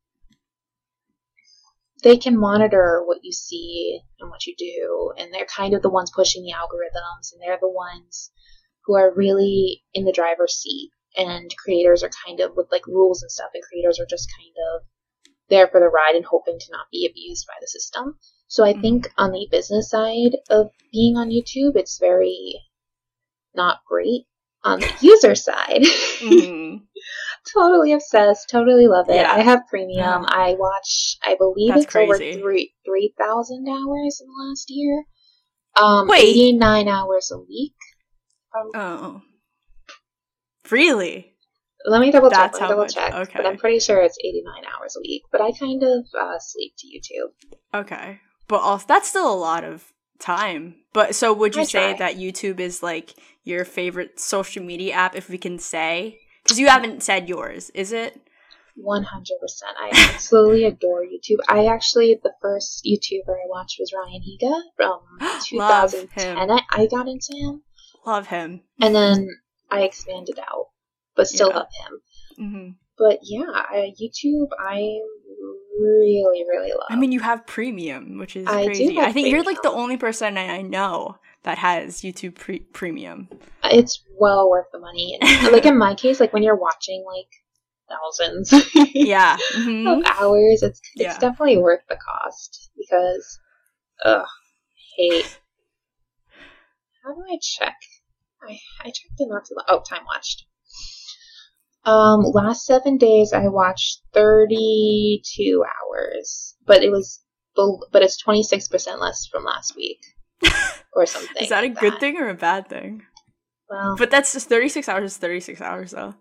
they 2.03 2.17
can 2.17 2.39
monitor 2.39 3.03
what 3.05 3.19
you 3.23 3.31
see 3.31 3.99
and 4.19 4.29
what 4.29 4.45
you 4.45 4.55
do 4.57 5.13
and 5.17 5.33
they're 5.33 5.45
kind 5.45 5.73
of 5.73 5.81
the 5.81 5.89
ones 5.89 6.11
pushing 6.15 6.43
the 6.43 6.53
algorithms 6.53 7.33
and 7.33 7.41
they're 7.41 7.59
the 7.59 7.69
ones 7.69 8.31
who 8.85 8.95
are 8.95 9.13
really 9.13 9.83
in 9.93 10.05
the 10.05 10.11
driver's 10.11 10.53
seat 10.53 10.91
and 11.17 11.53
creators 11.57 12.03
are 12.03 12.11
kind 12.25 12.39
of 12.39 12.55
with 12.55 12.67
like 12.71 12.87
rules 12.87 13.21
and 13.21 13.31
stuff 13.31 13.49
and 13.53 13.63
creators 13.63 13.99
are 13.99 14.07
just 14.09 14.29
kind 14.37 14.55
of 14.73 14.85
there 15.49 15.67
for 15.67 15.79
the 15.79 15.89
ride 15.89 16.15
and 16.15 16.25
hoping 16.25 16.57
to 16.59 16.71
not 16.71 16.85
be 16.91 17.07
abused 17.09 17.45
by 17.47 17.55
the 17.59 17.67
system. 17.67 18.17
So 18.47 18.63
I 18.63 18.71
mm-hmm. 18.71 18.81
think 18.81 19.13
on 19.17 19.31
the 19.31 19.47
business 19.51 19.89
side 19.89 20.37
of 20.49 20.69
being 20.91 21.17
on 21.17 21.29
YouTube, 21.29 21.75
it's 21.75 21.99
very 21.99 22.61
not 23.55 23.79
great. 23.87 24.25
On 24.65 24.79
the 24.81 24.91
user 24.99 25.35
side, 25.35 25.83
Mhm. 26.19 26.81
totally 27.53 27.93
obsessed, 27.93 28.49
totally 28.49 28.87
love 28.87 29.07
it. 29.09 29.15
Yeah. 29.15 29.31
I 29.33 29.39
have 29.39 29.61
premium. 29.69 30.23
Yeah. 30.23 30.25
I 30.27 30.55
watch, 30.59 31.15
I 31.23 31.35
believe 31.39 31.73
That's 31.75 31.85
it's 31.85 31.95
over 31.95 32.17
three 32.17 32.73
three 32.85 33.13
thousand 33.17 33.67
hours 33.69 34.21
in 34.21 34.27
the 34.27 34.49
last 34.49 34.65
year. 34.69 35.05
Um, 35.79 36.07
Wait. 36.09 36.23
eighty 36.23 36.53
nine 36.53 36.87
hours 36.89 37.31
a 37.33 37.39
week. 37.39 37.73
Um, 38.53 38.69
Oh. 38.75 39.21
Really? 40.69 41.33
let 41.85 42.01
me 42.01 42.11
double 42.11 42.29
check. 42.29 42.51
Let 42.53 42.61
me 42.61 42.67
double 42.67 42.83
much- 42.83 42.93
check. 42.93 43.13
okay. 43.13 43.33
But 43.37 43.45
I'm 43.45 43.57
pretty 43.57 43.79
sure 43.79 44.01
it's 44.01 44.17
eighty 44.23 44.41
nine 44.43 44.63
hours 44.65 44.95
a 44.97 45.01
week. 45.01 45.23
But 45.31 45.39
I 45.41 45.51
kind 45.53 45.81
of 45.83 46.05
uh, 46.19 46.37
sleep 46.39 46.73
to 46.79 46.87
YouTube. 46.87 47.79
Okay. 47.81 48.19
But 48.49 48.57
also, 48.57 48.85
that's 48.87 49.07
still 49.07 49.31
a 49.31 49.37
lot 49.37 49.63
of 49.63 49.93
time. 50.19 50.75
But 50.93 51.15
so 51.15 51.33
would 51.33 51.55
you 51.55 51.61
I 51.61 51.65
say 51.65 51.93
try. 51.93 51.97
that 51.99 52.17
YouTube 52.17 52.59
is 52.59 52.81
like 52.83 53.13
your 53.43 53.65
favorite 53.65 54.19
social 54.19 54.63
media 54.63 54.93
app 54.93 55.15
if 55.15 55.29
we 55.29 55.37
can 55.37 55.59
say? 55.59 56.19
Cuz 56.47 56.59
you 56.59 56.67
haven't 56.67 57.03
said 57.03 57.29
yours, 57.29 57.69
is 57.71 57.91
it? 57.91 58.19
One 58.75 59.03
hundred 59.03 59.37
percent. 59.41 59.75
I 59.77 59.89
absolutely 60.13 60.63
adore 60.65 61.03
YouTube. 61.03 61.39
I 61.49 61.65
actually 61.65 62.19
the 62.23 62.33
first 62.41 62.85
YouTuber 62.85 63.29
I 63.31 63.47
watched 63.47 63.77
was 63.79 63.91
Ryan 63.93 64.21
Higa 64.21 64.61
from 64.77 64.99
Love 65.53 65.91
2010. 65.91 66.37
him. 66.37 66.51
I, 66.51 66.61
I 66.71 66.85
got 66.87 67.07
into 67.07 67.33
him, 67.35 67.61
Love 68.05 68.27
him. 68.27 68.61
and 68.79 68.95
then 68.95 69.27
I 69.69 69.81
expanded 69.81 70.39
out, 70.39 70.67
but 71.15 71.27
still 71.27 71.49
Yeah. 71.49 71.55
love 71.57 71.67
him. 71.85 72.01
Mhm. 72.45 72.75
But 72.97 73.19
yeah, 73.23 73.45
I, 73.51 73.93
YouTube 74.01 74.49
I 74.57 74.99
really 75.81 76.43
really 76.47 76.71
love. 76.71 76.87
I 76.89 76.95
mean, 76.95 77.11
you 77.11 77.19
have 77.19 77.45
premium, 77.47 78.17
which 78.17 78.35
is 78.35 78.47
I 78.47 78.61
do 78.61 78.67
crazy. 78.67 78.99
I 78.99 79.11
think 79.11 79.29
you're 79.29 79.43
like 79.43 79.61
the 79.61 79.71
only 79.71 79.97
person 79.97 80.37
I 80.37 80.61
know 80.61 81.17
that 81.43 81.57
has 81.57 81.97
YouTube 82.01 82.35
pre- 82.35 82.59
premium. 82.59 83.29
it's 83.63 84.03
well 84.19 84.49
worth 84.49 84.65
the 84.73 84.79
money. 84.79 85.17
Like 85.51 85.65
in 85.65 85.77
my 85.77 85.95
case, 86.03 86.19
like 86.19 86.33
when 86.33 86.43
you're 86.43 86.55
watching 86.55 87.03
like 87.05 87.27
thousands 87.89 88.53
Yeah. 88.93 89.37
Mhm. 89.55 89.87
of 89.99 90.03
hours, 90.19 90.61
it's 90.63 90.79
it's 90.95 91.15
Yeah. 91.15 91.17
definitely 91.19 91.57
worth 91.57 91.81
the 91.89 91.97
cost 91.97 92.69
because, 92.77 93.39
ugh, 94.05 94.25
hate. 94.97 95.39
How 97.03 97.13
do 97.15 97.21
I 97.31 97.37
check? 97.41 97.75
I 98.41 98.59
I 98.81 98.85
checked 98.85 99.15
it 99.17 99.27
not 99.29 99.45
too 99.45 99.55
long. 99.55 99.65
Oh, 99.69 99.81
time 99.81 100.05
watched. 100.05 100.45
Um, 101.89 102.21
last 102.21 102.65
seven 102.65 102.97
days 102.97 103.33
I 103.33 103.47
watched 103.47 104.01
thirty 104.13 105.21
two 105.35 105.63
hours, 105.65 106.55
but 106.65 106.83
it 106.83 106.91
was 106.91 107.23
but 107.55 108.01
it's 108.03 108.17
twenty 108.17 108.43
six 108.43 108.67
percent 108.67 108.99
less 109.01 109.25
from 109.31 109.43
last 109.43 109.75
week 109.75 109.99
or 110.93 111.05
something. 111.05 111.43
Is 111.43 111.49
that 111.49 111.63
a 111.63 111.67
like 111.67 111.79
good 111.79 111.99
thing 111.99 112.17
or 112.17 112.29
a 112.29 112.33
bad 112.35 112.67
thing? 112.69 113.03
Well, 113.69 113.95
But 113.97 114.09
that's 114.09 114.33
just 114.33 114.49
36 114.49 114.89
hours 114.89 115.11
is 115.11 115.17
36 115.17 115.61
hours 115.61 115.91
though. 115.91 116.15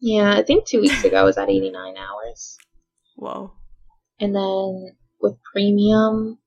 yeah, 0.00 0.32
I 0.34 0.42
think 0.42 0.66
two 0.66 0.80
weeks 0.80 1.04
ago 1.04 1.20
I 1.20 1.22
was 1.24 1.36
at 1.38 1.50
eighty 1.50 1.70
nine 1.70 1.96
hours. 1.96 2.56
Whoa. 3.16 3.52
And 4.20 4.34
then 4.34 4.96
with 5.20 5.36
premium 5.52 6.38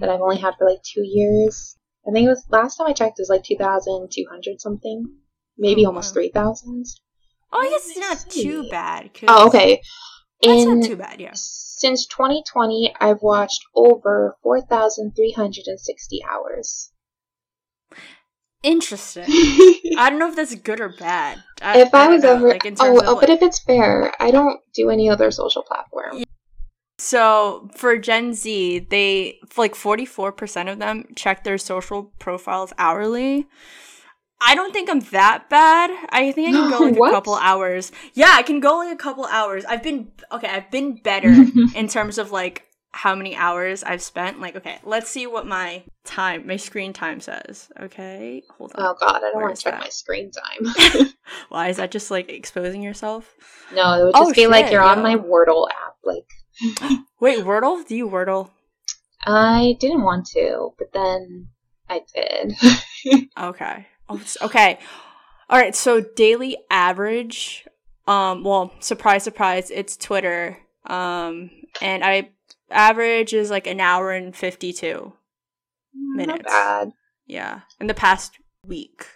that 0.00 0.08
I've 0.08 0.20
only 0.20 0.38
had 0.38 0.54
for 0.58 0.68
like 0.68 0.82
two 0.82 1.02
years, 1.04 1.76
I 2.08 2.12
think 2.12 2.26
it 2.26 2.30
was 2.30 2.46
last 2.50 2.76
time 2.76 2.86
I 2.88 2.92
checked 2.92 3.18
it 3.18 3.22
was 3.22 3.28
like 3.28 3.42
two 3.44 3.56
thousand 3.56 4.08
two 4.12 4.24
hundred 4.30 4.60
something, 4.60 5.06
maybe 5.58 5.84
Oh, 5.84 5.88
almost 5.88 6.10
wow. 6.10 6.14
three 6.14 6.30
thousand. 6.30 6.84
Oh, 7.52 7.58
I 7.60 7.70
guess 7.70 7.88
it's 7.88 7.98
not 7.98 8.30
too 8.30 8.68
bad. 8.70 9.10
Oh, 9.28 9.46
okay. 9.48 9.80
That's 10.42 10.64
In 10.64 10.80
not 10.80 10.86
too 10.86 10.96
bad, 10.96 11.20
yeah. 11.20 11.30
since 11.34 12.06
2020, 12.06 12.94
I've 13.00 13.22
watched 13.22 13.62
over 13.74 14.36
4,360 14.42 16.20
hours. 16.28 16.90
Interesting. 18.62 19.24
I 19.96 20.10
don't 20.10 20.18
know 20.18 20.28
if 20.28 20.36
that's 20.36 20.54
good 20.56 20.80
or 20.80 20.88
bad. 20.88 21.38
If 21.62 21.94
I, 21.94 22.04
don't 22.04 22.14
was 22.14 22.22
know, 22.22 22.34
ever, 22.36 22.48
like 22.48 22.66
oh, 22.66 23.00
oh, 23.06 23.12
like- 23.14 23.20
but 23.20 23.30
if 23.30 23.42
it's 23.42 23.60
fair, 23.60 24.12
I 24.20 24.30
don't 24.30 24.60
do 24.74 24.90
any 24.90 25.08
other 25.08 25.30
social 25.30 25.62
platform. 25.62 26.24
So 26.98 27.68
for 27.76 27.96
Gen 27.98 28.34
Z, 28.34 28.86
they 28.90 29.38
like 29.56 29.74
44% 29.74 30.72
of 30.72 30.78
them 30.78 31.04
check 31.14 31.44
their 31.44 31.58
social 31.58 32.12
profiles 32.18 32.72
hourly. 32.78 33.46
I 34.40 34.54
don't 34.54 34.72
think 34.72 34.90
I'm 34.90 35.00
that 35.00 35.48
bad. 35.48 35.90
I 36.10 36.30
think 36.32 36.48
I 36.48 36.52
can 36.52 36.70
go 36.78 36.80
like 36.84 36.96
What? 36.96 37.08
a 37.08 37.12
couple 37.12 37.34
hours. 37.36 37.92
Yeah, 38.14 38.32
I 38.32 38.42
can 38.42 38.60
go 38.60 38.78
like 38.78 38.92
a 38.92 38.96
couple 38.96 39.24
hours. 39.26 39.64
I've 39.64 39.82
been 39.82 40.12
okay, 40.32 40.48
I've 40.48 40.70
been 40.70 40.96
better 40.96 41.28
in 41.74 41.88
terms 41.88 42.18
of 42.18 42.32
like 42.32 42.62
how 42.92 43.14
many 43.14 43.36
hours 43.36 43.82
I've 43.82 44.02
spent. 44.02 44.40
Like, 44.40 44.56
okay, 44.56 44.78
let's 44.84 45.10
see 45.10 45.26
what 45.26 45.46
my 45.46 45.82
time, 46.04 46.46
my 46.46 46.56
screen 46.56 46.92
time 46.92 47.20
says. 47.20 47.68
Okay, 47.80 48.42
hold 48.56 48.72
on. 48.74 48.84
Oh 48.86 48.94
God, 49.00 49.16
I 49.16 49.20
don't 49.32 49.42
want 49.42 49.56
to 49.56 49.62
check 49.62 49.74
that? 49.74 49.80
my 49.80 49.88
screen 49.88 50.30
time. 50.30 51.06
Why 51.48 51.68
is 51.68 51.76
that 51.78 51.90
just 51.90 52.10
like 52.10 52.30
exposing 52.30 52.82
yourself? 52.82 53.34
no, 53.74 54.00
it 54.00 54.04
would 54.04 54.12
Oh, 54.16 54.24
just 54.26 54.36
be 54.36 54.46
like 54.46 54.70
you're 54.70 54.82
on 54.82 55.02
my 55.02 55.16
Wordle 55.16 55.68
app. 55.70 55.96
Like 56.04 56.26
Wait, 57.20 57.40
Wordle? 57.40 57.86
Do 57.86 57.96
you 57.96 58.08
Wordle? 58.08 58.50
I 59.26 59.76
didn't 59.80 60.02
want 60.02 60.26
to, 60.34 60.72
but 60.78 60.92
then 60.92 61.48
I 61.88 62.00
did. 62.14 62.54
Okay. 63.38 63.86
Oh, 64.08 64.20
okay. 64.42 64.78
All 65.48 65.58
right. 65.58 65.74
So 65.74 66.00
daily 66.00 66.56
average. 66.70 67.66
Um. 68.06 68.44
Well, 68.44 68.72
surprise, 68.80 69.22
surprise. 69.24 69.70
It's 69.70 69.96
Twitter. 69.96 70.58
Um. 70.86 71.50
And 71.80 72.04
I 72.04 72.30
average 72.70 73.32
is 73.34 73.50
like 73.50 73.66
an 73.66 73.80
hour 73.80 74.12
and 74.12 74.34
fifty-two. 74.34 75.12
minutes. 75.92 76.18
Not 76.18 76.26
Minutes. 76.26 76.44
bad. 76.52 76.92
Yeah. 77.26 77.60
In 77.80 77.86
the 77.86 77.94
past 77.94 78.38
week. 78.64 79.06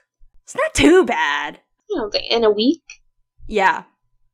It's 0.45 0.55
not 0.57 0.75
too 0.75 1.05
bad. 1.05 1.61
You 1.89 1.97
know, 1.97 2.11
in 2.29 2.45
a 2.45 2.51
week, 2.51 2.83
Yeah. 3.49 3.85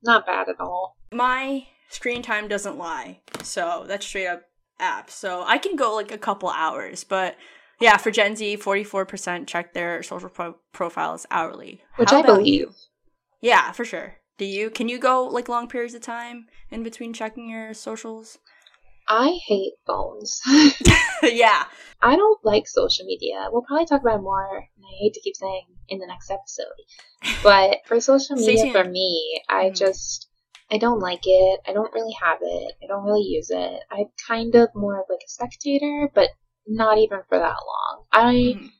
not 0.03 0.27
bad 0.27 0.49
at 0.49 0.61
all. 0.61 0.97
My 1.12 1.66
screen 1.90 2.23
time 2.23 2.49
doesn't 2.49 2.79
lie. 2.79 3.21
So 3.42 3.85
that's 3.87 4.07
straight 4.07 4.27
up 4.27 4.42
app. 4.79 5.11
So 5.11 5.42
I 5.47 5.59
can 5.59 5.77
go 5.77 5.95
like 5.95 6.11
a 6.12 6.19
couple 6.19 6.49
hours, 6.49 7.05
but. 7.05 7.37
Yeah, 7.79 7.97
for 7.99 8.11
Gen 8.11 8.37
Z, 8.37 8.57
44% 8.57 9.46
check 9.46 9.75
their 9.75 10.03
social 10.03 10.29
pro- 10.31 10.57
profiles 10.73 11.27
hourly. 11.31 11.83
Which 11.96 12.11
How 12.11 12.19
I 12.21 12.23
believe. 12.23 12.46
you? 12.46 12.73
Yeah, 13.40 13.73
for 13.73 13.85
sure. 13.85 14.17
Do 14.38 14.44
you 14.44 14.71
can 14.71 14.88
you 14.88 14.98
go 14.98 15.25
like 15.25 15.48
long 15.48 15.67
periods 15.69 15.94
of 15.94 16.03
time 16.03 16.46
in 16.71 16.83
between 16.83 17.13
checking 17.13 17.48
your 17.48 17.73
socials? 17.75 18.38
I 19.09 19.38
hate 19.46 19.75
phones. 19.87 20.40
yeah. 21.23 21.65
I 22.03 22.17
don't 22.17 22.44
like 22.44 22.67
social 22.67 23.07
media. 23.07 23.48
We'll 23.50 23.63
probably 23.63 23.87
talk 23.87 24.00
about 24.03 24.19
it 24.19 24.23
more, 24.23 24.57
and 24.57 24.85
I 24.85 24.92
hate 25.00 25.15
to 25.15 25.21
keep 25.21 25.37
saying 25.37 25.67
in 25.88 25.98
the 25.98 26.07
next 26.07 26.31
episode. 26.31 26.67
But 27.42 27.79
for 27.87 28.00
social 28.00 28.37
media, 28.46 28.73
for 28.73 28.85
me, 28.85 29.40
I 29.48 29.67
Mhm. 29.71 29.77
just 29.77 30.29
I 30.71 30.79
don't 30.79 30.98
like 30.98 31.23
it. 31.25 31.61
I 31.67 31.73
don't 31.73 31.92
really 31.94 32.15
have 32.21 32.38
it. 32.42 32.73
I 32.83 32.87
don't 32.88 33.05
really 33.05 33.23
use 33.23 33.50
it. 33.50 33.81
I'm 33.90 34.07
kind 34.27 34.55
of 34.57 34.69
more 34.75 34.98
of 35.00 35.07
like 35.09 35.21
a 35.25 35.29
spectator, 35.31 36.11
but 36.15 36.31
not 36.67 36.98
even 36.98 37.21
for 37.29 37.38
that 37.38 37.56
long. 37.67 38.04
I 38.12 38.33
Mhm. 38.35 38.71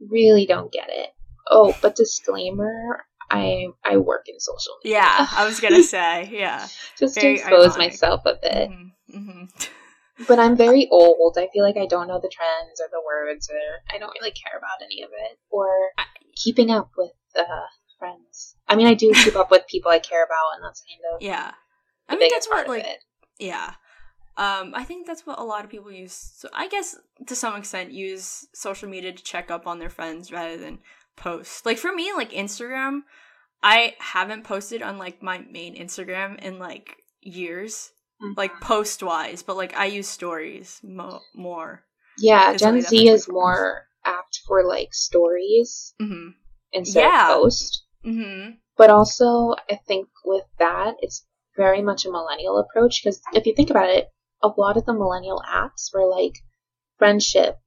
really 0.00 0.46
don't 0.46 0.72
get 0.72 0.88
it. 0.90 1.10
Oh, 1.50 1.74
but 1.80 1.94
disclaimer, 1.96 3.06
I 3.30 3.68
I 3.84 3.96
work 3.98 4.28
in 4.28 4.38
social 4.40 4.76
media. 4.84 4.98
Yeah, 4.98 5.26
I 5.32 5.44
was 5.44 5.60
gonna 5.60 5.82
say, 5.96 6.28
yeah. 6.32 6.66
Just 6.98 7.14
Very 7.14 7.36
to 7.36 7.40
expose 7.42 7.74
iconic. 7.74 7.78
myself 7.78 8.22
a 8.26 8.34
bit. 8.40 8.68
hmm 8.68 8.88
hmm 9.10 9.44
But 10.26 10.38
I'm 10.38 10.56
very 10.56 10.88
old. 10.90 11.36
I 11.36 11.48
feel 11.52 11.62
like 11.62 11.76
I 11.76 11.84
don't 11.84 12.08
know 12.08 12.18
the 12.18 12.30
trends 12.34 12.80
or 12.80 12.88
the 12.90 13.02
words, 13.04 13.50
or 13.50 13.60
I 13.94 13.98
don't 13.98 14.12
really 14.18 14.30
care 14.32 14.56
about 14.56 14.80
any 14.82 15.02
of 15.02 15.10
it, 15.12 15.38
or 15.50 15.68
keeping 16.34 16.70
up 16.70 16.90
with 16.96 17.12
uh, 17.38 17.44
friends. 17.98 18.56
I 18.66 18.76
mean, 18.76 18.86
I 18.86 18.94
do 18.94 19.12
keep 19.12 19.36
up 19.36 19.50
with 19.50 19.66
people 19.68 19.90
I 19.90 19.98
care 19.98 20.24
about, 20.24 20.54
and 20.54 20.64
that's 20.64 20.82
kind 20.88 21.02
of 21.14 21.20
Yeah. 21.22 21.52
I 22.08 22.14
biggest 22.16 22.32
that's 22.34 22.48
what, 22.48 22.54
part 22.56 22.68
like, 22.68 22.84
of 22.84 22.90
it. 22.92 23.04
yeah. 23.38 23.74
Um, 24.38 24.72
I 24.74 24.84
think 24.84 25.06
that's 25.06 25.26
what 25.26 25.38
a 25.38 25.44
lot 25.44 25.64
of 25.64 25.70
people 25.70 25.90
use. 25.90 26.12
So 26.12 26.48
I 26.52 26.68
guess 26.68 26.96
to 27.26 27.34
some 27.34 27.56
extent 27.56 27.92
use 27.92 28.46
social 28.54 28.88
media 28.88 29.12
to 29.12 29.22
check 29.22 29.50
up 29.50 29.66
on 29.66 29.78
their 29.78 29.88
friends 29.88 30.30
rather 30.30 30.56
than 30.58 30.78
post. 31.16 31.64
Like 31.64 31.78
for 31.78 31.92
me, 31.92 32.12
like 32.14 32.32
Instagram, 32.32 33.00
I 33.62 33.94
haven't 33.98 34.44
posted 34.44 34.82
on 34.82 34.98
like 34.98 35.22
my 35.22 35.38
main 35.50 35.74
Instagram 35.76 36.38
in 36.40 36.58
like 36.58 36.96
years, 37.22 37.90
Mhm. 38.22 38.36
like 38.36 38.60
post 38.60 39.02
wise. 39.02 39.42
But 39.42 39.56
like 39.56 39.74
I 39.76 39.86
use 39.86 40.08
stories 40.08 40.80
mo- 40.82 41.22
more. 41.34 41.84
Yeah, 42.18 42.54
Gen 42.54 42.80
Z 42.82 43.08
is 43.08 43.28
more 43.28 43.86
apt 44.04 44.40
for 44.46 44.62
like 44.64 44.92
stories 44.94 45.94
hmm 45.98 46.28
instead 46.72 47.00
Yeah. 47.04 47.32
of 47.36 47.42
post. 47.42 47.84
hmm 48.04 48.50
But 48.76 48.90
also, 48.90 49.54
I 49.70 49.76
think 49.88 50.08
with 50.24 50.44
that, 50.58 50.96
it's 51.00 51.26
very 51.56 51.80
much 51.80 52.04
a 52.04 52.10
millennial 52.10 52.58
approach 52.58 53.02
because 53.02 53.20
if 53.32 53.46
you 53.46 53.54
think 53.54 53.70
about 53.70 53.88
it, 53.88 54.10
a 54.42 54.48
lot 54.48 54.76
of 54.76 54.84
the 54.84 54.92
millennial 54.92 55.42
apps 55.48 55.92
were 55.92 56.06
like 56.06 56.38
friendship, 56.98 57.58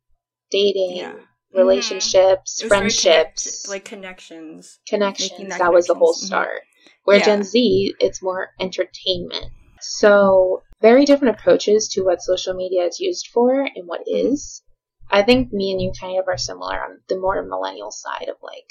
dating, 0.51 0.97
Yeah. 0.97 1.13
Mm-hmm. 1.13 1.57
relationships, 1.57 2.61
It 2.61 2.65
was 2.65 2.69
very 2.69 2.79
friendships, 2.89 3.63
connect- 3.63 3.69
like 3.69 3.85
connections. 3.85 4.79
connections. 4.87 5.49
That, 5.49 5.59
that 5.59 5.73
was 5.73 5.87
the 5.87 5.95
whole 5.95 6.13
connections, 6.13 6.27
start. 6.27 6.61
Where 7.03 7.17
Yeah. 7.17 7.25
Gen 7.25 7.43
Z, 7.43 7.95
it's 7.99 8.21
more 8.21 8.49
entertainment. 8.59 9.51
So, 9.81 10.61
very 10.81 11.05
different 11.05 11.39
approaches 11.39 11.87
to 11.89 12.03
what 12.03 12.21
social 12.21 12.53
media 12.53 12.85
is 12.85 12.99
used 12.99 13.27
for 13.33 13.61
and 13.61 13.87
what 13.87 14.01
mm-hmm. 14.01 14.33
is. 14.33 14.61
I 15.09 15.23
think 15.23 15.51
me 15.51 15.71
and 15.71 15.81
you 15.81 15.91
kind 15.99 16.19
of 16.19 16.27
are 16.27 16.37
similar 16.37 16.83
on 16.83 16.99
the 17.07 17.19
more 17.19 17.41
millennial 17.43 17.91
side 17.91 18.29
of 18.29 18.35
like, 18.43 18.67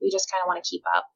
we 0.00 0.10
just 0.10 0.30
kind 0.30 0.42
of 0.42 0.46
want 0.46 0.62
to 0.62 0.68
keep 0.70 0.82
up, 0.94 1.06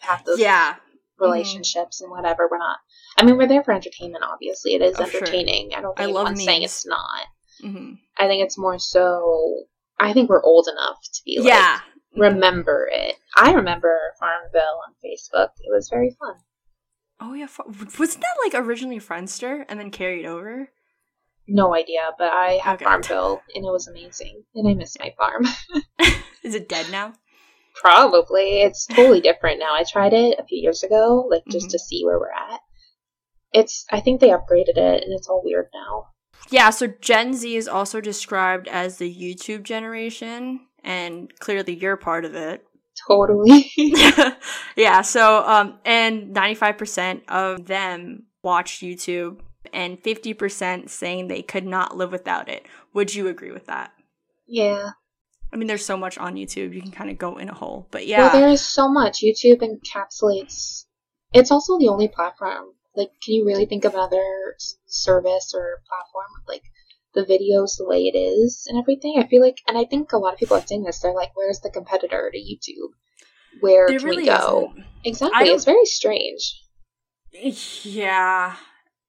have 0.00 0.24
those 0.24 0.38
Yeah. 0.38 0.76
Relationships 1.18 2.00
and 2.00 2.10
whatever. 2.10 2.48
We're 2.50 2.58
not, 2.58 2.78
I 3.16 3.24
mean, 3.24 3.36
we're 3.36 3.46
there 3.48 3.64
for 3.64 3.72
entertainment, 3.72 4.24
obviously. 4.24 4.74
It 4.74 4.82
is 4.82 4.96
Oh, 4.98 5.04
sure. 5.06 5.20
entertaining. 5.20 5.72
I 5.74 5.80
don't 5.80 5.98
I 5.98 6.04
think 6.04 6.14
love 6.14 6.26
anyone's 6.26 6.44
saying 6.44 6.62
it's 6.62 6.86
not. 6.86 7.26
hmm 7.62 7.94
I 8.18 8.26
think 8.26 8.42
it's 8.44 8.58
more 8.58 8.78
so, 8.78 9.64
I 9.98 10.12
think 10.12 10.28
we're 10.30 10.42
old 10.42 10.68
enough 10.72 10.98
to 11.02 11.20
be 11.24 11.38
like, 11.38 11.48
Yeah. 11.48 11.80
remember 12.16 12.88
it. 12.90 13.16
I 13.36 13.52
remember 13.52 13.98
Farmville 14.18 14.80
on 14.86 14.94
Facebook. 15.04 15.50
It 15.60 15.72
was 15.72 15.88
very 15.90 16.16
fun. 16.18 16.34
Oh 17.20 17.32
yeah, 17.34 17.48
wasn't 17.98 18.20
that 18.22 18.36
like 18.44 18.54
originally 18.54 19.00
Friendster 19.00 19.64
and 19.68 19.80
then 19.80 19.90
carried 19.90 20.26
over? 20.26 20.70
No 21.48 21.74
idea, 21.74 22.10
but 22.18 22.32
I 22.32 22.58
had 22.62 22.74
Okay. 22.76 22.84
Farmville 22.84 23.40
and 23.54 23.64
it 23.64 23.70
was 23.70 23.86
amazing. 23.88 24.42
And 24.54 24.68
I 24.68 24.74
miss 24.74 24.96
my 24.98 25.14
farm. 25.16 25.44
Is 26.42 26.54
it 26.54 26.68
dead 26.68 26.90
now? 26.90 27.14
Probably. 27.80 28.62
It's 28.62 28.86
totally 28.86 29.20
different 29.20 29.58
now. 29.60 29.74
I 29.74 29.84
tried 29.84 30.12
it 30.12 30.38
a 30.38 30.44
few 30.44 30.58
years 30.58 30.82
ago, 30.82 31.26
like 31.30 31.42
just 31.50 31.68
Mhm. 31.68 31.72
to 31.72 31.78
see 31.78 32.04
where 32.04 32.18
we're 32.18 32.30
at. 32.32 32.60
It's 33.52 33.84
I 33.90 34.00
think 34.00 34.20
they 34.20 34.28
upgraded 34.30 34.76
it 34.76 35.04
and 35.04 35.12
it's 35.12 35.28
all 35.28 35.42
weird 35.44 35.68
now. 35.74 36.06
Yeah, 36.50 36.70
so 36.70 36.86
Gen 36.86 37.34
Z 37.34 37.56
is 37.56 37.68
also 37.68 38.00
described 38.00 38.68
as 38.68 38.98
the 38.98 39.12
YouTube 39.12 39.62
generation, 39.64 40.60
and 40.84 41.32
clearly 41.40 41.74
you're 41.74 41.96
part 41.96 42.24
of 42.24 42.34
it. 42.34 42.64
Totally. 43.08 43.70
yeah, 44.76 45.02
so 45.02 45.42
um 45.46 45.78
and 45.84 46.34
95% 46.34 47.22
of 47.28 47.66
them 47.66 48.26
watch 48.42 48.78
YouTube 48.80 49.40
and 49.72 50.00
50% 50.02 50.88
saying 50.88 51.26
they 51.28 51.42
could 51.42 51.66
not 51.66 51.96
live 51.96 52.12
without 52.12 52.48
it. 52.48 52.66
Would 52.94 53.14
you 53.14 53.28
agree 53.28 53.50
with 53.52 53.66
that? 53.66 53.92
yeah. 54.46 54.90
I 55.52 55.56
mean, 55.56 55.68
there's 55.68 55.84
so 55.84 55.96
much 55.96 56.18
on 56.18 56.34
YouTube, 56.34 56.74
you 56.74 56.82
can 56.82 56.90
kind 56.90 57.10
of 57.10 57.18
go 57.18 57.38
in 57.38 57.48
a 57.48 57.54
hole. 57.54 57.88
But 57.90 58.06
yeah. 58.06 58.18
Well, 58.18 58.32
there 58.32 58.48
is 58.48 58.60
so 58.60 58.88
much. 58.88 59.20
YouTube 59.22 59.62
encapsulates. 59.62 60.84
It's 61.32 61.50
also 61.50 61.78
the 61.78 61.88
only 61.88 62.08
platform. 62.08 62.72
Like, 62.94 63.10
can 63.22 63.34
you 63.34 63.46
really 63.46 63.66
think 63.66 63.84
of 63.84 63.94
another 63.94 64.56
service 64.86 65.52
or 65.54 65.82
platform 65.88 66.42
like 66.48 66.62
the 67.14 67.22
videos 67.22 67.76
the 67.76 67.86
way 67.86 68.04
it 68.04 68.16
is 68.16 68.66
and 68.68 68.78
everything? 68.78 69.16
I 69.18 69.26
feel 69.26 69.42
like, 69.42 69.58
and 69.68 69.76
I 69.76 69.84
think 69.84 70.12
a 70.12 70.18
lot 70.18 70.32
of 70.32 70.38
people 70.38 70.56
are 70.56 70.66
saying 70.66 70.84
this. 70.84 71.00
They're 71.00 71.12
like, 71.12 71.30
"Where's 71.34 71.60
the 71.60 71.70
competitor 71.70 72.30
to 72.32 72.38
YouTube? 72.38 72.90
Where 73.60 73.86
there 73.86 73.98
can 73.98 74.08
really 74.08 74.22
we 74.22 74.28
go?" 74.28 74.72
isn't. 74.72 74.86
Exactly. 75.04 75.48
It's 75.50 75.64
very 75.64 75.84
strange. 75.84 76.62
Yeah. 77.82 78.56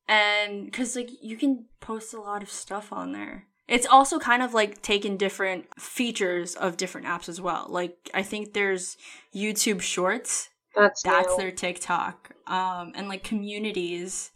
And 0.07 0.65
because, 0.65 0.95
like, 0.95 1.09
you 1.21 1.38
can 1.38 1.65
post 1.79 2.13
a 2.13 2.21
lot 2.21 2.43
of 2.43 2.49
stuff 2.49 2.93
on 2.93 3.11
there. 3.11 3.46
It's 3.68 3.86
also 3.86 4.18
kind 4.20 4.41
of 4.41 4.53
like 4.53 4.82
taking 4.82 5.18
different 5.18 5.65
features 5.80 6.55
of 6.55 6.78
different 6.78 7.05
apps 7.07 7.28
as 7.28 7.41
well. 7.41 7.65
Like, 7.70 8.09
I 8.13 8.24
think 8.24 8.53
there's 8.53 8.95
YouTube 9.36 9.82
Shorts, 9.82 10.49
That's 10.76 11.01
that's 11.03 11.30
new. 11.30 11.38
their 11.38 11.51
TikTok. 11.51 12.32
Um, 12.47 12.93
and 12.95 13.09
like 13.09 13.24
communities 13.24 14.32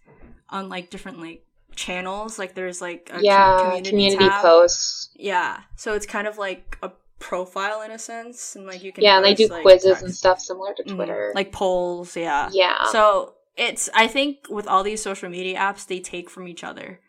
on 0.50 0.68
like 0.68 0.90
different 0.90 1.20
like 1.22 1.46
channels. 1.76 2.38
Like, 2.38 2.56
there's 2.56 2.82
like 2.82 3.10
a 3.14 3.22
yeah, 3.24 3.58
community, 3.62 3.90
community, 3.92 4.28
tab. 4.30 4.42
posts. 4.42 5.10
Yeah. 5.16 5.62
So 5.78 5.94
it's 5.94 6.06
kind 6.06 6.28
of 6.28 6.38
like 6.38 6.78
a 6.84 6.92
profile 7.20 7.84
in 7.84 7.92
a 7.92 8.00
sense. 8.00 8.58
And 8.58 8.66
like, 8.66 8.84
you 8.84 8.92
can 8.92 9.04
Yeah, 9.04 9.16
and 9.16 9.26
they 9.26 9.34
do 9.34 9.48
like, 9.48 9.62
quizzes 9.62 10.02
and 10.02 10.14
stuff 10.14 10.42
similar 10.42 10.74
to 10.74 10.84
Mhm. 10.84 10.96
Twitter. 10.96 11.32
Like 11.34 11.54
polls, 11.54 12.18
yeah. 12.18 12.50
yeah, 12.52 12.84
So 12.92 13.36
it's 13.56 13.90
I 13.94 14.08
think 14.08 14.48
with 14.50 14.68
all 14.68 14.84
these 14.84 15.02
social 15.02 15.30
media 15.30 15.58
apps, 15.58 15.88
they 15.88 16.00
take 16.02 16.30
from 16.30 16.50
each 16.50 16.66
other. 16.66 17.00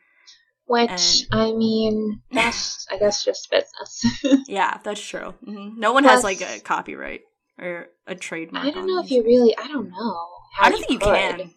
Which 0.73 0.91
and- 0.91 1.27
I 1.33 1.53
mean, 1.53 2.23
that's 2.33 2.87
I 2.91 2.97
guess 2.99 3.25
just 3.25 3.51
business. 3.51 4.47
Yeah, 4.49 4.79
that's 4.83 5.01
true. 5.01 5.35
hmm 5.45 5.79
No 5.79 5.93
one 5.93 6.05
has 6.05 6.25
like 6.25 6.41
a 6.41 6.61
copyright 6.61 7.21
or 7.59 7.87
a 8.07 8.15
trademark. 8.15 8.67
I 8.67 8.71
don't 8.71 8.83
on 8.83 8.87
know 8.89 9.03
if 9.03 9.11
you 9.11 9.23
really. 9.23 9.57
I 9.57 9.69
don't 9.69 9.91
know. 9.91 10.17
how 10.57 10.67
I 10.67 10.71
don't 10.71 10.79
think 10.81 10.91
you 10.91 10.99
could. 10.99 11.15
can. 11.39 11.51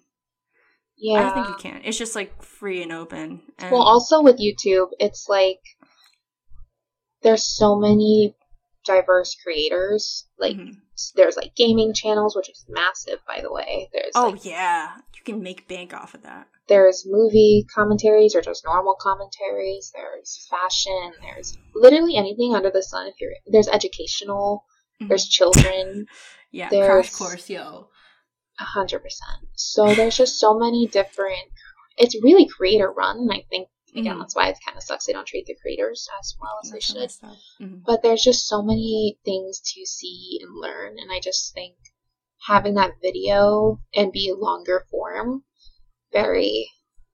Yeah. 0.97 1.19
I 1.19 1.23
don't 1.23 1.33
think 1.33 1.47
you 1.47 1.71
can. 1.71 1.81
It's 1.83 1.97
just 1.97 2.15
like 2.15 2.41
free 2.43 2.81
and 2.83 2.91
open. 2.91 3.41
And 3.59 3.71
Well, 3.71 3.81
also 3.81 4.21
with 4.21 4.37
YouTube, 4.39 4.89
it's 4.99 5.27
like 5.29 5.59
there's 7.23 7.45
so 7.45 7.75
many 7.75 8.35
diverse 8.85 9.35
creators. 9.43 10.27
Like 10.37 10.55
Mhm. 10.55 10.75
there's 11.15 11.35
like 11.35 11.55
gaming 11.55 11.93
channels, 11.93 12.35
which 12.35 12.49
is 12.49 12.65
massive, 12.69 13.19
by 13.27 13.41
the 13.41 13.51
way. 13.51 13.89
There's 13.93 14.11
oh 14.15 14.29
like, 14.29 14.45
yeah, 14.45 14.95
you 15.15 15.21
can 15.25 15.41
make 15.43 15.67
bank 15.67 15.93
off 15.93 16.13
of 16.13 16.23
that. 16.23 16.47
there's 16.67 17.03
movie 17.05 17.63
commentaries 17.75 18.33
or 18.35 18.41
just 18.41 18.65
normal 18.65 18.95
commentaries. 18.99 19.91
There's 19.93 20.47
fashion. 20.49 21.13
There's 21.21 21.55
literally 21.75 22.15
anything 22.15 22.55
under 22.55 22.71
the 22.71 22.81
sun. 22.81 23.07
If 23.07 23.15
you're 23.19 23.33
there's 23.47 23.67
educational. 23.67 24.63
Mhm. 25.01 25.09
There's 25.09 25.27
children. 25.27 26.05
yeah, 26.51 26.69
there's- 26.69 27.09
crash 27.09 27.11
course, 27.19 27.49
yo. 27.49 27.89
A 28.59 28.63
hundred 28.63 28.99
percent. 28.99 29.49
So 29.55 29.93
there's 29.93 30.15
just 30.17 30.39
so 30.39 30.57
many 30.57 30.87
different. 30.87 31.49
It's 31.97 32.15
really 32.23 32.47
creator 32.47 32.89
run, 32.91 33.17
and 33.19 33.31
I 33.31 33.43
think 33.49 33.67
again 33.95 34.15
Mhm. 34.15 34.19
that's 34.19 34.35
why 34.35 34.49
it 34.49 34.57
kind 34.65 34.77
of 34.77 34.83
sucks 34.83 35.05
they 35.05 35.13
don't 35.13 35.25
treat 35.27 35.45
the 35.45 35.55
creators 35.61 36.07
as 36.19 36.35
well 36.41 36.59
as 36.63 36.71
they 36.71 36.79
should. 36.79 37.09
Mhm. 37.61 37.83
But 37.85 38.01
there's 38.03 38.21
just 38.23 38.47
so 38.47 38.61
many 38.61 39.17
things 39.25 39.59
to 39.73 39.85
see 39.85 40.39
and 40.41 40.55
learn, 40.55 40.97
and 40.99 41.11
I 41.11 41.19
just 41.19 41.53
think 41.53 41.75
having 42.47 42.75
that 42.75 42.91
video 43.01 43.79
and 43.93 44.11
be 44.11 44.33
longer 44.37 44.85
form, 44.91 45.43
very 46.11 46.69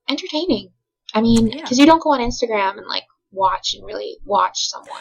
entertaining. 0.08 0.72
I 1.14 1.20
mean, 1.20 1.48
Yeah. 1.48 1.62
because 1.62 1.78
you 1.78 1.86
don't 1.86 2.02
go 2.02 2.10
on 2.10 2.20
Instagram 2.20 2.78
and 2.78 2.86
like 2.86 3.04
watch 3.30 3.74
and 3.74 3.84
really 3.84 4.18
watch 4.24 4.66
someone 4.68 5.00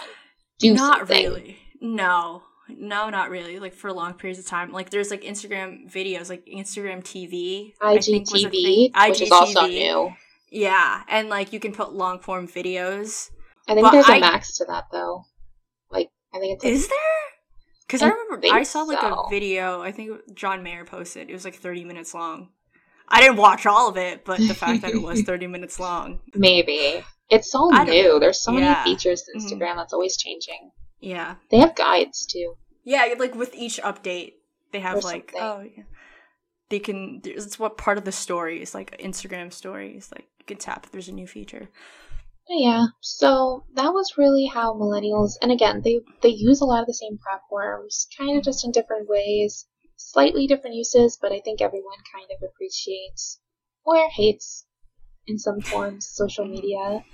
do 0.60 0.74
not 0.74 1.00
something. 1.00 1.26
really. 1.26 1.58
No, 1.82 2.44
no, 2.70 3.10
not 3.10 3.30
really. 3.30 3.60
Like 3.60 3.74
for 3.74 3.92
long 3.92 4.14
periods 4.14 4.40
of 4.40 4.46
time. 4.46 4.72
Like 4.72 4.90
there's 4.92 5.10
like 5.10 5.22
Instagram 5.24 5.92
videos, 5.92 6.30
like 6.30 6.46
Instagram 6.46 7.04
TV. 7.04 7.74
I 7.82 7.98
think 7.98 8.32
was 8.32 8.44
a 8.44 8.48
IGTV, 8.48 8.92
thing. 8.94 9.10
which 9.10 9.22
is 9.22 9.32
also 9.32 9.66
new. 9.68 10.14
Yeah, 10.52 11.04
and 11.08 11.30
like 11.30 11.54
you 11.54 11.60
can 11.60 11.72
put 11.74 11.94
long 11.94 12.20
form 12.20 12.48
videos. 12.48 13.32
I 13.68 13.74
think 13.74 13.86
But 13.86 13.92
there's 13.92 14.10
a 14.10 14.14
I- 14.14 14.20
max 14.20 14.58
to 14.58 14.66
that 14.66 14.86
though. 14.92 15.24
Like 15.90 16.10
I 16.34 16.40
think 16.40 16.56
it's 16.56 16.64
like, 16.64 16.74
Is 16.74 16.88
there? 16.88 16.98
Because 17.88 18.02
I, 18.02 18.08
I 18.08 18.12
remember 18.12 18.48
I 18.52 18.64
saw 18.64 18.84
like 18.84 19.00
so. 19.02 19.14
a 19.26 19.30
video. 19.30 19.82
I 19.82 19.92
think 19.92 20.36
John 20.36 20.62
Mayer 20.64 20.86
posted. 20.86 21.30
It 21.30 21.34
was 21.34 21.44
like 21.46 21.56
30 21.56 21.84
minutes 21.86 22.14
long. 22.14 22.50
I 23.10 23.20
didn't 23.20 23.36
watch 23.38 23.66
all 23.66 23.90
of 23.90 23.98
it, 23.98 24.24
but 24.24 24.38
the 24.40 24.54
fact 24.54 24.82
that 24.84 24.92
it 24.92 25.02
was 25.02 25.22
30 25.26 25.48
minutes 25.48 25.80
long. 25.80 26.20
maybe 26.36 27.04
it's 27.30 27.52
so 27.52 27.70
I 27.74 27.84
new. 27.84 28.20
There's 28.20 28.42
so 28.42 28.52
Yeah. 28.54 28.60
many 28.84 28.84
features 28.96 29.24
to 29.24 29.32
Mhm. 29.38 29.42
Instagram 29.44 29.76
that's 29.78 29.92
always 29.94 30.16
changing. 30.18 30.72
Yeah, 31.02 31.36
They 31.50 31.58
have 31.60 31.76
guides 31.76 32.26
too. 32.26 32.56
yeah. 32.84 33.14
Like 33.18 33.36
with 33.36 33.54
each 33.56 33.78
update, 33.82 34.34
they 34.72 34.80
have 34.80 34.98
Or 34.98 35.02
like 35.02 35.32
something. 35.32 35.42
oh 35.42 35.66
yeah, 35.78 35.84
they 36.70 36.80
can. 36.80 37.22
It's 37.26 37.58
what 37.60 37.78
part 37.78 37.98
of 37.98 38.06
the 38.06 38.12
story 38.14 38.62
is 38.62 38.74
like 38.74 38.98
Instagram 39.00 39.52
stories. 39.52 40.10
Like 40.16 40.28
you 40.42 40.46
can 40.46 40.58
tap 40.58 40.86
if 40.86 40.92
there's 40.92 41.10
a 41.10 41.14
new 41.14 41.28
feature. 41.28 41.70
Yeah, 42.50 42.88
so 43.00 43.64
that 43.76 43.94
was 43.94 44.18
really 44.18 44.46
how 44.46 44.74
millennials, 44.74 45.34
and 45.42 45.52
again, 45.52 45.82
they 45.84 46.02
they 46.22 46.30
use 46.30 46.60
a 46.60 46.66
lot 46.66 46.82
of 46.82 46.88
the 46.88 46.94
same 46.94 47.18
platforms, 47.18 48.08
kind 48.18 48.38
of 48.38 48.44
just 48.44 48.66
in 48.66 48.72
different 48.72 49.08
ways. 49.08 49.68
slightly 49.96 50.48
different 50.48 50.76
uses, 50.76 51.18
but 51.22 51.32
I 51.32 51.40
think 51.40 51.62
everyone 51.62 52.00
kind 52.12 52.28
of 52.32 52.42
appreciates 52.50 53.40
or 53.86 54.10
hates 54.10 54.66
in 55.28 55.38
some 55.38 55.62
forms 55.62 56.10
social 56.12 56.46
media. 56.46 57.06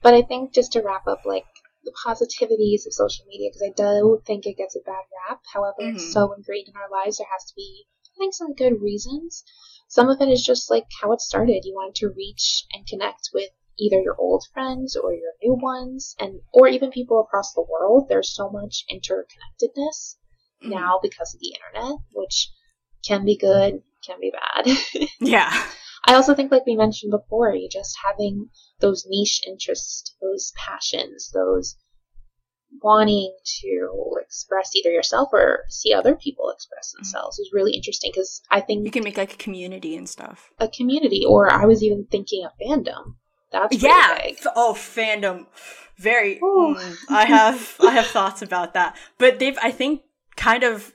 But 0.00 0.14
I 0.14 0.22
think 0.22 0.54
just 0.54 0.72
to 0.72 0.80
wrap 0.80 1.06
up, 1.06 1.26
like 1.26 1.44
the 1.84 1.92
positivities 2.06 2.86
of 2.86 2.94
social 2.94 3.26
media, 3.26 3.50
because 3.50 3.68
I 3.68 3.72
do 3.76 4.22
think 4.24 4.46
it 4.46 4.56
gets 4.56 4.76
a 4.76 4.80
bad 4.80 5.04
rap. 5.28 5.40
However, 5.52 5.76
mm-hmm. 5.80 5.96
it's 5.96 6.12
so 6.12 6.32
ingrained 6.32 6.68
in 6.68 6.76
our 6.76 6.90
lives, 6.90 7.18
there 7.18 7.26
has 7.32 7.44
to 7.44 7.54
be, 7.56 7.86
I 8.16 8.18
think, 8.18 8.34
some 8.34 8.54
good 8.54 8.80
reasons. 8.80 9.44
Some 9.92 10.08
of 10.08 10.22
it 10.22 10.30
is 10.30 10.42
just 10.42 10.70
like 10.70 10.86
how 11.02 11.12
it 11.12 11.20
started. 11.20 11.66
You 11.66 11.74
wanted 11.74 11.96
to 11.96 12.14
reach 12.16 12.64
and 12.72 12.86
connect 12.86 13.28
with 13.34 13.50
either 13.78 14.00
your 14.00 14.16
old 14.18 14.42
friends 14.54 14.96
or 14.96 15.12
your 15.12 15.32
new 15.42 15.52
ones 15.52 16.16
and 16.18 16.40
or 16.50 16.66
even 16.66 16.90
people 16.90 17.20
across 17.20 17.52
the 17.52 17.66
world 17.68 18.06
there's 18.08 18.34
so 18.34 18.48
much 18.48 18.86
interconnectedness 18.90 20.16
mm-hmm. 20.62 20.70
now 20.70 20.98
because 21.02 21.34
of 21.34 21.40
the 21.40 21.54
internet 21.54 21.98
which 22.14 22.50
can 23.06 23.26
be 23.26 23.36
good 23.36 23.82
can 24.06 24.18
be 24.20 24.32
bad 24.32 24.76
yeah 25.20 25.50
i 26.06 26.14
also 26.14 26.34
think 26.34 26.50
like 26.50 26.66
we 26.66 26.76
mentioned 26.76 27.10
before 27.10 27.54
you 27.54 27.68
just 27.70 27.96
having 28.02 28.48
those 28.80 29.06
niche 29.08 29.42
interests 29.46 30.14
those 30.22 30.52
passions 30.56 31.30
those 31.32 31.76
wanting 32.80 33.34
to 33.60 34.16
express 34.20 34.74
either 34.74 34.90
yourself 34.90 35.28
or 35.32 35.64
see 35.68 35.92
other 35.92 36.14
people 36.14 36.50
express 36.50 36.90
mm-hmm. 36.90 36.98
themselves 36.98 37.38
is 37.38 37.50
really 37.52 37.72
interesting 37.72 38.10
because 38.14 38.42
I 38.50 38.60
think 38.60 38.84
you 38.84 38.90
can 38.90 39.04
make 39.04 39.16
like 39.16 39.34
a 39.34 39.36
community 39.36 39.96
and 39.96 40.08
stuff. 40.08 40.50
A 40.58 40.68
community, 40.68 41.24
or 41.26 41.50
I 41.50 41.66
was 41.66 41.82
even 41.82 42.06
thinking 42.10 42.44
a 42.44 42.64
fandom. 42.64 43.14
That's 43.50 43.82
yeah. 43.82 44.18
Big. 44.22 44.38
Oh, 44.56 44.74
fandom, 44.76 45.46
very. 45.98 46.40
Mm, 46.40 46.96
I 47.10 47.26
have 47.26 47.76
I 47.80 47.90
have 47.90 48.06
thoughts 48.06 48.42
about 48.42 48.74
that, 48.74 48.96
but 49.18 49.38
they've 49.38 49.58
I 49.62 49.70
think 49.70 50.02
kind 50.36 50.62
of 50.62 50.94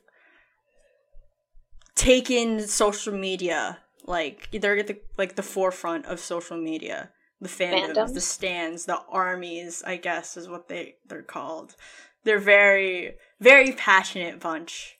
taken 1.96 2.68
social 2.68 3.14
media 3.14 3.80
like 4.08 4.50
they're 4.52 4.78
at 4.78 4.88
the 4.88 5.00
like 5.18 5.36
the 5.36 5.44
forefront 5.44 6.06
of 6.06 6.20
social 6.20 6.58
media. 6.58 7.12
The 7.40 7.50
fandoms, 7.50 7.96
Fandoms? 7.96 8.14
the 8.14 8.22
stands, 8.22 8.86
the 8.86 9.00
armies, 9.10 9.84
I 9.86 9.98
guess 9.98 10.38
is 10.38 10.50
what 10.50 10.68
they 10.68 10.96
they're 11.08 11.22
called. 11.22 11.76
They're 12.24 12.40
very 12.40 13.16
very 13.40 13.74
passionate 13.74 14.40
bunch. 14.40 14.98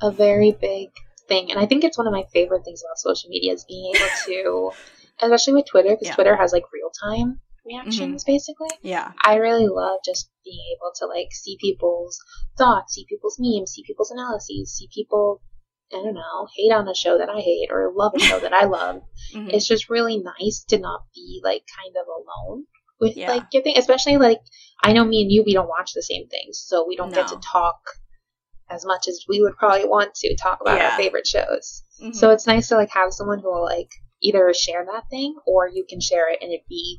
A 0.00 0.10
very 0.10 0.52
big 0.52 0.90
thing, 1.28 1.50
and 1.50 1.60
I 1.60 1.66
think 1.66 1.84
it's 1.84 1.98
one 1.98 2.06
of 2.06 2.12
my 2.12 2.24
favorite 2.32 2.64
things 2.64 2.82
about 2.82 2.98
social 2.98 3.30
media 3.30 3.52
is 3.52 3.64
being 3.64 3.92
able 3.94 4.08
to 4.26 4.72
especially 5.22 5.54
with 5.54 5.66
Twitter, 5.66 5.90
because 5.90 6.08
yeah. 6.08 6.14
Twitter 6.14 6.36
has 6.36 6.52
like 6.52 6.64
real 6.72 6.90
time 6.90 7.40
reactions 7.64 8.24
mm-hmm. 8.24 8.32
basically. 8.32 8.68
Yeah. 8.82 9.12
I 9.24 9.36
really 9.36 9.68
love 9.68 10.00
just 10.04 10.30
being 10.44 10.60
able 10.76 10.92
to 10.96 11.06
like 11.06 11.32
see 11.32 11.56
people's 11.60 12.18
thoughts, 12.58 12.94
see 12.94 13.06
people's 13.08 13.36
memes, 13.38 13.72
see 13.72 13.84
people's 13.86 14.10
analyses, 14.10 14.72
see 14.72 14.88
people 14.92 15.40
I 15.92 15.96
don't 15.96 16.14
know, 16.14 16.48
hate 16.56 16.72
on 16.72 16.88
a 16.88 16.94
show 16.94 17.18
that 17.18 17.28
I 17.28 17.40
hate 17.40 17.68
or 17.70 17.92
love 17.94 18.12
a 18.16 18.20
show 18.20 18.40
that 18.40 18.52
I 18.52 18.64
love. 18.64 19.02
Mm-hmm. 19.32 19.50
It's 19.50 19.66
just 19.66 19.88
really 19.88 20.18
nice 20.18 20.62
to 20.68 20.78
not 20.78 21.04
be 21.14 21.40
like 21.42 21.62
kind 21.80 21.94
of 21.96 22.06
alone 22.06 22.66
with 23.00 23.16
yeah. 23.16 23.30
like 23.30 23.50
giving 23.50 23.78
especially 23.78 24.18
like 24.18 24.40
I 24.82 24.92
know 24.92 25.06
me 25.06 25.22
and 25.22 25.32
you 25.32 25.42
we 25.46 25.54
don't 25.54 25.70
watch 25.70 25.92
the 25.94 26.02
same 26.02 26.28
things, 26.28 26.62
so 26.62 26.84
we 26.86 26.96
don't 26.96 27.12
no. 27.12 27.16
get 27.16 27.28
to 27.28 27.40
talk 27.40 27.78
as 28.68 28.84
much 28.84 29.08
as 29.08 29.24
we 29.28 29.40
would 29.40 29.56
probably 29.56 29.88
want 29.88 30.14
to 30.16 30.36
talk 30.36 30.60
about 30.60 30.76
yeah. 30.76 30.90
our 30.90 30.96
favorite 30.98 31.26
shows. 31.26 31.82
Mm-hmm. 32.02 32.12
So 32.12 32.30
it's 32.30 32.46
nice 32.46 32.68
to 32.68 32.76
like 32.76 32.90
have 32.90 33.14
someone 33.14 33.38
who 33.38 33.50
will 33.50 33.64
like 33.64 33.88
either 34.22 34.52
share 34.54 34.84
that 34.84 35.08
thing 35.10 35.34
or 35.46 35.68
you 35.68 35.84
can 35.88 36.00
share 36.00 36.30
it 36.30 36.38
and 36.42 36.52
it 36.52 36.62
be 36.68 36.98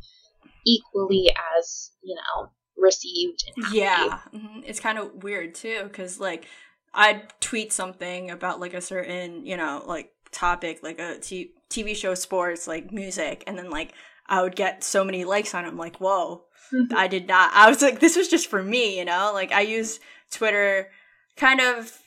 equally 0.65 1.29
as 1.57 1.91
you 2.01 2.15
know 2.15 2.49
received 2.77 3.43
yeah 3.71 4.19
mm-hmm. 4.33 4.59
it's 4.65 4.79
kind 4.79 4.97
of 4.97 5.23
weird 5.23 5.53
too 5.53 5.81
because 5.83 6.19
like 6.19 6.47
i'd 6.93 7.21
tweet 7.39 7.71
something 7.71 8.31
about 8.31 8.59
like 8.59 8.73
a 8.73 8.81
certain 8.81 9.45
you 9.45 9.57
know 9.57 9.83
like 9.85 10.11
topic 10.31 10.79
like 10.83 10.99
a 10.99 11.17
t- 11.19 11.51
tv 11.69 11.95
show 11.95 12.15
sports 12.15 12.67
like 12.67 12.91
music 12.91 13.43
and 13.47 13.57
then 13.57 13.69
like 13.69 13.93
i 14.27 14.41
would 14.41 14.55
get 14.55 14.83
so 14.83 15.03
many 15.03 15.23
likes 15.23 15.53
on 15.53 15.65
it 15.65 15.67
i'm 15.67 15.77
like 15.77 15.97
whoa 15.97 16.43
mm-hmm. 16.71 16.95
i 16.95 17.07
did 17.07 17.27
not 17.27 17.51
i 17.53 17.69
was 17.69 17.81
like 17.81 17.99
this 17.99 18.15
was 18.15 18.27
just 18.27 18.47
for 18.47 18.63
me 18.63 18.97
you 18.97 19.05
know 19.05 19.31
like 19.33 19.51
i 19.51 19.61
use 19.61 19.99
twitter 20.31 20.89
kind 21.35 21.61
of 21.61 21.99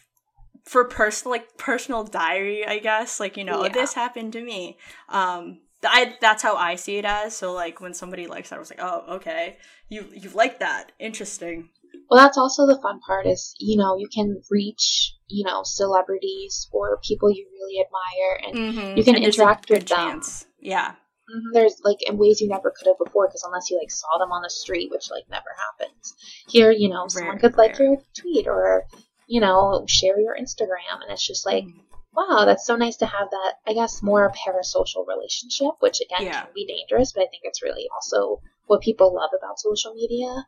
for 0.65 0.85
personal 0.85 1.31
like 1.31 1.57
personal 1.57 2.03
diary 2.03 2.67
i 2.67 2.79
guess 2.79 3.21
like 3.21 3.37
you 3.37 3.45
know 3.45 3.63
yeah. 3.63 3.69
this 3.69 3.95
happened 3.95 4.33
to 4.33 4.43
me 4.43 4.77
um 5.09 5.59
I, 5.85 6.17
that's 6.21 6.43
how 6.43 6.57
I 6.57 6.77
see 6.77 6.97
it 6.97 7.05
as. 7.05 7.37
So 7.37 7.53
like 7.53 7.81
when 7.81 7.95
somebody 7.95 8.27
likes 8.27 8.51
that, 8.51 8.57
I 8.57 8.59
was 8.59 8.71
like, 8.71 8.83
oh, 8.83 9.05
okay, 9.17 9.57
you 9.89 10.07
you 10.13 10.31
like 10.31 10.61
that, 10.61 10.93
interesting. 10.99 11.71
Well, 12.11 12.23
that's 12.23 12.39
also 12.39 12.67
the 12.67 12.81
fun 12.81 13.01
part 13.01 13.27
is 13.27 13.55
you 13.59 13.77
know 13.77 13.97
you 13.97 14.09
can 14.09 14.43
reach 14.51 15.15
you 15.29 15.45
know 15.45 15.63
celebrities 15.65 16.69
or 16.73 16.99
people 17.07 17.31
you 17.31 17.47
really 17.53 17.85
admire, 17.85 18.41
and 18.47 18.77
mm-hmm. 18.77 18.97
you 18.99 19.05
can 19.05 19.17
and 19.17 19.25
interact 19.25 19.71
with 19.71 19.87
them. 19.87 20.23
Yeah. 20.61 20.91
Mm-hmm. 20.91 21.55
There's 21.55 21.81
like 21.83 22.09
in 22.09 22.19
ways 22.19 22.41
you 22.41 22.49
never 22.49 22.73
could 22.77 22.87
have 22.87 22.99
before 23.05 23.27
because 23.27 23.43
unless 23.45 23.69
you 23.71 23.79
like 23.79 23.91
saw 23.91 24.19
them 24.19 24.31
on 24.31 24.43
the 24.43 24.51
street, 24.51 24.91
which 24.93 25.11
like 25.11 25.25
never 25.29 25.51
happens. 25.59 26.15
Here, 26.49 26.71
you 26.71 26.89
know, 26.89 27.01
rare, 27.01 27.09
someone 27.09 27.39
could 27.39 27.57
rare. 27.57 27.69
like 27.69 27.79
your 27.79 27.97
tweet 28.15 28.47
or 28.47 28.87
you 29.27 29.41
know, 29.41 29.85
share 29.89 30.19
your 30.21 30.37
Instagram. 30.37 31.03
And 31.03 31.11
it's 31.11 31.27
just 31.27 31.45
like, 31.45 31.65
mm. 31.65 31.73
wow, 32.15 32.45
that's 32.45 32.67
so 32.67 32.77
nice 32.77 32.97
to 32.99 33.07
have 33.07 33.31
that, 33.31 33.55
I 33.67 33.75
guess, 33.75 34.03
more 34.03 34.33
parasocial 34.33 35.07
relationship, 35.07 35.75
which 35.81 36.01
again 36.01 36.27
yeah. 36.27 36.43
can 36.43 36.53
be 36.55 36.67
dangerous, 36.67 37.13
but 37.13 37.23
I 37.23 37.27
think 37.27 37.43
it's 37.45 37.63
really 37.63 37.89
also 37.95 38.41
what 38.67 38.83
people 38.83 39.15
love 39.15 39.31
about 39.37 39.61
social 39.61 39.95
media. 39.95 40.47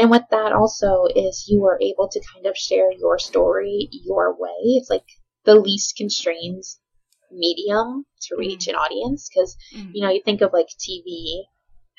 And 0.00 0.10
with 0.10 0.22
that 0.30 0.52
also 0.52 1.04
is 1.14 1.44
you 1.46 1.66
are 1.66 1.78
able 1.78 2.08
to 2.08 2.22
kind 2.32 2.46
of 2.46 2.56
share 2.56 2.90
your 2.90 3.18
story 3.18 3.90
your 3.92 4.32
way. 4.32 4.78
It's 4.78 4.88
like 4.88 5.04
the 5.44 5.56
least 5.56 5.94
constrained 5.94 6.64
medium 7.30 8.06
to 8.22 8.36
reach 8.38 8.60
mm-hmm. 8.60 8.70
an 8.70 8.76
audience 8.76 9.28
because, 9.28 9.58
mm-hmm. 9.76 9.90
you 9.92 10.02
know, 10.02 10.10
you 10.10 10.22
think 10.24 10.40
of 10.40 10.54
like 10.54 10.68
TV 10.68 11.42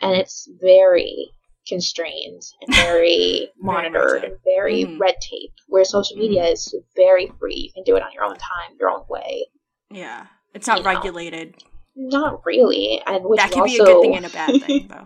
and 0.01 0.15
it's 0.15 0.49
very 0.59 1.29
constrained 1.67 2.41
and 2.61 2.75
very 2.75 3.49
monitored 3.59 4.23
and 4.23 4.37
very 4.43 4.83
mm-hmm. 4.83 4.99
red 4.99 5.17
tape. 5.21 5.53
Where 5.67 5.85
social 5.85 6.17
media 6.17 6.41
mm-hmm. 6.41 6.53
is 6.53 6.73
very 6.95 7.31
free. 7.39 7.67
You 7.67 7.71
can 7.71 7.83
do 7.83 7.95
it 7.97 8.01
on 8.01 8.13
your 8.13 8.23
own 8.23 8.35
time, 8.35 8.77
your 8.79 8.89
own 8.89 9.05
way. 9.09 9.45
Yeah. 9.91 10.25
It's 10.55 10.65
not 10.65 10.79
you 10.79 10.85
regulated. 10.85 11.55
Know. 11.95 12.19
Not 12.19 12.45
really. 12.47 12.99
And 13.05 13.25
which 13.25 13.39
that 13.39 13.51
can 13.51 13.61
also... 13.61 13.75
be 13.75 13.79
a 13.79 13.85
good 13.85 14.01
thing 14.01 14.15
and 14.15 14.25
a 14.25 14.29
bad 14.29 14.63
thing, 14.63 14.87
though. 14.87 15.05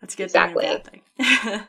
That's 0.00 0.14
a 0.14 0.16
good 0.16 0.24
exactly. 0.24 0.64
thing 0.64 0.72
and 0.74 0.80
a 0.80 1.22
bad 1.22 1.44
thing. 1.44 1.62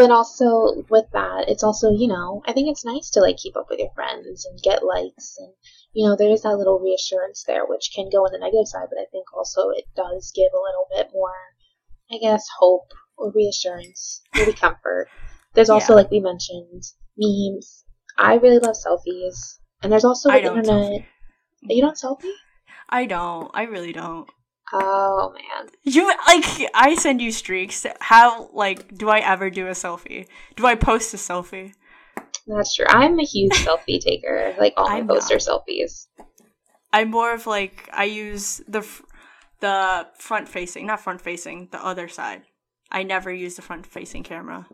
But 0.00 0.10
also 0.10 0.82
with 0.88 1.06
that, 1.12 1.48
it's 1.48 1.62
also, 1.62 1.90
you 1.90 2.08
know, 2.08 2.42
I 2.46 2.52
think 2.52 2.68
it's 2.68 2.84
nice 2.84 3.10
to 3.10 3.20
like 3.20 3.36
keep 3.36 3.56
up 3.56 3.66
with 3.68 3.78
your 3.78 3.92
friends 3.94 4.46
and 4.46 4.62
get 4.62 4.84
likes 4.84 5.36
and 5.38 5.52
you 5.92 6.08
know, 6.08 6.16
there 6.16 6.30
is 6.30 6.42
that 6.42 6.56
little 6.56 6.78
reassurance 6.78 7.44
there, 7.46 7.66
which 7.66 7.90
can 7.94 8.08
go 8.10 8.18
on 8.18 8.32
the 8.32 8.38
negative 8.38 8.68
side, 8.68 8.86
but 8.88 9.00
I 9.00 9.06
think 9.10 9.26
also 9.34 9.70
it 9.70 9.84
does 9.96 10.32
give 10.34 10.52
a 10.54 10.56
little 10.56 10.86
bit 10.94 11.08
more, 11.12 11.34
I 12.12 12.18
guess, 12.18 12.46
hope 12.58 12.92
or 13.16 13.32
reassurance, 13.32 14.22
maybe 14.34 14.52
comfort. 14.52 15.08
There's 15.54 15.70
also, 15.70 15.92
yeah. 15.92 16.02
like 16.02 16.10
we 16.10 16.20
mentioned, 16.20 16.84
memes. 17.18 17.84
I 18.16 18.36
really 18.36 18.58
love 18.58 18.76
selfies. 18.76 19.58
And 19.82 19.90
there's 19.90 20.04
also 20.04 20.30
the 20.30 20.44
internet. 20.44 20.64
Selfie. 20.64 21.04
You 21.62 21.82
don't 21.82 21.98
selfie? 21.98 22.32
I 22.88 23.06
don't. 23.06 23.50
I 23.52 23.64
really 23.64 23.92
don't. 23.92 24.30
Oh 24.72 25.32
man. 25.32 25.68
You 25.82 26.06
like 26.26 26.70
I 26.74 26.94
send 26.96 27.20
you 27.20 27.32
streaks. 27.32 27.86
How 28.00 28.50
like 28.52 28.96
do 28.96 29.08
I 29.08 29.18
ever 29.18 29.50
do 29.50 29.66
a 29.66 29.70
selfie? 29.72 30.26
Do 30.56 30.66
I 30.66 30.74
post 30.74 31.12
a 31.14 31.16
selfie? 31.16 31.72
That's 32.46 32.74
true. 32.74 32.86
I'm 32.88 33.18
a 33.18 33.24
huge 33.24 33.52
selfie 33.66 34.00
taker. 34.00 34.54
Like 34.58 34.74
all 34.76 34.88
my 34.88 35.02
posts 35.02 35.30
are 35.30 35.36
selfies. 35.36 36.06
I'm 36.92 37.10
more 37.10 37.34
of 37.34 37.46
like 37.46 37.88
I 37.92 38.04
use 38.04 38.60
the 38.68 38.86
the 39.60 40.06
front 40.18 40.48
facing, 40.48 40.86
not 40.86 41.00
front 41.00 41.20
facing, 41.20 41.68
the 41.70 41.84
other 41.84 42.08
side. 42.08 42.42
I 42.90 43.02
never 43.02 43.32
use 43.32 43.56
the 43.56 43.62
front 43.62 43.86
facing 43.86 44.22
camera. 44.22 44.66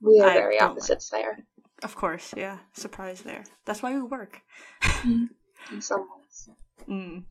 We 0.00 0.20
are 0.20 0.30
I 0.30 0.34
very 0.34 0.60
opposites 0.60 1.12
like. 1.12 1.22
there. 1.22 1.38
Of 1.82 1.94
course, 1.96 2.32
yeah. 2.36 2.58
Surprise 2.72 3.22
there. 3.22 3.44
That's 3.64 3.82
why 3.82 3.94
we 3.94 4.02
work. 4.02 4.40
In 5.04 5.80
some 5.80 6.06
ways. 6.16 6.48
Mm. 6.88 7.24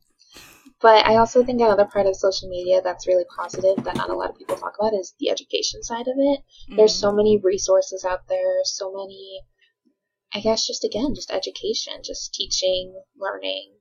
But 0.80 1.06
I 1.06 1.16
also 1.16 1.42
think 1.42 1.60
another 1.60 1.86
part 1.86 2.06
of 2.06 2.16
social 2.16 2.48
media 2.48 2.82
that's 2.82 3.06
really 3.06 3.24
positive 3.34 3.82
that 3.84 3.96
not 3.96 4.10
a 4.10 4.14
lot 4.14 4.30
of 4.30 4.36
people 4.36 4.56
talk 4.56 4.74
about 4.78 4.92
is 4.92 5.14
the 5.18 5.30
education 5.30 5.82
side 5.82 6.06
of 6.06 6.14
it. 6.16 6.40
Mm. 6.70 6.76
There's 6.76 6.94
so 6.94 7.12
many 7.12 7.40
resources 7.42 8.04
out 8.04 8.28
there, 8.28 8.60
so 8.64 8.92
many, 8.92 9.40
I 10.34 10.40
guess, 10.40 10.66
just 10.66 10.84
again, 10.84 11.14
just 11.14 11.32
education, 11.32 11.94
just 12.04 12.34
teaching, 12.34 12.94
learning. 13.16 13.72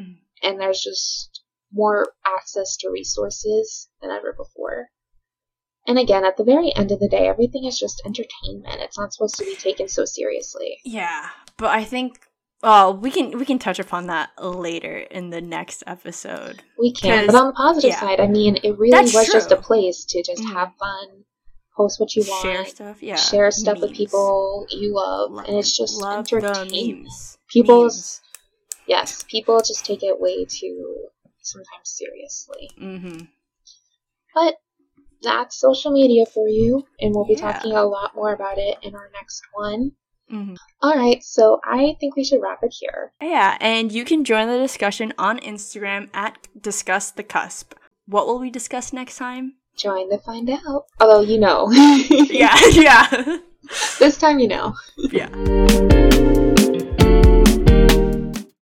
Mm. 0.00 0.16
And 0.42 0.60
there's 0.60 0.80
just 0.80 1.42
more 1.70 2.06
access 2.24 2.78
to 2.78 2.90
resources 2.90 3.90
than 4.00 4.10
ever 4.10 4.32
before. 4.32 4.88
And 5.86 5.98
again, 5.98 6.24
at 6.24 6.36
the 6.36 6.44
very 6.44 6.72
end 6.76 6.92
of 6.92 7.00
the 7.00 7.08
day, 7.08 7.28
everything 7.28 7.64
is 7.64 7.78
just 7.78 8.02
entertainment. 8.04 8.80
It's 8.80 8.98
not 8.98 9.12
supposed 9.12 9.36
to 9.36 9.44
be 9.44 9.54
taken 9.54 9.88
so 9.88 10.04
seriously. 10.04 10.78
Yeah, 10.84 11.28
but 11.56 11.70
I 11.70 11.84
think 11.84 12.27
oh, 12.62 12.92
we 12.92 13.10
can 13.10 13.38
we 13.38 13.44
can 13.44 13.58
touch 13.58 13.78
upon 13.78 14.06
that 14.06 14.30
later 14.42 14.98
in 14.98 15.30
the 15.30 15.40
next 15.40 15.82
episode. 15.86 16.62
We 16.78 16.92
can, 16.92 17.26
but 17.26 17.34
on 17.34 17.46
the 17.48 17.52
positive 17.52 17.90
yeah, 17.90 18.00
side, 18.00 18.20
I 18.20 18.26
mean, 18.26 18.58
it 18.62 18.78
really 18.78 19.00
was 19.00 19.12
true. 19.12 19.34
just 19.34 19.52
a 19.52 19.56
place 19.56 20.04
to 20.06 20.22
just 20.22 20.42
mm. 20.42 20.52
have 20.52 20.72
fun, 20.78 21.24
post 21.76 22.00
what 22.00 22.14
you 22.14 22.24
want, 22.28 22.42
share 22.42 22.64
stuff, 22.64 23.02
yeah, 23.02 23.16
share 23.16 23.50
stuff 23.50 23.78
memes. 23.78 23.88
with 23.88 23.96
people 23.96 24.66
you 24.70 24.94
love, 24.94 25.32
love 25.32 25.46
and 25.46 25.56
it's 25.56 25.76
just 25.76 26.00
love 26.00 26.26
entertainment. 26.32 27.08
people's 27.48 28.20
yes, 28.86 29.24
people 29.24 29.58
just 29.58 29.84
take 29.84 30.02
it 30.02 30.20
way 30.20 30.44
too 30.44 31.08
sometimes 31.42 31.66
seriously. 31.84 32.70
Mm-hmm. 32.80 33.24
But 34.34 34.54
that's 35.22 35.58
social 35.58 35.90
media 35.90 36.26
for 36.26 36.48
you, 36.48 36.84
and 37.00 37.14
we'll 37.14 37.24
be 37.24 37.34
Yeah. 37.34 37.52
talking 37.52 37.72
a 37.72 37.84
lot 37.84 38.14
more 38.14 38.32
about 38.32 38.58
it 38.58 38.78
in 38.82 38.94
our 38.94 39.10
next 39.14 39.42
one. 39.52 39.92
Mm-hmm. 40.32 40.54
All 40.82 40.94
right, 40.94 41.22
so 41.22 41.60
I 41.64 41.96
think 42.00 42.16
we 42.16 42.24
should 42.24 42.40
wrap 42.42 42.60
it 42.62 42.74
here. 42.78 43.12
Yeah, 43.22 43.56
and 43.60 43.90
you 43.92 44.04
can 44.04 44.24
join 44.24 44.48
the 44.48 44.58
discussion 44.58 45.12
on 45.18 45.38
Instagram 45.40 46.08
at 46.14 46.48
Discuss 46.60 47.10
the 47.10 47.22
Cusp. 47.22 47.72
What 48.06 48.26
will 48.26 48.38
we 48.38 48.50
discuss 48.50 48.92
next 48.92 49.16
time? 49.16 49.54
Join 49.76 50.10
to 50.10 50.18
find 50.18 50.48
out. 50.50 50.84
Although 51.00 51.20
you 51.22 51.38
know, 51.38 51.70
Yeah, 51.72 52.56
yeah. 52.72 53.38
this 53.98 54.18
time 54.18 54.38
you 54.38 54.48
know. 54.48 54.74
yeah. 54.96 56.07